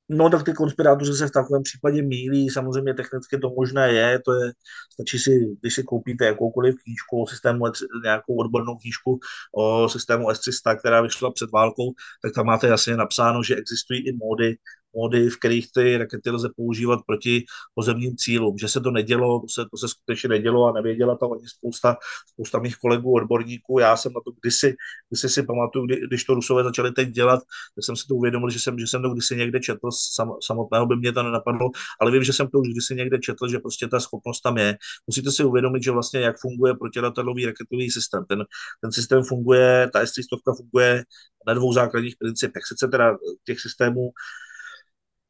No 0.08 0.30
tak 0.30 0.44
ty 0.44 0.52
konspirátoři 0.52 1.12
se 1.12 1.26
v 1.26 1.30
takovém 1.30 1.62
případě 1.62 2.02
mílí, 2.02 2.50
samozřejmě 2.50 2.94
technicky 2.94 3.38
to 3.38 3.50
možné 3.50 3.92
je, 3.92 4.18
to 4.24 4.32
je, 4.32 4.52
stačí 4.92 5.18
si, 5.18 5.56
když 5.60 5.74
si 5.74 5.82
koupíte 5.82 6.24
jakoukoliv 6.24 6.74
knížku 6.84 7.22
o 7.22 7.26
systému, 7.26 7.64
nějakou 8.04 8.36
odbornou 8.36 8.76
knížku 8.76 9.20
o 9.56 9.88
systému 9.88 10.30
S-300, 10.30 10.78
která 10.78 11.00
vyšla 11.00 11.32
před 11.32 11.50
válkou, 11.50 11.92
tak 12.22 12.32
tam 12.34 12.46
máte 12.46 12.68
jasně 12.68 12.96
napsáno, 12.96 13.42
že 13.42 13.56
existují 13.56 14.08
i 14.08 14.12
módy 14.12 14.56
módy, 14.94 15.31
v 15.31 15.38
kterých 15.38 15.66
ty 15.74 15.96
rakety 15.96 16.31
lze 16.31 16.48
používat 16.57 17.00
proti 17.07 17.44
pozemním 17.74 18.16
cílům. 18.16 18.59
Že 18.59 18.68
se 18.68 18.81
to 18.81 18.90
nedělo, 18.90 19.40
to 19.40 19.48
se, 19.48 19.64
to 19.70 19.76
se 19.76 19.88
skutečně 19.88 20.28
nedělo 20.28 20.66
a 20.66 20.72
nevěděla 20.72 21.16
to 21.16 21.33
ani 21.33 21.48
spousta, 21.48 21.96
spousta 22.33 22.59
mých 22.59 22.76
kolegů, 22.76 23.14
odborníků. 23.14 23.78
Já 23.78 23.96
jsem 23.96 24.12
na 24.12 24.20
to 24.24 24.31
kdysi, 24.40 24.74
kdysi 25.11 25.28
si 25.28 25.42
pamatuju, 25.42 25.87
kdy, 25.87 26.00
když 26.07 26.24
to 26.24 26.35
Rusové 26.35 26.64
začali 26.64 26.92
teď 26.92 27.09
dělat, 27.09 27.40
tak 27.74 27.85
jsem 27.85 27.96
si 27.96 28.07
to 28.09 28.14
uvědomil, 28.14 28.50
že 28.50 28.61
jsem, 28.61 28.78
že 28.78 28.87
jsem 28.87 29.02
to 29.02 29.11
kdysi 29.11 29.37
někde 29.37 29.61
četl, 29.61 29.90
sam, 30.14 30.33
samotného 30.42 30.87
by 30.87 30.96
mě 30.96 31.12
to 31.12 31.22
nenapadlo, 31.22 31.70
ale 32.00 32.11
vím, 32.11 32.24
že 32.24 32.33
jsem 32.33 32.48
to 32.48 32.59
už 32.59 32.68
kdysi 32.68 32.94
někde 32.94 33.18
četl, 33.18 33.48
že 33.48 33.59
prostě 33.59 33.88
ta 33.88 34.00
schopnost 34.00 34.40
tam 34.40 34.59
je. 34.59 34.76
Musíte 35.07 35.33
si 35.33 35.44
uvědomit, 35.44 35.83
že 35.83 35.90
vlastně 35.90 36.20
jak 36.20 36.37
funguje 36.40 36.74
protiletadlový 36.74 37.46
raketový 37.46 37.90
systém. 37.90 38.24
Ten, 38.24 38.44
ten 38.81 38.92
systém 38.92 39.22
funguje, 39.22 39.90
ta 39.92 40.00
S-300 40.00 40.57
funguje 40.57 41.05
na 41.46 41.55
dvou 41.55 41.72
základních 41.72 42.16
principech. 42.18 42.62
Sice 42.66 42.88
teda 42.88 43.16
těch 43.44 43.61
systémů 43.61 44.11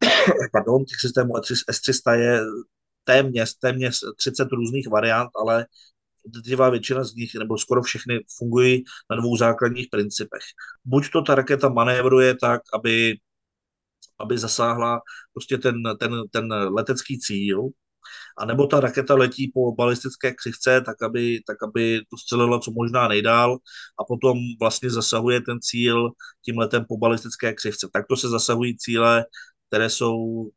pardon, 0.53 0.85
těch 0.85 1.01
systémů 1.01 1.33
S300 1.71 2.13
je 2.13 2.41
téměř, 3.05 3.55
téměř 3.59 4.01
30 4.17 4.49
různých 4.53 4.89
variant, 4.89 5.31
ale 5.43 5.67
drtivá 6.27 6.71
většina 6.71 7.05
z 7.05 7.15
nich, 7.15 7.35
nebo 7.39 7.59
skoro 7.59 7.83
všechny, 7.83 8.21
fungují 8.39 8.85
na 9.11 9.17
dvou 9.17 9.37
základních 9.37 9.89
principech. 9.91 10.43
Buď 10.85 11.11
to 11.11 11.23
ta 11.23 11.35
raketa 11.35 11.69
manévruje 11.69 12.35
tak, 12.41 12.61
aby, 12.75 13.17
aby 14.19 14.39
zasáhla 14.39 15.01
prostě 15.33 15.59
ten, 15.59 15.75
ten, 15.99 16.13
ten 16.31 16.53
letecký 16.53 17.19
cíl, 17.19 17.71
a 18.39 18.45
nebo 18.45 18.67
ta 18.67 18.81
raketa 18.81 19.15
letí 19.15 19.51
po 19.55 19.75
balistické 19.75 20.35
křivce, 20.35 20.81
tak 20.81 21.03
aby, 21.03 21.41
tak 21.47 21.63
aby 21.63 22.01
to 22.11 22.17
střelila 22.17 22.59
co 22.59 22.71
možná 22.71 23.09
nejdál 23.09 23.59
a 24.01 24.05
potom 24.05 24.39
vlastně 24.61 24.91
zasahuje 24.91 25.41
ten 25.41 25.61
cíl 25.61 26.11
tím 26.45 26.59
letem 26.59 26.85
po 26.89 26.99
balistické 26.99 27.55
křivce. 27.55 27.89
Takto 27.93 28.17
se 28.17 28.29
zasahují 28.29 28.77
cíle 28.79 29.25
které 29.73 29.91
jsou 29.91 30.51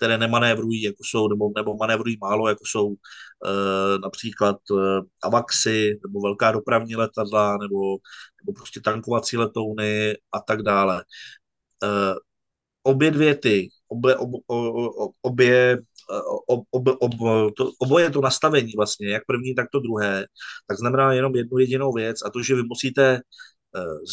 které 0.00 0.18
nemanévrují, 0.18 0.82
jako 0.82 1.02
jsou, 1.04 1.28
nebo, 1.28 1.52
nebo 1.56 1.76
manévrují 1.76 2.18
málo, 2.20 2.48
jako 2.48 2.64
jsou 2.66 2.94
e, 2.94 3.98
například 3.98 4.56
e, 4.56 5.00
AVAXy, 5.22 6.00
nebo 6.06 6.20
velká 6.20 6.52
dopravní 6.52 6.96
letadla, 6.96 7.56
nebo, 7.56 7.98
nebo 8.42 8.52
prostě 8.56 8.80
tankovací 8.80 9.36
letouny 9.36 10.16
a 10.32 10.40
tak 10.40 10.62
dále. 10.62 11.04
E, 11.84 11.88
obě 12.82 13.10
dvě 13.10 13.34
ty, 13.34 13.68
obě, 13.88 14.16
ob, 14.16 14.30
ob, 14.46 15.14
obě, 15.22 15.78
ob, 16.46 16.64
ob, 16.70 16.88
ob, 17.00 17.12
to, 17.56 17.70
oboje 17.78 18.10
to 18.10 18.20
nastavení 18.20 18.72
vlastně, 18.76 19.08
jak 19.10 19.22
první, 19.26 19.54
tak 19.54 19.66
to 19.72 19.80
druhé, 19.80 20.26
tak 20.68 20.78
znamená 20.78 21.12
jenom 21.12 21.36
jednu 21.36 21.58
jedinou 21.58 21.92
věc 21.92 22.22
a 22.24 22.30
to, 22.30 22.42
že 22.42 22.54
vy 22.54 22.62
musíte 22.62 23.20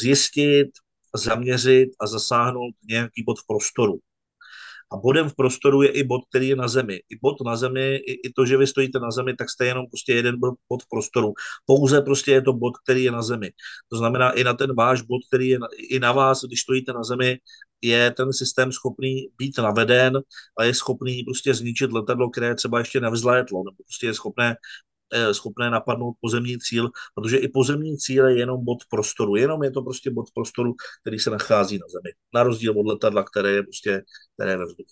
zjistit, 0.02 0.68
zaměřit 1.16 1.90
a 2.02 2.08
zasáhnout 2.08 2.76
nějaký 2.90 3.24
bod 3.24 3.40
v 3.40 3.48
prostoru. 3.48 4.00
A 4.94 4.98
bodem 4.98 5.30
v 5.30 5.36
prostoru 5.36 5.82
je 5.82 5.90
i 5.90 6.04
bod, 6.04 6.22
který 6.30 6.48
je 6.48 6.56
na 6.56 6.68
zemi. 6.68 6.96
I 6.96 7.20
bod 7.22 7.36
na 7.46 7.56
zemi, 7.56 7.96
i, 7.96 8.28
i 8.28 8.34
to, 8.36 8.46
že 8.46 8.58
vy 8.58 8.68
stojíte 8.68 9.00
na 9.00 9.12
zemi, 9.12 9.36
tak 9.36 9.50
jste 9.50 9.66
jenom 9.66 9.86
prostě 9.88 10.14
jeden 10.14 10.40
bod, 10.40 10.84
v 10.84 10.90
prostoru. 10.90 11.34
Pouze 11.66 12.02
prostě 12.02 12.32
je 12.32 12.42
to 12.42 12.54
bod, 12.54 12.74
který 12.84 13.04
je 13.04 13.12
na 13.12 13.22
zemi. 13.22 13.52
To 13.90 13.98
znamená 13.98 14.32
i 14.32 14.44
na 14.44 14.54
ten 14.54 14.76
váš 14.76 15.02
bod, 15.02 15.20
který 15.28 15.48
je 15.50 15.60
na, 15.60 15.68
i 15.90 16.00
na 16.00 16.12
vás, 16.12 16.44
když 16.44 16.62
stojíte 16.62 16.94
na 16.94 17.04
zemi, 17.04 17.38
je 17.82 18.12
ten 18.12 18.34
systém 18.34 18.72
schopný 18.72 19.28
být 19.38 19.58
naveden 19.58 20.20
a 20.58 20.64
je 20.64 20.74
schopný 20.74 21.24
prostě 21.24 21.54
zničit 21.54 21.92
letadlo, 21.92 22.30
které 22.30 22.56
třeba 22.56 22.80
ještě 22.80 23.00
nevzlétlo, 23.00 23.60
nebo 23.60 23.84
prostě 23.84 24.08
je 24.08 24.14
schopné 24.14 24.56
schopné 25.32 25.70
napadnout 25.70 26.16
pozemní 26.22 26.58
cíl, 26.60 26.90
protože 27.16 27.38
i 27.38 27.48
pozemní 27.48 27.98
cíl 27.98 28.28
je 28.28 28.38
jenom 28.38 28.66
bod 28.66 28.78
prostoru, 28.90 29.36
jenom 29.36 29.64
je 29.64 29.72
to 29.72 29.82
prostě 29.82 30.12
bod 30.12 30.26
prostoru, 30.34 30.76
který 31.02 31.20
se 31.20 31.30
nachází 31.30 31.78
na 31.78 31.88
Zemi. 31.88 32.12
Na 32.34 32.44
rozdíl 32.44 32.80
od 32.80 32.88
letadla, 32.88 33.24
které 33.24 33.52
je 33.52 33.64
prostě 33.64 34.04
které 34.36 34.52
je 34.52 34.58
ve 34.58 34.66
vzduchu. 34.66 34.92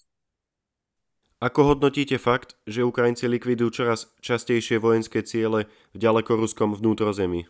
Ako 1.41 1.63
hodnotíte 1.63 2.17
fakt, 2.17 2.55
že 2.67 2.83
Ukrajinci 2.83 3.27
likvidují 3.27 3.71
čoraz 3.71 4.07
častější 4.21 4.77
vojenské 4.77 5.23
cíle 5.23 5.65
v 5.93 5.97
ďalekoruskom 5.97 6.73
vnútrozemí? 6.73 7.45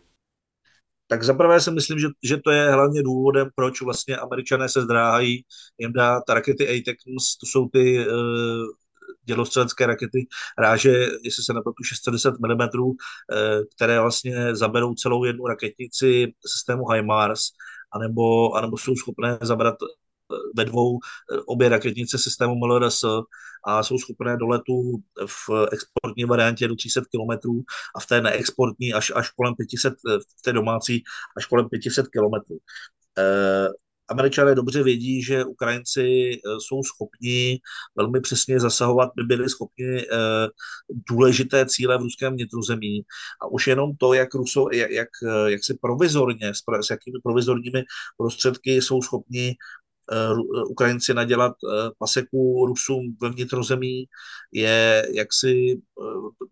Tak 1.06 1.22
zaprvé 1.22 1.60
si 1.60 1.70
myslím, 1.70 1.98
že, 1.98 2.08
že 2.22 2.36
to 2.36 2.50
je 2.50 2.70
hlavně 2.70 3.02
důvodem, 3.02 3.48
proč 3.54 3.82
vlastně 3.82 4.16
američané 4.16 4.68
se 4.68 4.82
zdráhají 4.82 5.44
jim 5.78 5.92
dát 5.92 6.22
rakety 6.28 6.68
ATACMS, 6.68 7.36
to 7.40 7.46
jsou 7.46 7.68
ty 7.68 8.08
uh, 8.08 8.14
dělostřelecké 9.24 9.86
rakety 9.86 10.26
ráže, 10.58 10.90
jestli 11.24 11.42
se 11.42 11.52
nepletu, 11.52 11.82
610 11.84 12.34
mm, 12.38 12.68
které 13.76 14.00
vlastně 14.00 14.56
zaberou 14.56 14.94
celou 14.94 15.24
jednu 15.24 15.46
raketnici 15.46 16.32
systému 16.46 16.88
HIMARS, 16.88 17.40
anebo, 17.92 18.54
anebo 18.54 18.78
jsou 18.78 18.96
schopné 18.96 19.38
zabrat 19.42 19.74
eh, 19.82 19.86
ve 20.56 20.64
dvou 20.64 20.98
eh, 20.98 21.38
obě 21.46 21.68
raketnice 21.68 22.18
systému 22.18 22.54
MLRS 22.54 23.04
a 23.64 23.82
jsou 23.82 23.98
schopné 23.98 24.36
do 24.36 24.46
letu 24.46 24.98
v 25.26 25.50
exportní 25.72 26.24
variantě 26.24 26.68
do 26.68 26.76
300 26.76 27.00
km 27.00 27.48
a 27.94 28.00
v 28.00 28.06
té 28.06 28.20
neexportní 28.20 28.92
až, 28.92 29.12
až 29.14 29.30
kolem 29.30 29.54
500, 29.54 29.92
eh, 29.92 30.18
v 30.38 30.42
té 30.42 30.52
domácí 30.52 31.02
až 31.36 31.46
kolem 31.46 31.68
500 31.68 32.06
km. 32.06 32.54
Američané 34.08 34.54
dobře 34.54 34.82
vědí, 34.82 35.22
že 35.22 35.44
Ukrajinci 35.44 36.30
eh, 36.34 36.38
jsou 36.58 36.82
schopni 36.82 37.60
velmi 37.96 38.20
přesně 38.20 38.60
zasahovat, 38.60 39.10
by 39.16 39.22
byli 39.22 39.48
schopni 39.48 39.98
eh, 39.98 40.06
důležité 41.10 41.66
cíle 41.66 41.98
v 41.98 42.00
ruském 42.00 42.32
vnitrozemí. 42.32 43.02
A 43.42 43.46
už 43.46 43.66
jenom 43.66 43.96
to, 43.96 44.14
jak, 44.14 44.34
Ruso, 44.34 44.66
jak, 44.72 44.90
jak, 44.90 45.08
eh, 45.26 45.50
jak 45.50 45.64
si 45.64 45.74
provizorně, 45.80 46.54
s, 46.54 46.62
s 46.80 46.90
jakými 46.90 47.18
provizorními 47.22 47.84
prostředky 48.16 48.82
jsou 48.82 49.02
schopni 49.02 49.56
Ukrajinci 50.68 51.14
nadělat 51.14 51.52
eh, 51.52 51.90
paseku 51.98 52.66
Rusům 52.66 53.16
ve 53.22 53.30
vnitrozemí 53.30 54.04
je 54.52 55.06
jaksi 55.14 55.74
eh, 55.74 56.02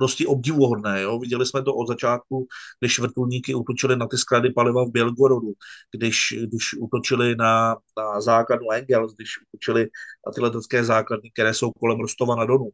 dosti 0.01 0.27
obdivuhodné. 0.27 1.03
Jo? 1.03 1.19
Viděli 1.19 1.47
jsme 1.47 1.63
to 1.63 1.75
od 1.75 1.89
začátku, 1.89 2.47
když 2.81 2.99
vrtulníky 2.99 3.55
utočili 3.55 3.97
na 3.97 4.07
ty 4.07 4.19
sklady 4.19 4.51
paliva 4.51 4.85
v 4.85 4.91
Bělgorodu, 4.91 5.53
když, 5.97 6.35
když 6.47 6.75
utočili 6.79 7.37
na, 7.37 7.77
na 7.99 8.21
základnu 8.21 8.71
Engels, 8.71 9.15
když 9.15 9.31
utočili 9.53 9.89
na 10.27 10.33
ty 10.33 10.41
letecké 10.41 10.85
základny, 10.85 11.31
které 11.31 11.55
jsou 11.55 11.71
kolem 11.71 12.01
Rostova 12.01 12.37
na 12.37 12.45
Donu. 12.45 12.69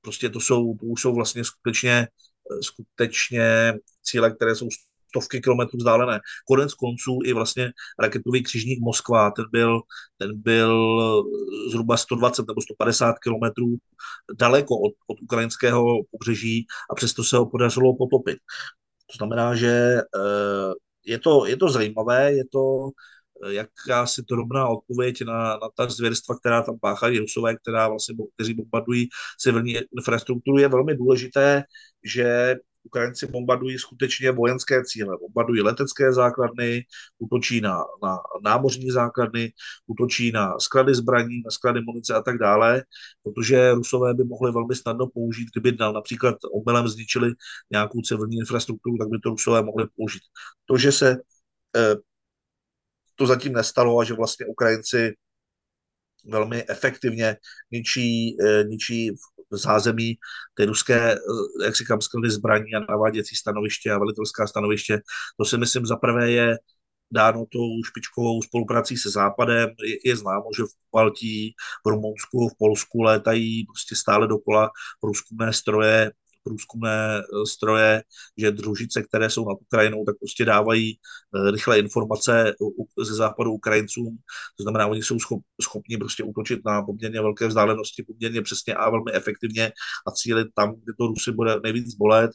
Prostě 0.00 0.28
to 0.28 0.40
jsou, 0.40 0.74
to 0.74 0.86
jsou 0.86 1.14
vlastně 1.14 1.44
skutečně 1.44 2.08
skutečně 2.62 3.74
cíle, 4.02 4.30
které 4.30 4.54
jsou 4.54 4.68
stovky 5.08 5.40
kilometrů 5.40 5.78
vzdálené. 5.78 6.20
Konec 6.48 6.74
konců 6.74 7.18
i 7.24 7.32
vlastně 7.32 7.72
raketový 7.98 8.42
křižník 8.42 8.80
Moskva, 8.80 9.30
ten 9.30 9.44
byl, 9.52 9.80
ten 10.18 10.30
byl 10.34 11.24
zhruba 11.70 11.96
120 11.96 12.46
nebo 12.48 12.62
150 12.62 13.18
kilometrů 13.18 13.76
daleko 14.38 14.78
od, 14.78 14.92
od 15.06 15.20
ukrajinského 15.22 15.84
pobřeží 16.10 16.66
a 16.90 16.94
přesto 16.94 17.24
se 17.24 17.36
ho 17.36 17.46
podařilo 17.46 17.96
potopit. 17.96 18.38
To 19.06 19.16
znamená, 19.16 19.54
že 19.54 20.00
eh, 20.00 20.72
je 21.06 21.18
to, 21.18 21.46
je 21.46 21.56
to 21.56 21.68
zajímavé, 21.68 22.32
je 22.32 22.44
to 22.52 22.90
eh, 23.44 23.52
jakási 23.54 24.22
drobná 24.22 24.68
odpověď 24.68 25.22
na, 25.24 25.42
na 25.56 25.68
ta 25.74 25.88
zvěrstva, 25.88 26.38
která 26.38 26.62
tam 26.62 26.78
páchají 26.78 27.18
Rusové, 27.18 27.56
která 27.56 27.88
vlastně, 27.88 28.14
kteří 28.34 28.54
bombardují 28.54 29.08
civilní 29.38 29.76
infrastrukturu, 29.98 30.58
je 30.58 30.68
velmi 30.68 30.96
důležité, 30.96 31.62
že 32.04 32.56
Ukrajinci 32.86 33.26
bombardují 33.26 33.78
skutečně 33.78 34.30
vojenské 34.30 34.84
cíle, 34.84 35.16
bombardují 35.20 35.62
letecké 35.62 36.12
základny, 36.12 36.84
útočí 37.18 37.60
na, 37.60 37.84
na 38.02 38.18
námořní 38.44 38.90
základny, 38.90 39.52
útočí 39.86 40.32
na 40.32 40.58
sklady 40.58 40.94
zbraní, 40.94 41.42
na 41.44 41.50
sklady 41.50 41.80
munice 41.80 42.14
a 42.14 42.22
tak 42.22 42.38
dále, 42.38 42.84
protože 43.22 43.72
Rusové 43.72 44.14
by 44.14 44.24
mohli 44.24 44.52
velmi 44.52 44.74
snadno 44.74 45.06
použít, 45.06 45.48
kdyby 45.54 45.76
například 45.92 46.36
omylem 46.52 46.88
zničili 46.88 47.32
nějakou 47.70 48.00
civilní 48.00 48.36
infrastrukturu, 48.36 48.98
tak 48.98 49.08
by 49.08 49.18
to 49.18 49.30
Rusové 49.30 49.62
mohli 49.62 49.86
použít. 49.96 50.22
To, 50.64 50.78
že 50.78 50.92
se 50.92 51.16
eh, 51.76 51.96
to 53.14 53.26
zatím 53.26 53.52
nestalo 53.52 53.98
a 53.98 54.04
že 54.04 54.14
vlastně 54.14 54.46
Ukrajinci 54.46 55.14
velmi 56.24 56.64
efektivně 56.68 57.36
ničí, 57.72 58.36
eh, 58.40 58.64
ničí 58.64 59.10
zázemí 59.56 60.14
ty 60.54 60.64
ruské, 60.64 61.12
eh, 61.12 61.64
jak 61.64 61.74
říkám, 61.76 62.00
sklady 62.00 62.30
zbraní 62.30 62.74
a 62.74 62.80
naváděcí 62.80 63.36
stanoviště 63.36 63.90
a 63.90 63.98
velitelská 63.98 64.46
stanoviště. 64.46 65.00
To 65.38 65.44
si 65.44 65.58
myslím 65.58 65.86
za 65.86 65.96
prvé 65.96 66.30
je 66.30 66.58
dáno 67.10 67.44
tou 67.52 67.84
špičkovou 67.84 68.42
spoluprací 68.42 68.96
se 68.96 69.10
Západem. 69.10 69.70
Je, 69.84 69.96
je 70.04 70.16
známo, 70.16 70.44
že 70.56 70.62
v 70.62 70.74
Baltí, 70.92 71.54
v 71.86 71.88
Rumunsku, 71.88 72.48
v 72.48 72.58
Polsku 72.58 73.02
létají 73.02 73.66
prostě 73.66 73.96
stále 73.96 74.26
dokola 74.28 74.70
průzkumné 75.00 75.52
stroje 75.52 76.12
průzkumné 76.46 77.18
eh, 77.18 77.46
stroje, 77.46 78.02
že 78.36 78.50
družice, 78.50 79.02
které 79.02 79.30
jsou 79.30 79.48
nad 79.48 79.58
Ukrajinou, 79.60 80.04
tak 80.04 80.16
prostě 80.18 80.44
dávají 80.44 80.98
eh, 80.98 81.50
rychlé 81.50 81.78
informace 81.78 82.54
ze 82.98 83.14
západu 83.14 83.52
Ukrajincům. 83.52 84.18
To 84.56 84.62
znamená, 84.62 84.86
oni 84.86 85.02
jsou 85.02 85.18
schopni 85.62 85.96
prostě 85.96 86.22
útočit 86.22 86.60
na 86.66 86.82
poměrně 86.82 87.20
velké 87.20 87.46
vzdálenosti, 87.46 88.02
poměrně 88.02 88.42
přesně 88.42 88.74
a 88.74 88.90
velmi 88.90 89.12
efektivně 89.12 89.72
a 90.06 90.10
cílit 90.10 90.48
tam, 90.54 90.74
kde 90.74 90.92
to 90.98 91.06
Rusy 91.06 91.32
bude 91.32 91.60
nejvíc 91.62 91.94
bolet 91.94 92.30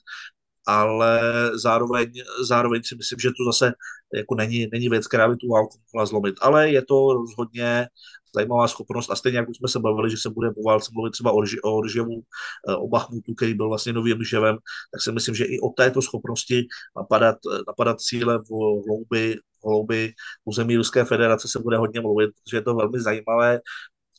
ale 0.68 1.22
zároveň, 1.54 2.12
zároveň 2.48 2.82
si 2.84 2.96
myslím, 2.96 3.20
že 3.20 3.30
to 3.30 3.52
zase 3.52 3.74
jako 4.14 4.36
není, 4.36 4.68
není 4.72 4.90
věc, 4.90 5.08
která 5.08 5.30
by 5.30 5.36
tu 5.36 5.48
válku 5.48 5.78
mohla 5.94 6.06
zlomit. 6.06 6.36
Ale 6.42 6.70
je 6.70 6.82
to 6.82 7.14
rozhodně 7.14 7.88
zajímavá 8.36 8.68
schopnost 8.68 9.10
a 9.10 9.16
stejně 9.16 9.38
jako 9.38 9.54
jsme 9.54 9.68
se 9.68 9.80
bavili, 9.80 10.10
že 10.12 10.18
se 10.18 10.30
bude 10.30 10.52
po 10.52 10.64
válce 10.64 10.92
mluvit 10.94 11.12
třeba 11.12 11.32
o, 11.32 11.42
o 11.64 11.82
Rževu, 11.82 12.22
eh, 12.70 12.76
o 12.76 12.88
Bachmutu, 12.88 13.34
který 13.34 13.54
byl 13.54 13.70
vlastně 13.70 13.94
novým 13.94 14.20
Rževem, 14.20 14.58
tak 14.92 15.02
si 15.02 15.12
myslím, 15.12 15.36
že 15.36 15.46
i 15.46 15.60
o 15.60 15.70
této 15.70 16.02
schopnosti 16.02 16.68
napadat, 16.98 17.36
napadat 17.68 18.02
cíle 18.02 18.38
v 18.38 18.50
hloubi, 18.88 19.36
v 19.64 19.68
hloubi 19.68 20.14
území 20.46 20.78
Ruské 20.78 21.06
federace 21.06 21.48
se 21.48 21.60
bude 21.60 21.78
hodně 21.78 22.02
mluvit, 22.02 22.32
protože 22.44 22.58
je 22.58 22.62
to 22.62 22.76
velmi 22.76 23.00
zajímavé 23.00 23.60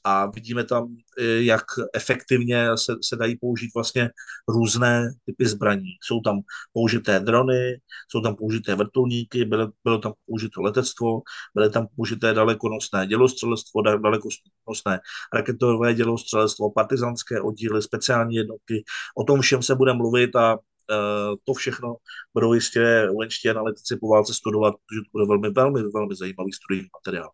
a 0.05 0.26
vidíme 0.26 0.64
tam, 0.64 0.96
eh, 1.18 1.42
jak 1.42 1.64
efektivně 1.94 2.66
se, 2.76 2.94
se 3.03 3.16
dají 3.16 3.36
použít 3.38 3.70
vlastně 3.74 4.11
různé 4.48 5.11
typy 5.26 5.46
zbraní. 5.46 5.88
Jsou 6.03 6.20
tam 6.20 6.40
použité 6.72 7.20
drony, 7.20 7.80
jsou 8.09 8.20
tam 8.20 8.36
použité 8.36 8.74
vrtulníky, 8.74 9.44
bylo, 9.44 9.70
bylo 9.84 9.98
tam 9.98 10.12
použito 10.26 10.62
letectvo, 10.62 11.22
byly 11.55 11.70
tam 11.70 11.86
použité 11.96 12.34
dalekonosné 12.34 13.07
dělostřelectvo, 13.07 13.82
dalekonosné 13.82 15.00
raketové 15.34 15.94
dělostřelectvo, 15.94 16.70
partizanské 16.70 17.40
oddíly, 17.40 17.82
speciální 17.82 18.34
jednotky. 18.34 18.84
O 19.16 19.24
tom 19.24 19.40
všem 19.40 19.62
se 19.62 19.74
bude 19.74 19.92
mluvit 19.92 20.36
a 20.36 20.59
Uh, 20.90 21.36
to 21.44 21.55
všechno 21.55 21.96
budou 22.34 22.55
jistě 22.55 23.09
vojenští 23.14 23.50
analytici 23.50 23.96
po 23.96 24.09
válce 24.09 24.34
studovat, 24.34 24.74
protože 24.74 25.00
to 25.00 25.09
bude 25.12 25.24
velmi, 25.26 25.50
velmi, 25.50 25.90
velmi 25.94 26.14
zajímavý 26.16 26.53
studijní 26.53 26.88
materiál. 26.98 27.30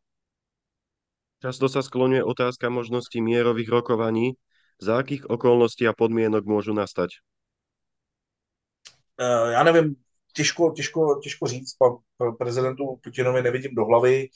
Často 1.38 1.70
sa 1.70 1.86
skloňuje 1.86 2.26
otázka 2.26 2.66
možnosti 2.66 3.14
mierových 3.22 3.70
rokovaní. 3.70 4.34
Za 4.78 4.98
akých 4.98 5.26
okolností 5.30 5.86
a 5.86 5.94
podmienok 5.94 6.46
môžu 6.46 6.74
nastať? 6.74 7.22
Uh, 9.18 9.50
já 9.50 9.62
nevím, 9.62 9.96
těžko, 10.32 10.70
těžko, 10.70 11.20
těžko 11.22 11.46
říct, 11.46 11.76
prezidentu 12.38 13.00
Putinovi 13.02 13.42
nevidím 13.42 13.74
do 13.74 13.84
hlavy. 13.84 14.28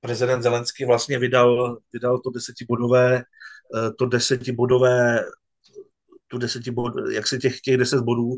Prezident 0.00 0.42
Zelenský 0.42 0.84
vlastně 0.84 1.18
vydal, 1.18 1.78
vydal 1.92 2.18
to 2.18 2.30
desetibodové, 2.30 3.16
eh, 3.18 3.90
to 3.98 4.06
desetibodové 4.06 5.24
tu 6.28 6.38
deseti 6.38 6.70
bod, 6.70 6.92
jak 7.12 7.26
se 7.26 7.38
těch, 7.38 7.60
těch 7.60 7.76
deset 7.76 8.00
bodů, 8.00 8.30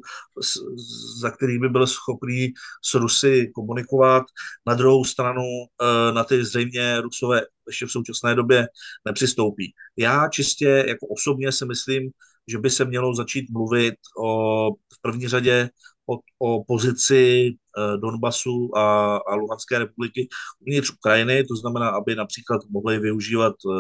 za 1.21 1.31
kterými 1.31 1.69
byl 1.69 1.87
schopný 1.87 2.53
s 2.85 2.95
Rusy 2.95 3.51
komunikovat. 3.55 4.23
Na 4.67 4.75
druhou 4.75 5.05
stranu 5.05 5.43
eh, 5.43 6.13
na 6.13 6.25
ty 6.25 6.45
zřejmě 6.45 7.01
Rusové 7.01 7.43
ještě 7.67 7.87
v 7.87 7.91
současné 7.91 8.35
době 8.35 8.69
nepřistoupí. 9.07 9.73
Já 9.97 10.29
čistě 10.29 10.85
jako 10.89 11.07
osobně 11.07 11.53
si 11.53 11.67
myslím, 11.67 12.11
že 12.49 12.59
by 12.59 12.71
se 12.71 12.85
mělo 12.85 13.15
začít 13.15 13.51
mluvit 13.51 13.95
o, 14.19 14.71
v 14.73 15.01
první 15.03 15.29
řadě 15.29 15.71
o, 16.11 16.19
o 16.39 16.65
pozici 16.65 17.51
eh, 17.53 17.97
Donbasu 17.97 18.77
a, 18.77 19.17
a 19.17 19.35
Luhanské 19.35 19.79
republiky 19.79 20.29
uvnitř 20.61 20.91
Ukrajiny, 20.91 21.45
to 21.45 21.57
znamená, 21.57 21.89
aby 21.89 22.15
například 22.15 22.61
mohli 22.71 22.99
využívat 22.99 23.55
uh, 23.65 23.75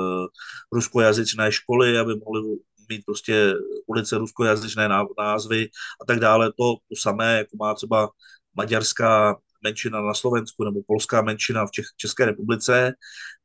ruskojazyčné 0.72 1.52
školy, 1.52 1.98
aby 1.98 2.14
mohli 2.16 2.58
mít 2.88 3.04
prostě 3.06 3.54
ulice 3.86 4.18
ruskojazyčné 4.18 4.88
názvy 5.18 5.68
a 6.02 6.04
tak 6.04 6.20
dále. 6.20 6.52
To, 6.52 6.74
to 6.74 6.96
samé, 7.00 7.38
jako 7.38 7.56
má 7.56 7.74
třeba 7.74 8.08
maďarská 8.54 9.36
menšina 9.64 10.00
na 10.00 10.14
Slovensku 10.14 10.64
nebo 10.64 10.80
polská 10.86 11.22
menšina 11.22 11.66
v 11.66 11.70
Čech, 11.70 11.86
České 11.96 12.24
republice. 12.24 12.92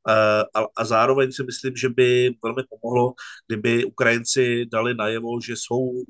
Eh, 0.09 0.43
a, 0.55 0.59
a 0.77 0.85
zároveň 0.85 1.31
si 1.31 1.43
myslím, 1.43 1.75
že 1.75 1.89
by 1.89 2.35
velmi 2.43 2.63
pomohlo, 2.69 3.13
kdyby 3.47 3.85
Ukrajinci 3.85 4.65
dali 4.71 4.93
najevo, 4.93 5.41
že 5.41 5.53
jsou 5.55 5.79
uh, 5.79 6.03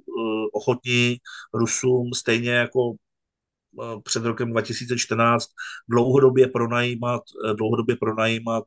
ochotní 0.54 1.18
Rusům 1.54 2.14
stejně 2.14 2.52
jako 2.52 2.90
uh, 2.90 4.02
před 4.04 4.24
rokem 4.26 4.52
2014 4.52 5.48
dlouhodobě 5.90 6.48
pronajímat, 6.48 7.22
dlouhodobě 7.56 7.96
pronajímat 7.96 8.64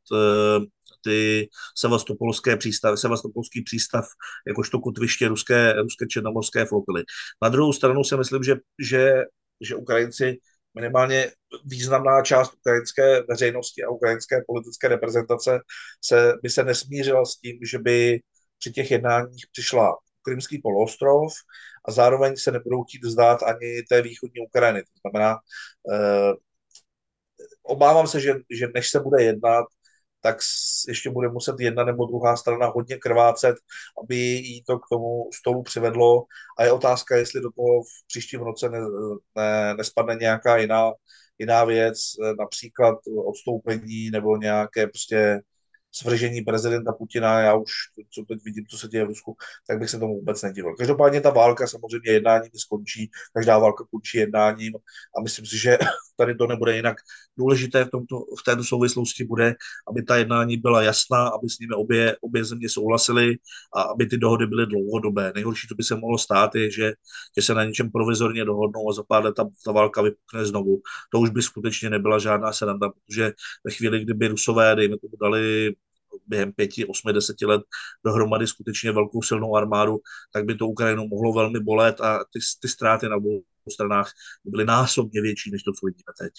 ty 1.06 1.48
sevastopolské 1.78 2.56
přístavy, 2.56 2.96
sevastopolský 2.96 3.62
přístav 3.62 4.04
jakožto 4.46 4.80
kotviště 4.80 5.28
ruské, 5.28 5.72
ruské 5.72 6.06
černomorské 6.06 6.66
flotily. 6.66 7.04
Na 7.42 7.48
druhou 7.48 7.72
stranu 7.72 8.04
si 8.04 8.16
myslím, 8.16 8.42
že, 8.42 8.54
že, 8.78 9.22
že 9.60 9.76
Ukrajinci 9.76 10.38
minimálně 10.74 11.30
významná 11.64 12.22
část 12.22 12.54
ukrajinské 12.54 13.22
veřejnosti 13.28 13.84
a 13.84 13.90
ukrajinské 13.90 14.42
politické 14.46 14.88
reprezentace 14.88 15.60
se, 16.04 16.32
by 16.42 16.50
se 16.50 16.64
nesmířila 16.64 17.24
s 17.24 17.36
tím, 17.36 17.58
že 17.70 17.78
by 17.78 18.20
při 18.58 18.72
těch 18.72 18.90
jednáních 18.90 19.46
přišla 19.52 19.96
Krymský 20.22 20.58
poloostrov 20.58 21.32
a 21.88 21.92
zároveň 21.92 22.36
se 22.36 22.52
nebudou 22.52 22.84
chtít 22.84 23.04
vzdát 23.04 23.42
ani 23.42 23.82
té 23.88 24.02
východní 24.02 24.40
Ukrajiny. 24.46 24.82
To 24.82 25.00
znamená, 25.00 25.36
eh, 25.92 26.32
obávám 27.62 28.06
se, 28.06 28.20
že, 28.20 28.34
že 28.50 28.66
než 28.74 28.90
se 28.90 29.00
bude 29.00 29.22
jednat, 29.22 29.66
tak 30.26 30.38
ještě 30.88 31.10
bude 31.10 31.28
muset 31.28 31.54
jedna 31.60 31.84
nebo 31.84 32.06
druhá 32.06 32.36
strana 32.36 32.66
hodně 32.66 32.96
krvácet, 32.96 33.56
aby 34.02 34.16
jí 34.16 34.62
to 34.62 34.78
k 34.78 34.88
tomu 34.90 35.30
stolu 35.34 35.62
přivedlo. 35.62 36.24
A 36.58 36.64
je 36.64 36.72
otázka, 36.72 37.16
jestli 37.16 37.40
do 37.40 37.50
toho 37.56 37.82
v 37.82 38.06
příštím 38.06 38.40
roce 38.40 38.68
ne, 38.68 38.78
ne, 39.36 39.74
nespadne 39.74 40.14
nějaká 40.14 40.56
jiná, 40.56 40.92
jiná 41.38 41.64
věc, 41.64 41.98
například 42.38 42.98
odstoupení 43.26 44.10
nebo 44.10 44.36
nějaké 44.36 44.86
prostě 44.86 45.40
svržení 45.96 46.42
prezidenta 46.42 46.92
Putina, 46.92 47.40
já 47.40 47.54
už, 47.54 47.70
co 48.10 48.22
teď 48.22 48.38
vidím, 48.44 48.66
co 48.66 48.78
se 48.78 48.88
děje 48.88 49.04
v 49.04 49.08
Rusku, 49.08 49.36
tak 49.68 49.78
bych 49.78 49.90
se 49.90 49.98
tomu 49.98 50.14
vůbec 50.14 50.42
nedivil. 50.42 50.74
Každopádně 50.74 51.20
ta 51.20 51.30
válka 51.30 51.66
samozřejmě 51.66 52.10
jednáním 52.10 52.50
skončí, 52.56 53.10
každá 53.34 53.58
válka 53.58 53.84
končí 53.90 54.18
jednáním 54.18 54.74
a 55.18 55.22
myslím 55.22 55.46
si, 55.46 55.58
že 55.58 55.78
tady 56.16 56.34
to 56.34 56.46
nebude 56.46 56.76
jinak. 56.76 56.96
Důležité 57.38 57.84
v, 57.84 57.90
tomto, 57.90 58.20
v 58.40 58.44
této 58.44 58.64
souvislosti 58.64 59.24
bude, 59.24 59.54
aby 59.88 60.02
ta 60.02 60.16
jednání 60.16 60.56
byla 60.56 60.82
jasná, 60.82 61.28
aby 61.28 61.48
s 61.48 61.58
nimi 61.58 61.74
obě, 61.74 62.16
obě 62.20 62.44
země 62.44 62.68
souhlasily 62.68 63.36
a 63.76 63.82
aby 63.82 64.06
ty 64.06 64.18
dohody 64.18 64.46
byly 64.46 64.66
dlouhodobé. 64.66 65.32
Nejhorší, 65.34 65.68
co 65.68 65.74
by 65.74 65.82
se 65.82 65.94
mohlo 65.94 66.18
stát, 66.18 66.54
je, 66.54 66.70
že, 66.70 66.92
že 67.36 67.42
se 67.42 67.54
na 67.54 67.64
něčem 67.64 67.90
provizorně 67.90 68.44
dohodnou 68.44 68.90
a 68.90 68.92
za 68.92 69.02
pár 69.02 69.24
let 69.24 69.34
ta, 69.36 69.48
ta 69.64 69.72
válka 69.72 70.02
vypukne 70.02 70.46
znovu. 70.46 70.80
To 71.12 71.20
už 71.20 71.30
by 71.30 71.42
skutečně 71.42 71.90
nebyla 71.90 72.18
žádná 72.18 72.52
sranda, 72.52 72.88
protože 72.88 73.32
ve 73.64 73.70
chvíli, 73.72 74.00
kdyby 74.00 74.28
Rusové, 74.28 74.76
dejme 74.76 74.96
tomu, 74.98 75.16
dali 75.22 75.74
během 76.26 76.52
pěti, 76.52 76.86
osmi, 76.86 77.12
deseti 77.12 77.46
let 77.46 77.62
dohromady 78.04 78.46
skutečně 78.46 78.92
velkou 78.92 79.22
silnou 79.22 79.56
armádu, 79.56 79.98
tak 80.32 80.44
by 80.44 80.54
to 80.54 80.66
Ukrajinu 80.66 81.08
mohlo 81.08 81.32
velmi 81.32 81.60
bolet 81.60 82.00
a 82.00 82.18
ty, 82.18 82.38
ty 82.62 82.68
ztráty 82.68 83.08
na 83.08 83.16
obou 83.16 83.42
stranách 83.72 84.10
byly 84.44 84.64
násobně 84.64 85.22
větší, 85.22 85.50
než 85.50 85.62
to, 85.62 85.72
co 85.72 85.86
vidíme 85.86 86.12
teď. 86.20 86.32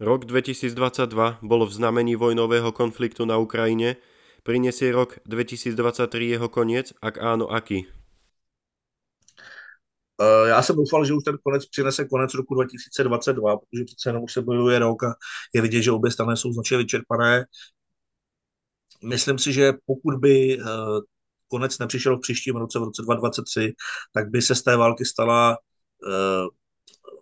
Rok 0.00 0.24
2022 0.24 1.38
bol 1.42 1.66
v 1.66 1.72
znamení 1.72 2.16
vojnového 2.16 2.72
konfliktu 2.72 3.24
na 3.24 3.38
Ukrajine. 3.38 3.96
Prinesie 4.42 4.90
rok 4.90 5.22
2023 5.22 6.24
jeho 6.24 6.48
koniec? 6.50 6.90
Ak 6.98 7.22
áno, 7.22 7.46
aký? 7.46 7.86
Uh, 10.22 10.48
já 10.48 10.62
jsem 10.62 10.76
doufal, 10.76 11.04
že 11.04 11.14
už 11.14 11.24
ten 11.24 11.38
konec 11.44 11.66
přinese 11.66 12.04
konec 12.04 12.34
roku 12.34 12.54
2022, 12.54 13.56
protože 13.56 13.84
přece 13.84 14.08
jenom 14.08 14.22
už 14.22 14.32
se 14.32 14.42
bojuje 14.42 14.78
rok 14.78 15.04
a 15.04 15.14
je 15.54 15.62
vidět, 15.62 15.82
že 15.82 15.92
obě 15.92 16.10
strany 16.10 16.36
jsou 16.36 16.52
značně 16.52 16.76
vyčerpané. 16.76 17.44
Myslím 19.04 19.38
si, 19.38 19.52
že 19.52 19.72
pokud 19.86 20.14
by 20.18 20.58
uh, 20.58 20.66
konec 21.48 21.78
nepřišel 21.78 22.16
v 22.18 22.20
příštím 22.20 22.56
roce, 22.56 22.78
v 22.78 22.82
roce 22.82 23.02
2023, 23.02 23.74
tak 24.14 24.30
by 24.30 24.42
se 24.42 24.54
z 24.54 24.62
té 24.62 24.76
války 24.76 25.04
stala 25.04 25.58
uh, 26.06 26.48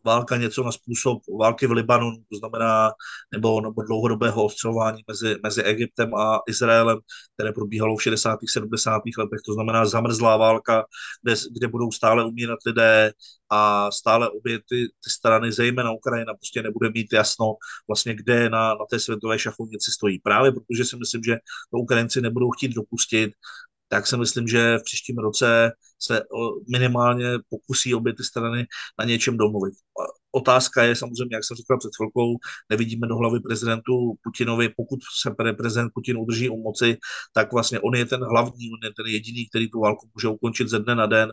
válka 0.05 0.37
něco 0.37 0.63
na 0.63 0.73
způsob 0.73 1.23
války 1.41 1.67
v 1.67 1.73
Libanonu, 1.73 2.17
to 2.33 2.39
znamená, 2.39 2.91
nebo, 3.33 3.61
nebo 3.61 3.83
dlouhodobého 3.83 4.45
ostřelování 4.45 5.03
mezi, 5.09 5.37
mezi 5.43 5.63
Egyptem 5.63 6.15
a 6.15 6.41
Izraelem, 6.49 6.99
které 7.35 7.53
probíhalo 7.53 7.97
v 7.97 8.03
60. 8.03 8.39
70. 8.49 9.03
letech, 9.19 9.41
to 9.47 9.53
znamená 9.53 9.87
zamrzlá 9.87 10.37
válka, 10.37 10.85
kde, 11.23 11.35
kde 11.59 11.69
budou 11.69 11.93
stále 11.93 12.25
umírat 12.25 12.59
lidé 12.67 13.13
a 13.51 13.91
stále 13.91 14.31
obě 14.31 14.59
ty, 14.59 14.87
ty 14.87 15.11
strany, 15.11 15.53
zejména 15.53 15.93
Ukrajina, 15.93 16.35
prostě 16.35 16.63
nebude 16.63 16.91
mít 16.95 17.13
jasno 17.13 17.55
vlastně, 17.89 18.15
kde 18.15 18.51
na, 18.51 18.69
na 18.75 18.85
té 18.91 18.99
světové 18.99 19.39
šachovnici 19.39 19.93
stojí. 19.93 20.19
Právě 20.19 20.53
protože 20.53 20.85
si 20.85 20.97
myslím, 20.97 21.23
že 21.25 21.37
to 21.71 21.79
Ukrajinci 21.79 22.21
nebudou 22.21 22.51
chtít 22.51 22.75
dopustit, 22.75 23.33
tak 23.93 24.07
si 24.07 24.17
myslím, 24.17 24.49
že 24.49 24.79
v 24.79 24.85
příštím 24.85 25.19
roce 25.19 25.73
se 25.99 26.23
minimálně 26.73 27.27
pokusí 27.49 27.95
obě 27.95 28.15
ty 28.15 28.25
strany 28.25 28.67
na 28.99 29.05
něčem 29.05 29.37
domluvit. 29.37 29.75
Otázka 30.33 30.83
je 30.83 30.97
samozřejmě, 30.97 31.37
jak 31.37 31.45
jsem 31.45 31.57
říkal 31.57 31.79
před 31.79 31.91
chvilkou, 31.97 32.37
nevidíme 32.71 33.07
do 33.07 33.17
hlavy 33.17 33.41
prezidentu 33.41 34.15
Putinovi, 34.23 34.69
pokud 34.77 34.99
se 35.21 35.31
prezident 35.57 35.91
Putin 35.95 36.17
udrží 36.17 36.49
u 36.49 36.63
moci, 36.63 36.97
tak 37.33 37.53
vlastně 37.53 37.81
on 37.81 37.95
je 37.95 38.07
ten 38.07 38.25
hlavní, 38.25 38.71
on 38.71 38.89
je 38.89 38.95
ten 38.97 39.07
jediný, 39.07 39.49
který 39.49 39.71
tu 39.71 39.81
válku 39.81 40.09
může 40.15 40.29
ukončit 40.29 40.69
ze 40.69 40.79
dne 40.79 40.95
na 40.95 41.07
den 41.07 41.33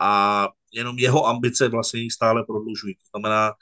a 0.00 0.48
jenom 0.72 0.98
jeho 0.98 1.26
ambice 1.26 1.68
vlastně 1.68 2.00
ji 2.00 2.10
stále 2.10 2.44
prodlužují. 2.44 2.94
To 2.94 3.18
znamená, 3.18 3.52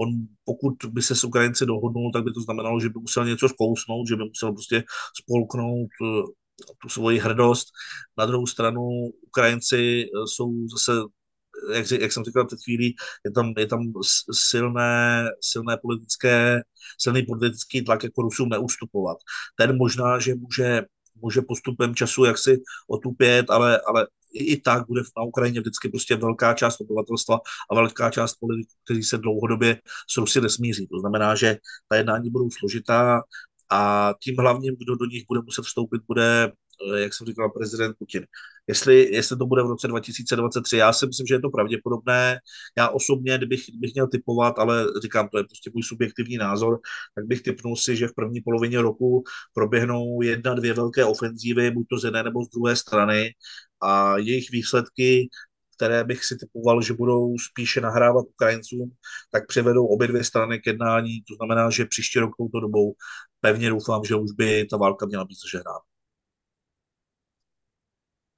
on 0.00 0.08
pokud 0.44 0.74
by 0.88 1.02
se 1.02 1.14
s 1.14 1.24
Ukrajinci 1.24 1.66
dohodnul, 1.66 2.12
tak 2.12 2.24
by 2.24 2.32
to 2.32 2.40
znamenalo, 2.40 2.80
že 2.80 2.88
by 2.88 3.00
musel 3.00 3.24
něco 3.24 3.48
zkousnout, 3.48 4.08
že 4.08 4.16
by 4.16 4.24
musel 4.24 4.52
prostě 4.52 4.84
spolknout 5.22 5.90
tu 6.82 6.88
svoji 6.88 7.18
hrdost. 7.18 7.68
Na 8.18 8.26
druhou 8.26 8.46
stranu 8.46 9.10
Ukrajinci 9.26 10.04
eh, 10.04 10.26
jsou 10.26 10.68
zase 10.68 10.92
jak, 11.72 11.90
jak 11.90 12.12
jsem 12.12 12.24
říkal 12.24 12.46
před 12.46 12.58
chvílí, 12.64 12.96
je 13.24 13.30
tam, 13.30 13.52
je 13.58 13.66
tam 13.66 13.92
silné, 14.32 15.24
silné 15.40 15.76
politické, 15.82 16.60
silný 16.98 17.22
politický 17.22 17.82
tlak 17.84 18.04
jako 18.04 18.22
Rusům 18.22 18.48
neustupovat. 18.48 19.18
Ten 19.56 19.76
možná, 19.76 20.18
že 20.18 20.34
může, 20.34 20.82
může 21.14 21.42
postupem 21.42 21.94
času 21.94 22.24
jaksi 22.24 22.62
otupět, 22.88 23.50
ale, 23.50 23.80
ale 23.80 24.06
i, 24.32 24.44
i 24.52 24.60
tak 24.60 24.86
bude 24.86 25.02
na 25.16 25.22
Ukrajině 25.22 25.60
vždycky 25.60 25.88
prostě 25.88 26.16
velká 26.16 26.54
část 26.54 26.80
obyvatelstva 26.80 27.40
a 27.70 27.74
velká 27.74 28.10
část 28.10 28.34
politiků, 28.34 28.72
kteří 28.84 29.02
se 29.02 29.18
dlouhodobě 29.18 29.80
s 30.10 30.16
Rusy 30.16 30.40
nesmíří. 30.40 30.86
To 30.86 31.00
znamená, 31.00 31.34
že 31.34 31.56
ta 31.88 31.96
jednání 31.96 32.30
budou 32.30 32.50
složitá, 32.50 33.22
a 33.70 34.14
tím 34.22 34.34
hlavním, 34.38 34.76
kdo 34.78 34.96
do 34.96 35.06
nich 35.06 35.24
bude 35.28 35.40
muset 35.44 35.62
vstoupit, 35.62 36.02
bude, 36.08 36.52
eh, 36.94 37.00
jak 37.00 37.14
jsem 37.14 37.26
říkal, 37.26 37.50
prezident 37.50 37.96
Putin. 37.98 38.26
Jestli, 38.68 39.12
jestli 39.12 39.36
to 39.36 39.46
bude 39.46 39.62
v 39.62 39.66
roce 39.66 39.88
2023, 39.88 40.76
já 40.76 40.92
si 40.92 41.06
myslím, 41.06 41.26
že 41.26 41.34
je 41.34 41.40
to 41.40 41.50
pravděpodobné. 41.50 42.38
Já 42.78 42.88
osobně, 42.88 43.38
kdybych, 43.38 43.64
kdybych 43.68 43.94
měl 43.94 44.08
typovat, 44.08 44.58
ale 44.58 44.86
říkám, 45.02 45.28
to 45.28 45.38
je 45.38 45.44
prostě 45.44 45.70
můj 45.74 45.82
subjektivní 45.82 46.36
názor, 46.36 46.80
tak 47.14 47.26
bych 47.26 47.42
typnul 47.42 47.76
si, 47.76 47.96
že 47.96 48.08
v 48.08 48.14
první 48.14 48.40
polovině 48.40 48.82
roku 48.82 49.22
proběhnou 49.54 50.22
jedna, 50.22 50.54
dvě 50.54 50.74
velké 50.74 51.04
ofenzívy, 51.04 51.70
buď 51.70 51.86
to 51.90 51.98
z 51.98 52.04
jedné 52.04 52.22
nebo 52.22 52.44
z 52.44 52.48
druhé 52.48 52.76
strany 52.76 53.34
a 53.80 54.18
jejich 54.18 54.50
výsledky 54.50 55.28
které 55.78 56.04
bych 56.04 56.24
si 56.24 56.36
typoval, 56.36 56.82
že 56.82 56.94
budou 56.94 57.38
spíše 57.38 57.80
nahrávat 57.80 58.26
Ukrajincům, 58.34 58.90
tak 59.30 59.46
přivedou 59.46 59.86
obě 59.86 60.08
dvě 60.08 60.24
strany 60.24 60.58
k 60.58 60.66
jednání. 60.66 61.22
To 61.28 61.34
znamená, 61.34 61.70
že 61.70 61.86
příští 61.86 62.18
rok 62.18 62.34
touto 62.38 62.60
dobou 62.60 62.94
pevně 63.40 63.70
doufám, 63.70 64.04
že 64.04 64.14
už 64.14 64.32
by 64.32 64.66
ta 64.70 64.76
válka 64.76 65.06
měla 65.06 65.24
být 65.24 65.38
zažehrána. 65.38 65.78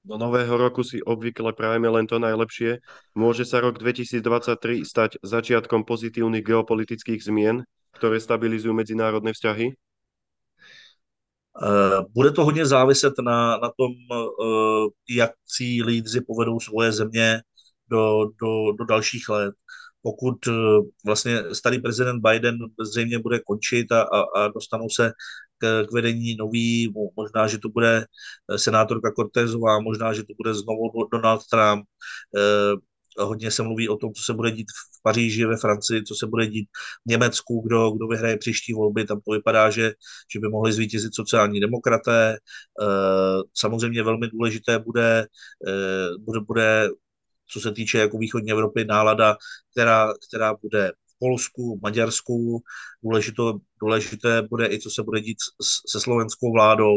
Do 0.05 0.16
nového 0.16 0.57
roku 0.57 0.84
si 0.84 1.03
obvykle 1.05 1.53
prajeme 1.53 1.84
len 1.88 2.09
to 2.09 2.16
najlepšie. 2.16 2.80
Môže 3.12 3.45
sa 3.45 3.61
rok 3.61 3.76
2023 3.76 4.80
stať 4.80 5.20
začiatkom 5.20 5.84
pozitívnych 5.84 6.41
geopolitických 6.41 7.20
zmien, 7.20 7.68
ktoré 7.93 8.16
stabilizujú 8.16 8.72
medzinárodné 8.72 9.36
vzťahy? 9.36 9.76
Eh, 11.62 12.04
bude 12.14 12.30
to 12.30 12.44
hodně 12.44 12.66
záviset 12.66 13.14
na, 13.24 13.56
na 13.56 13.70
tom, 13.78 13.92
eh, 14.12 14.88
jak 15.11 15.30
si 15.46 15.64
lídři 15.64 16.20
povedou 16.20 16.61
svoje 16.61 16.92
země 16.92 17.40
do, 17.88 18.24
do, 18.42 18.72
do 18.78 18.84
dalších 18.84 19.28
let. 19.28 19.54
Pokud 20.02 20.46
eh, 20.48 20.52
vlastně 21.06 21.54
starý 21.54 21.78
prezident 21.78 22.20
Biden 22.20 22.58
zřejmě 22.80 23.18
bude 23.18 23.40
končit 23.46 23.92
a, 23.92 24.02
a, 24.02 24.20
a 24.36 24.48
dostanou 24.48 24.88
se 24.88 25.12
k, 25.58 25.84
k 25.88 25.92
vedení 25.92 26.36
nový, 26.36 26.94
možná, 27.16 27.46
že 27.48 27.58
to 27.58 27.68
bude 27.68 28.06
senátorka 28.56 29.12
Cortezová, 29.12 29.80
možná, 29.80 30.12
že 30.12 30.22
to 30.22 30.32
bude 30.38 30.54
znovu 30.54 31.08
Donald 31.12 31.42
Trump, 31.50 31.84
hodně 33.25 33.51
se 33.51 33.62
mluví 33.62 33.89
o 33.89 33.97
tom, 33.97 34.12
co 34.12 34.23
se 34.23 34.35
bude 34.35 34.51
dít 34.51 34.66
v 34.99 35.03
Paříži, 35.03 35.47
ve 35.47 35.57
Francii, 35.57 36.03
co 36.03 36.14
se 36.14 36.27
bude 36.27 36.47
dít 36.47 36.68
v 37.07 37.11
Německu, 37.11 37.62
kdo, 37.66 37.91
kdo 37.91 38.07
vyhraje 38.07 38.39
příští 38.39 38.73
volby. 38.73 39.05
Tam 39.05 39.21
to 39.21 39.33
vypadá, 39.33 39.71
že, 39.71 39.93
že 40.33 40.41
by 40.41 40.49
mohli 40.49 40.73
zvítězit 40.73 41.14
sociální 41.14 41.61
demokraté. 41.61 42.39
Eh, 42.83 43.43
samozřejmě 43.55 44.03
velmi 44.03 44.29
důležité 44.29 44.79
bude, 44.79 45.27
eh, 45.68 46.09
bude, 46.18 46.41
bude 46.41 46.89
co 47.53 47.61
se 47.61 47.73
týče 47.73 47.99
jako 47.99 48.18
východní 48.18 48.51
Evropy, 48.51 48.85
nálada, 48.85 49.37
která, 49.73 50.12
která 50.29 50.55
bude 50.62 50.93
Polsku, 51.21 51.81
Maďarsku. 51.83 52.62
Důležité, 53.03 53.43
důležité 53.83 54.43
bude 54.43 54.66
i, 54.66 54.79
co 54.79 54.91
se 54.91 55.03
bude 55.03 55.21
dít 55.21 55.39
se 55.91 56.01
slovenskou 56.01 56.53
vládou 56.53 56.97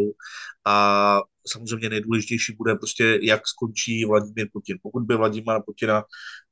a 0.66 1.20
samozřejmě 1.48 1.90
nejdůležitější 1.90 2.56
bude 2.56 2.76
prostě, 2.76 3.20
jak 3.22 3.48
skončí 3.48 4.06
Vladimír 4.06 4.50
Putin. 4.54 4.78
Pokud 4.84 5.04
by 5.04 5.16
Vladimíra 5.16 5.60
Putina 5.60 6.04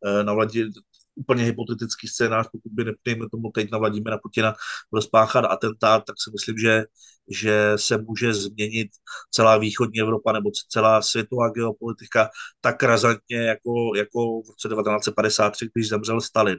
eh, 0.06 0.24
na 0.24 0.34
Vladimír, 0.34 0.72
úplně 1.16 1.44
hypotetický 1.44 2.08
scénář, 2.08 2.48
pokud 2.52 2.72
by, 2.72 2.94
dejme 3.06 3.30
tomu 3.30 3.52
teď 3.52 3.72
na 3.72 3.78
Vladimira 3.78 4.18
Putina, 4.18 4.54
byl 4.92 5.02
spáchat 5.02 5.46
atentát, 5.46 6.04
tak 6.06 6.16
si 6.24 6.32
myslím, 6.32 6.58
že, 6.58 6.86
že 7.30 7.74
se 7.76 7.98
může 7.98 8.34
změnit 8.34 8.90
celá 9.32 9.58
východní 9.58 10.00
Evropa 10.00 10.32
nebo 10.32 10.50
celá 10.70 11.02
světová 11.02 11.50
geopolitika 11.50 12.30
tak 12.62 12.84
razantně, 12.84 13.38
jako, 13.38 13.96
jako 13.96 14.42
v 14.42 14.50
roce 14.50 14.70
1953, 14.70 15.70
když 15.74 15.90
zemřel 15.90 16.22
Stalin 16.22 16.58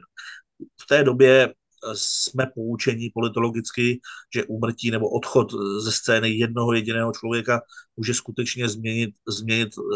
v 0.81 0.87
té 0.87 1.03
době 1.03 1.53
jsme 1.93 2.45
poučení 2.55 3.09
politologicky, 3.13 3.99
že 4.35 4.43
úmrtí 4.43 4.91
nebo 4.91 5.09
odchod 5.09 5.51
ze 5.79 5.91
scény 5.91 6.29
jednoho 6.29 6.73
jediného 6.73 7.11
člověka 7.19 7.61
může 7.97 8.13
skutečně 8.13 8.69
změnit, 8.69 9.09
změnit 9.27 9.77
uh, 9.77 9.93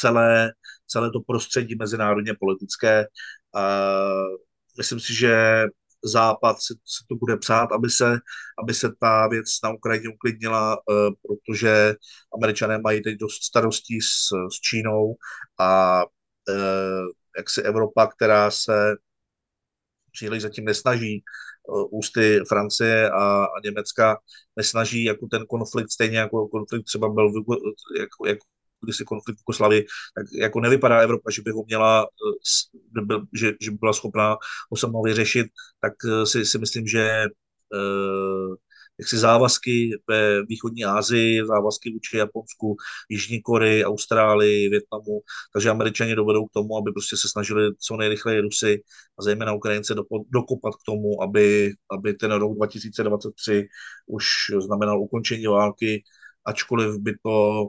celé, 0.00 0.52
celé 0.86 1.10
to 1.10 1.20
prostředí 1.20 1.74
mezinárodně 1.74 2.34
politické. 2.40 3.06
Myslím 4.78 5.00
si, 5.00 5.14
že 5.14 5.64
Západ 6.04 6.56
se, 6.62 6.74
se 6.74 7.04
to 7.08 7.16
bude 7.16 7.36
psát, 7.36 7.72
aby 7.72 7.90
se, 7.90 8.18
aby 8.62 8.74
se 8.74 8.88
ta 9.00 9.28
věc 9.28 9.46
na 9.64 9.70
Ukrajině 9.70 10.08
uklidnila, 10.08 10.76
uh, 10.76 11.10
protože 11.22 11.94
američané 12.34 12.78
mají 12.78 13.02
teď 13.02 13.18
dost 13.18 13.42
starostí 13.42 14.00
s, 14.00 14.32
s 14.52 14.60
Čínou 14.60 15.14
a 15.60 16.02
jak 17.36 17.50
si 17.50 17.62
Evropa, 17.62 18.06
která 18.06 18.50
se 18.50 18.96
příliš 20.12 20.42
zatím 20.42 20.64
nesnaží 20.64 21.22
eh, 21.24 21.84
ústy 21.90 22.40
Francie 22.48 23.10
a, 23.10 23.44
a 23.44 23.60
Německa 23.64 24.18
nesnaží 24.56 25.04
jako 25.04 25.26
ten 25.26 25.46
konflikt, 25.46 25.90
stejně 25.90 26.18
jako 26.18 26.48
konflikt 26.48 26.84
třeba 26.84 27.08
byl 27.08 27.32
jako, 28.00 28.26
jako 28.26 28.46
když 28.84 28.96
si 28.96 29.04
konflikt 29.04 29.36
v 29.36 29.40
Jugoslavii, 29.40 29.86
tak 30.16 30.26
jako 30.32 30.60
nevypadá 30.60 30.98
Evropa, 31.00 31.30
že 31.30 31.42
by 31.42 31.50
ho 31.50 31.64
měla, 31.66 32.06
eh, 33.00 33.18
že, 33.34 33.52
že 33.60 33.70
by 33.70 33.76
byla 33.80 33.92
schopná 33.92 34.36
ho 34.70 34.76
sama 34.76 35.00
vyřešit, 35.04 35.46
tak 35.80 35.92
eh, 36.04 36.26
si, 36.26 36.46
si 36.46 36.58
myslím, 36.58 36.86
že 36.86 37.26
jaksi 39.00 39.18
závazky 39.18 39.90
ve 40.08 40.42
východní 40.42 40.84
Asii, 40.84 41.46
závazky 41.46 41.92
vůči 41.92 42.16
Japonsku, 42.16 42.76
Jižní 43.08 43.42
Koreji, 43.42 43.84
Austrálii, 43.84 44.68
Větnamu, 44.68 45.20
takže 45.52 45.70
američani 45.70 46.14
dovedou 46.14 46.46
k 46.46 46.52
tomu, 46.52 46.76
aby 46.76 46.92
prostě 46.92 47.16
se 47.16 47.28
snažili 47.28 47.70
co 47.78 47.96
nejrychleji 47.96 48.40
Rusy 48.40 48.82
a 49.18 49.22
zejména 49.22 49.52
Ukrajince 49.52 49.94
dokopat 50.30 50.74
k 50.74 50.84
tomu, 50.86 51.22
aby, 51.22 51.72
aby 51.90 52.14
ten 52.14 52.32
rok 52.32 52.56
2023 52.56 53.68
už 54.06 54.26
znamenal 54.58 55.00
ukončení 55.00 55.46
války, 55.46 56.02
ačkoliv 56.44 56.98
by 56.98 57.14
to 57.24 57.68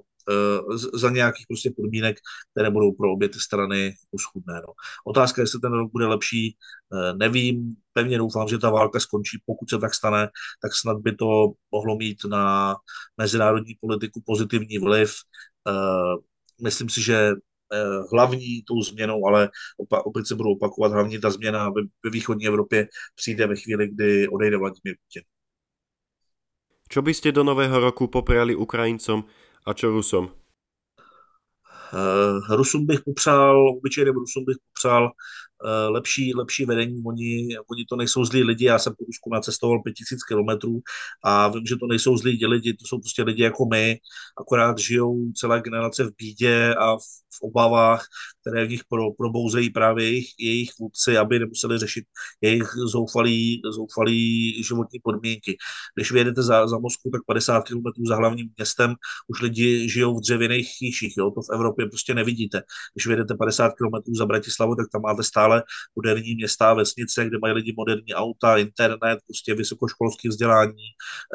za 0.93 1.09
nějakých 1.09 1.47
prostě 1.47 1.71
podmínek, 1.75 2.17
které 2.51 2.69
budou 2.69 2.91
pro 2.91 3.11
obě 3.11 3.29
ty 3.29 3.39
strany 3.39 3.93
uschudné. 4.11 4.53
No. 4.53 4.73
Otázka, 5.05 5.41
jestli 5.41 5.59
ten 5.59 5.73
rok 5.73 5.91
bude 5.91 6.07
lepší, 6.07 6.57
eh, 6.93 7.13
nevím. 7.13 7.75
Pevně 7.93 8.17
doufám, 8.17 8.47
že 8.47 8.57
ta 8.57 8.69
válka 8.69 8.99
skončí. 8.99 9.41
Pokud 9.45 9.69
se 9.69 9.77
tak 9.77 9.93
stane, 9.93 10.29
tak 10.61 10.73
snad 10.75 10.97
by 10.97 11.15
to 11.15 11.51
mohlo 11.71 11.95
mít 11.97 12.17
na 12.25 12.75
mezinárodní 13.17 13.75
politiku 13.81 14.21
pozitivní 14.25 14.77
vliv. 14.77 15.13
Eh, 15.67 16.15
myslím 16.63 16.89
si, 16.89 17.01
že 17.01 17.31
hlavní 18.11 18.63
tou 18.67 18.81
změnou, 18.81 19.25
ale 19.25 19.49
opa- 19.79 20.01
opět 20.05 20.27
se 20.27 20.35
budu 20.35 20.49
opakovat, 20.49 20.91
hlavní 20.91 21.19
ta 21.19 21.29
změna 21.29 21.69
ve, 21.69 22.09
východní 22.09 22.47
Evropě 22.47 22.87
přijde 23.15 23.47
ve 23.47 23.55
chvíli, 23.55 23.87
kdy 23.87 24.27
odejde 24.27 24.57
Vladimír 24.57 24.95
Putin. 25.07 25.23
Čo 26.91 26.99
by 26.99 27.15
ste 27.15 27.31
do 27.31 27.47
nového 27.47 27.79
roku 27.79 28.11
popriali 28.11 28.51
Ukrajincom 28.51 29.23
a 29.65 29.73
čo 29.73 29.89
Rusom? 29.91 30.29
Uh, 31.93 32.55
Rusům 32.55 32.85
bych 32.85 33.01
popřál, 33.05 33.69
obyčejným 33.69 34.13
Rusům 34.15 34.45
bych 34.45 34.57
popřál, 34.73 35.09
Eh, 35.09 35.50
lepší, 35.89 36.33
lepší 36.33 36.65
vedení. 36.65 37.03
Oni, 37.05 37.57
oni 37.71 37.85
to 37.89 37.95
nejsou 37.95 38.25
zlí 38.25 38.43
lidi. 38.43 38.65
Já 38.65 38.79
jsem 38.79 38.93
po 38.93 39.05
Rusku 39.05 39.29
nacestoval 39.33 39.81
5000 39.83 40.23
kilometrů 40.23 40.81
a 41.23 41.47
vím, 41.47 41.65
že 41.65 41.75
to 41.75 41.87
nejsou 41.87 42.17
zlí 42.17 42.45
lidi, 42.45 42.73
to 42.73 42.85
jsou 42.85 42.99
prostě 42.99 43.23
lidi 43.23 43.43
jako 43.43 43.65
my, 43.65 43.97
akorát 44.37 44.79
žijou 44.79 45.31
celé 45.31 45.61
generace 45.61 46.03
v 46.03 46.11
bídě 46.17 46.75
a 46.75 46.95
v, 46.95 47.01
v 47.33 47.41
obavách, 47.41 48.05
které 48.41 48.65
v 48.65 48.69
nich 48.69 48.81
pro, 48.89 49.11
probouzejí 49.11 49.69
právě 49.69 50.05
jejich, 50.05 50.29
jejich 50.39 50.69
vůdci, 50.79 51.17
aby 51.17 51.39
nemuseli 51.39 51.77
řešit 51.77 52.05
jejich 52.41 52.69
zoufalý, 52.73 53.61
zoufalý 53.71 54.63
životní 54.63 54.99
podmínky. 55.03 55.57
Když 55.95 56.11
vyjedete 56.11 56.43
za, 56.43 56.67
za 56.67 56.77
Moskvu, 56.77 57.11
tak 57.11 57.21
50 57.27 57.67
km 57.67 58.07
za 58.07 58.15
hlavním 58.15 58.49
městem 58.57 58.95
už 59.27 59.41
lidi 59.41 59.89
žijou 59.89 60.17
v 60.17 60.21
dřevěných 60.21 60.69
chýších. 60.77 61.13
Jo? 61.17 61.31
To 61.31 61.41
v 61.41 61.53
Evropě 61.53 61.85
prostě 61.85 62.13
nevidíte. 62.13 62.61
Když 62.93 63.07
vyjedete 63.07 63.35
50 63.35 63.69
km 63.69 64.15
za 64.15 64.25
Bratislavu, 64.25 64.75
tak 64.75 64.85
tam 64.91 65.01
máte 65.01 65.23
stále 65.23 65.50
stále 65.51 65.63
moderní 65.95 66.35
města, 66.35 66.73
vesnice, 66.73 67.25
kde 67.25 67.37
mají 67.41 67.53
lidi 67.53 67.73
moderní 67.77 68.13
auta, 68.13 68.57
internet, 68.57 69.19
prostě 69.27 69.55
vysokoškolské 69.55 70.29
vzdělání, 70.29 70.83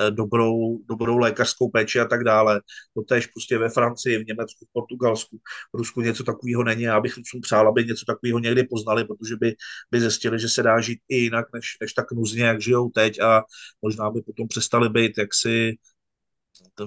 eh, 0.01 0.11
dobrou, 0.11 0.79
dobrou 0.89 1.19
lékařskou 1.19 1.71
péči 1.71 2.01
a 2.01 2.05
tak 2.05 2.25
dále. 2.25 2.61
To 2.95 3.03
tež 3.03 3.27
prostě 3.27 3.59
ve 3.59 3.69
Francii, 3.69 4.19
v 4.19 4.27
Německu, 4.27 4.65
v 4.65 4.73
Portugalsku, 4.73 5.37
v 5.75 5.77
Rusku 5.79 6.01
něco 6.01 6.25
takového 6.25 6.65
není. 6.65 6.83
Já 6.83 7.01
bych 7.01 7.17
Rusům 7.17 7.41
přál, 7.41 7.69
aby 7.69 7.85
něco 7.85 8.05
takového 8.07 8.39
někdy 8.39 8.65
poznali, 8.65 9.05
protože 9.05 9.37
by, 9.37 9.55
by 9.91 10.01
zjistili, 10.01 10.39
že 10.39 10.49
se 10.49 10.63
dá 10.63 10.81
žít 10.81 10.99
i 11.09 11.17
jinak, 11.17 11.47
než, 11.55 11.77
než 11.81 11.93
tak 11.93 12.13
nuzně, 12.13 12.45
jak 12.45 12.61
žijou 12.61 12.91
teď 12.91 13.21
a 13.21 13.43
možná 13.83 14.11
by 14.11 14.23
potom 14.23 14.49
přestali 14.49 14.89
být 14.89 15.19
jaksi 15.19 15.77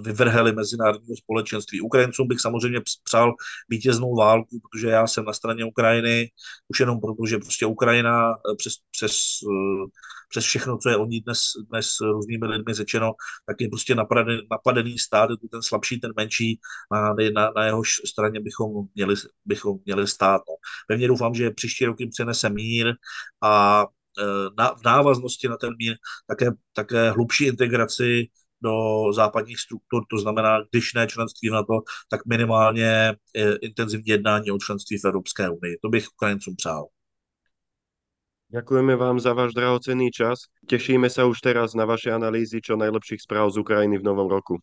vyvrheli 0.01 0.51
mezinárodního 0.51 1.17
společenství. 1.17 1.81
Ukrajincům 1.81 2.27
bych 2.27 2.39
samozřejmě 2.39 2.81
přál 3.03 3.33
vítěznou 3.69 4.15
válku, 4.15 4.59
protože 4.59 4.89
já 4.89 5.07
jsem 5.07 5.25
na 5.25 5.33
straně 5.33 5.65
Ukrajiny, 5.65 6.31
už 6.67 6.79
jenom 6.79 6.99
proto, 6.99 7.25
že 7.25 7.37
prostě 7.37 7.65
Ukrajina 7.65 8.31
eh, 8.31 8.55
přes, 8.57 8.73
přes, 8.91 9.11
eh, 9.43 9.85
přes 10.29 10.45
všechno, 10.45 10.77
co 10.77 10.89
je 10.89 10.97
o 10.97 11.05
ní 11.05 11.21
dnes, 11.21 11.41
dnes 11.69 11.87
různými 12.01 12.45
lidmi 12.45 12.73
řečeno, 12.73 13.13
tak 13.45 13.61
je 13.61 13.69
prostě 13.69 13.95
napadený, 13.95 14.41
napadený 14.51 14.97
stát, 14.99 15.29
je 15.29 15.37
to 15.37 15.47
ten 15.51 15.61
slabší, 15.61 15.99
ten 15.99 16.11
menší, 16.17 16.59
na, 16.91 17.13
na, 17.33 17.51
na 17.55 17.65
jehož 17.65 18.01
straně 18.05 18.39
bychom 18.39 18.71
měli, 18.95 19.15
bychom 19.45 19.77
měli 19.85 20.07
stát. 20.07 20.41
No. 20.49 20.55
Pevně 20.87 21.07
doufám, 21.07 21.33
že 21.33 21.51
příští 21.51 21.85
rok 21.85 21.99
jim 21.99 22.09
přinese 22.09 22.49
mír 22.49 22.93
a 23.41 23.85
eh, 24.19 24.49
na, 24.57 24.73
v 24.73 24.83
návaznosti 24.85 25.47
na 25.47 25.57
ten 25.57 25.69
mír 25.79 25.95
také, 26.27 26.45
také 26.73 27.11
hlubší 27.11 27.45
integraci 27.45 28.27
do 28.61 28.73
západních 29.13 29.59
struktur, 29.59 30.03
to 30.09 30.17
znamená, 30.17 30.61
když 30.71 30.93
ne 30.93 31.07
členství 31.07 31.49
na 31.49 31.63
to, 31.63 31.81
tak 32.09 32.25
minimálně 32.25 33.13
eh, 33.35 33.55
intenzivní 33.61 34.07
jednání 34.07 34.51
o 34.51 34.57
členství 34.57 34.97
v 34.97 35.05
Evropské 35.05 35.49
unii. 35.49 35.77
To 35.81 35.89
bych 35.89 36.07
Ukrajincům 36.13 36.55
přál. 36.55 36.87
Ďakujeme 38.49 38.95
vám 38.95 39.19
za 39.19 39.33
váš 39.33 39.53
drahocenný 39.53 40.09
čas. 40.09 40.49
Tešíme 40.65 41.05
sa 41.05 41.29
už 41.29 41.37
teraz 41.37 41.77
na 41.77 41.85
vaše 41.85 42.09
analýzy 42.09 42.65
čo 42.65 42.73
najlepších 42.73 43.21
správ 43.21 43.53
z 43.53 43.61
Ukrajiny 43.61 44.01
v 44.01 44.07
novom 44.09 44.25
roku. 44.25 44.57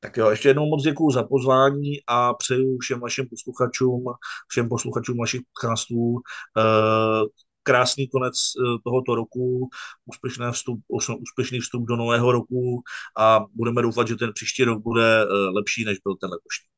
Tak 0.00 0.16
jo, 0.16 0.30
ještě 0.30 0.48
jednou 0.48 0.66
moc 0.66 0.82
děkuji 0.82 1.10
za 1.10 1.22
pozvání 1.22 1.92
a 2.06 2.34
přeju 2.34 2.78
všem 2.78 3.00
vašim 3.00 3.26
posluchačům, 3.30 4.04
všem 4.48 4.68
posluchačům 4.68 5.18
vašich 5.18 5.40
podcastů 5.52 6.22
eh, 6.58 7.24
krásný 7.62 8.08
konec 8.08 8.34
eh, 8.34 8.78
tohoto 8.84 9.14
roku, 9.14 9.68
úspěšný 10.06 10.46
vstup, 10.52 10.80
úspěšný 11.20 11.60
vstup 11.60 11.84
do 11.88 11.96
nového 11.96 12.32
roku 12.32 12.82
a 13.18 13.40
budeme 13.54 13.82
doufat, 13.82 14.08
že 14.08 14.16
ten 14.16 14.32
příští 14.34 14.64
rok 14.64 14.82
bude 14.82 15.22
eh, 15.22 15.26
lepší, 15.54 15.84
než 15.84 15.98
byl 16.04 16.16
ten 16.16 16.30
letošní. 16.30 16.69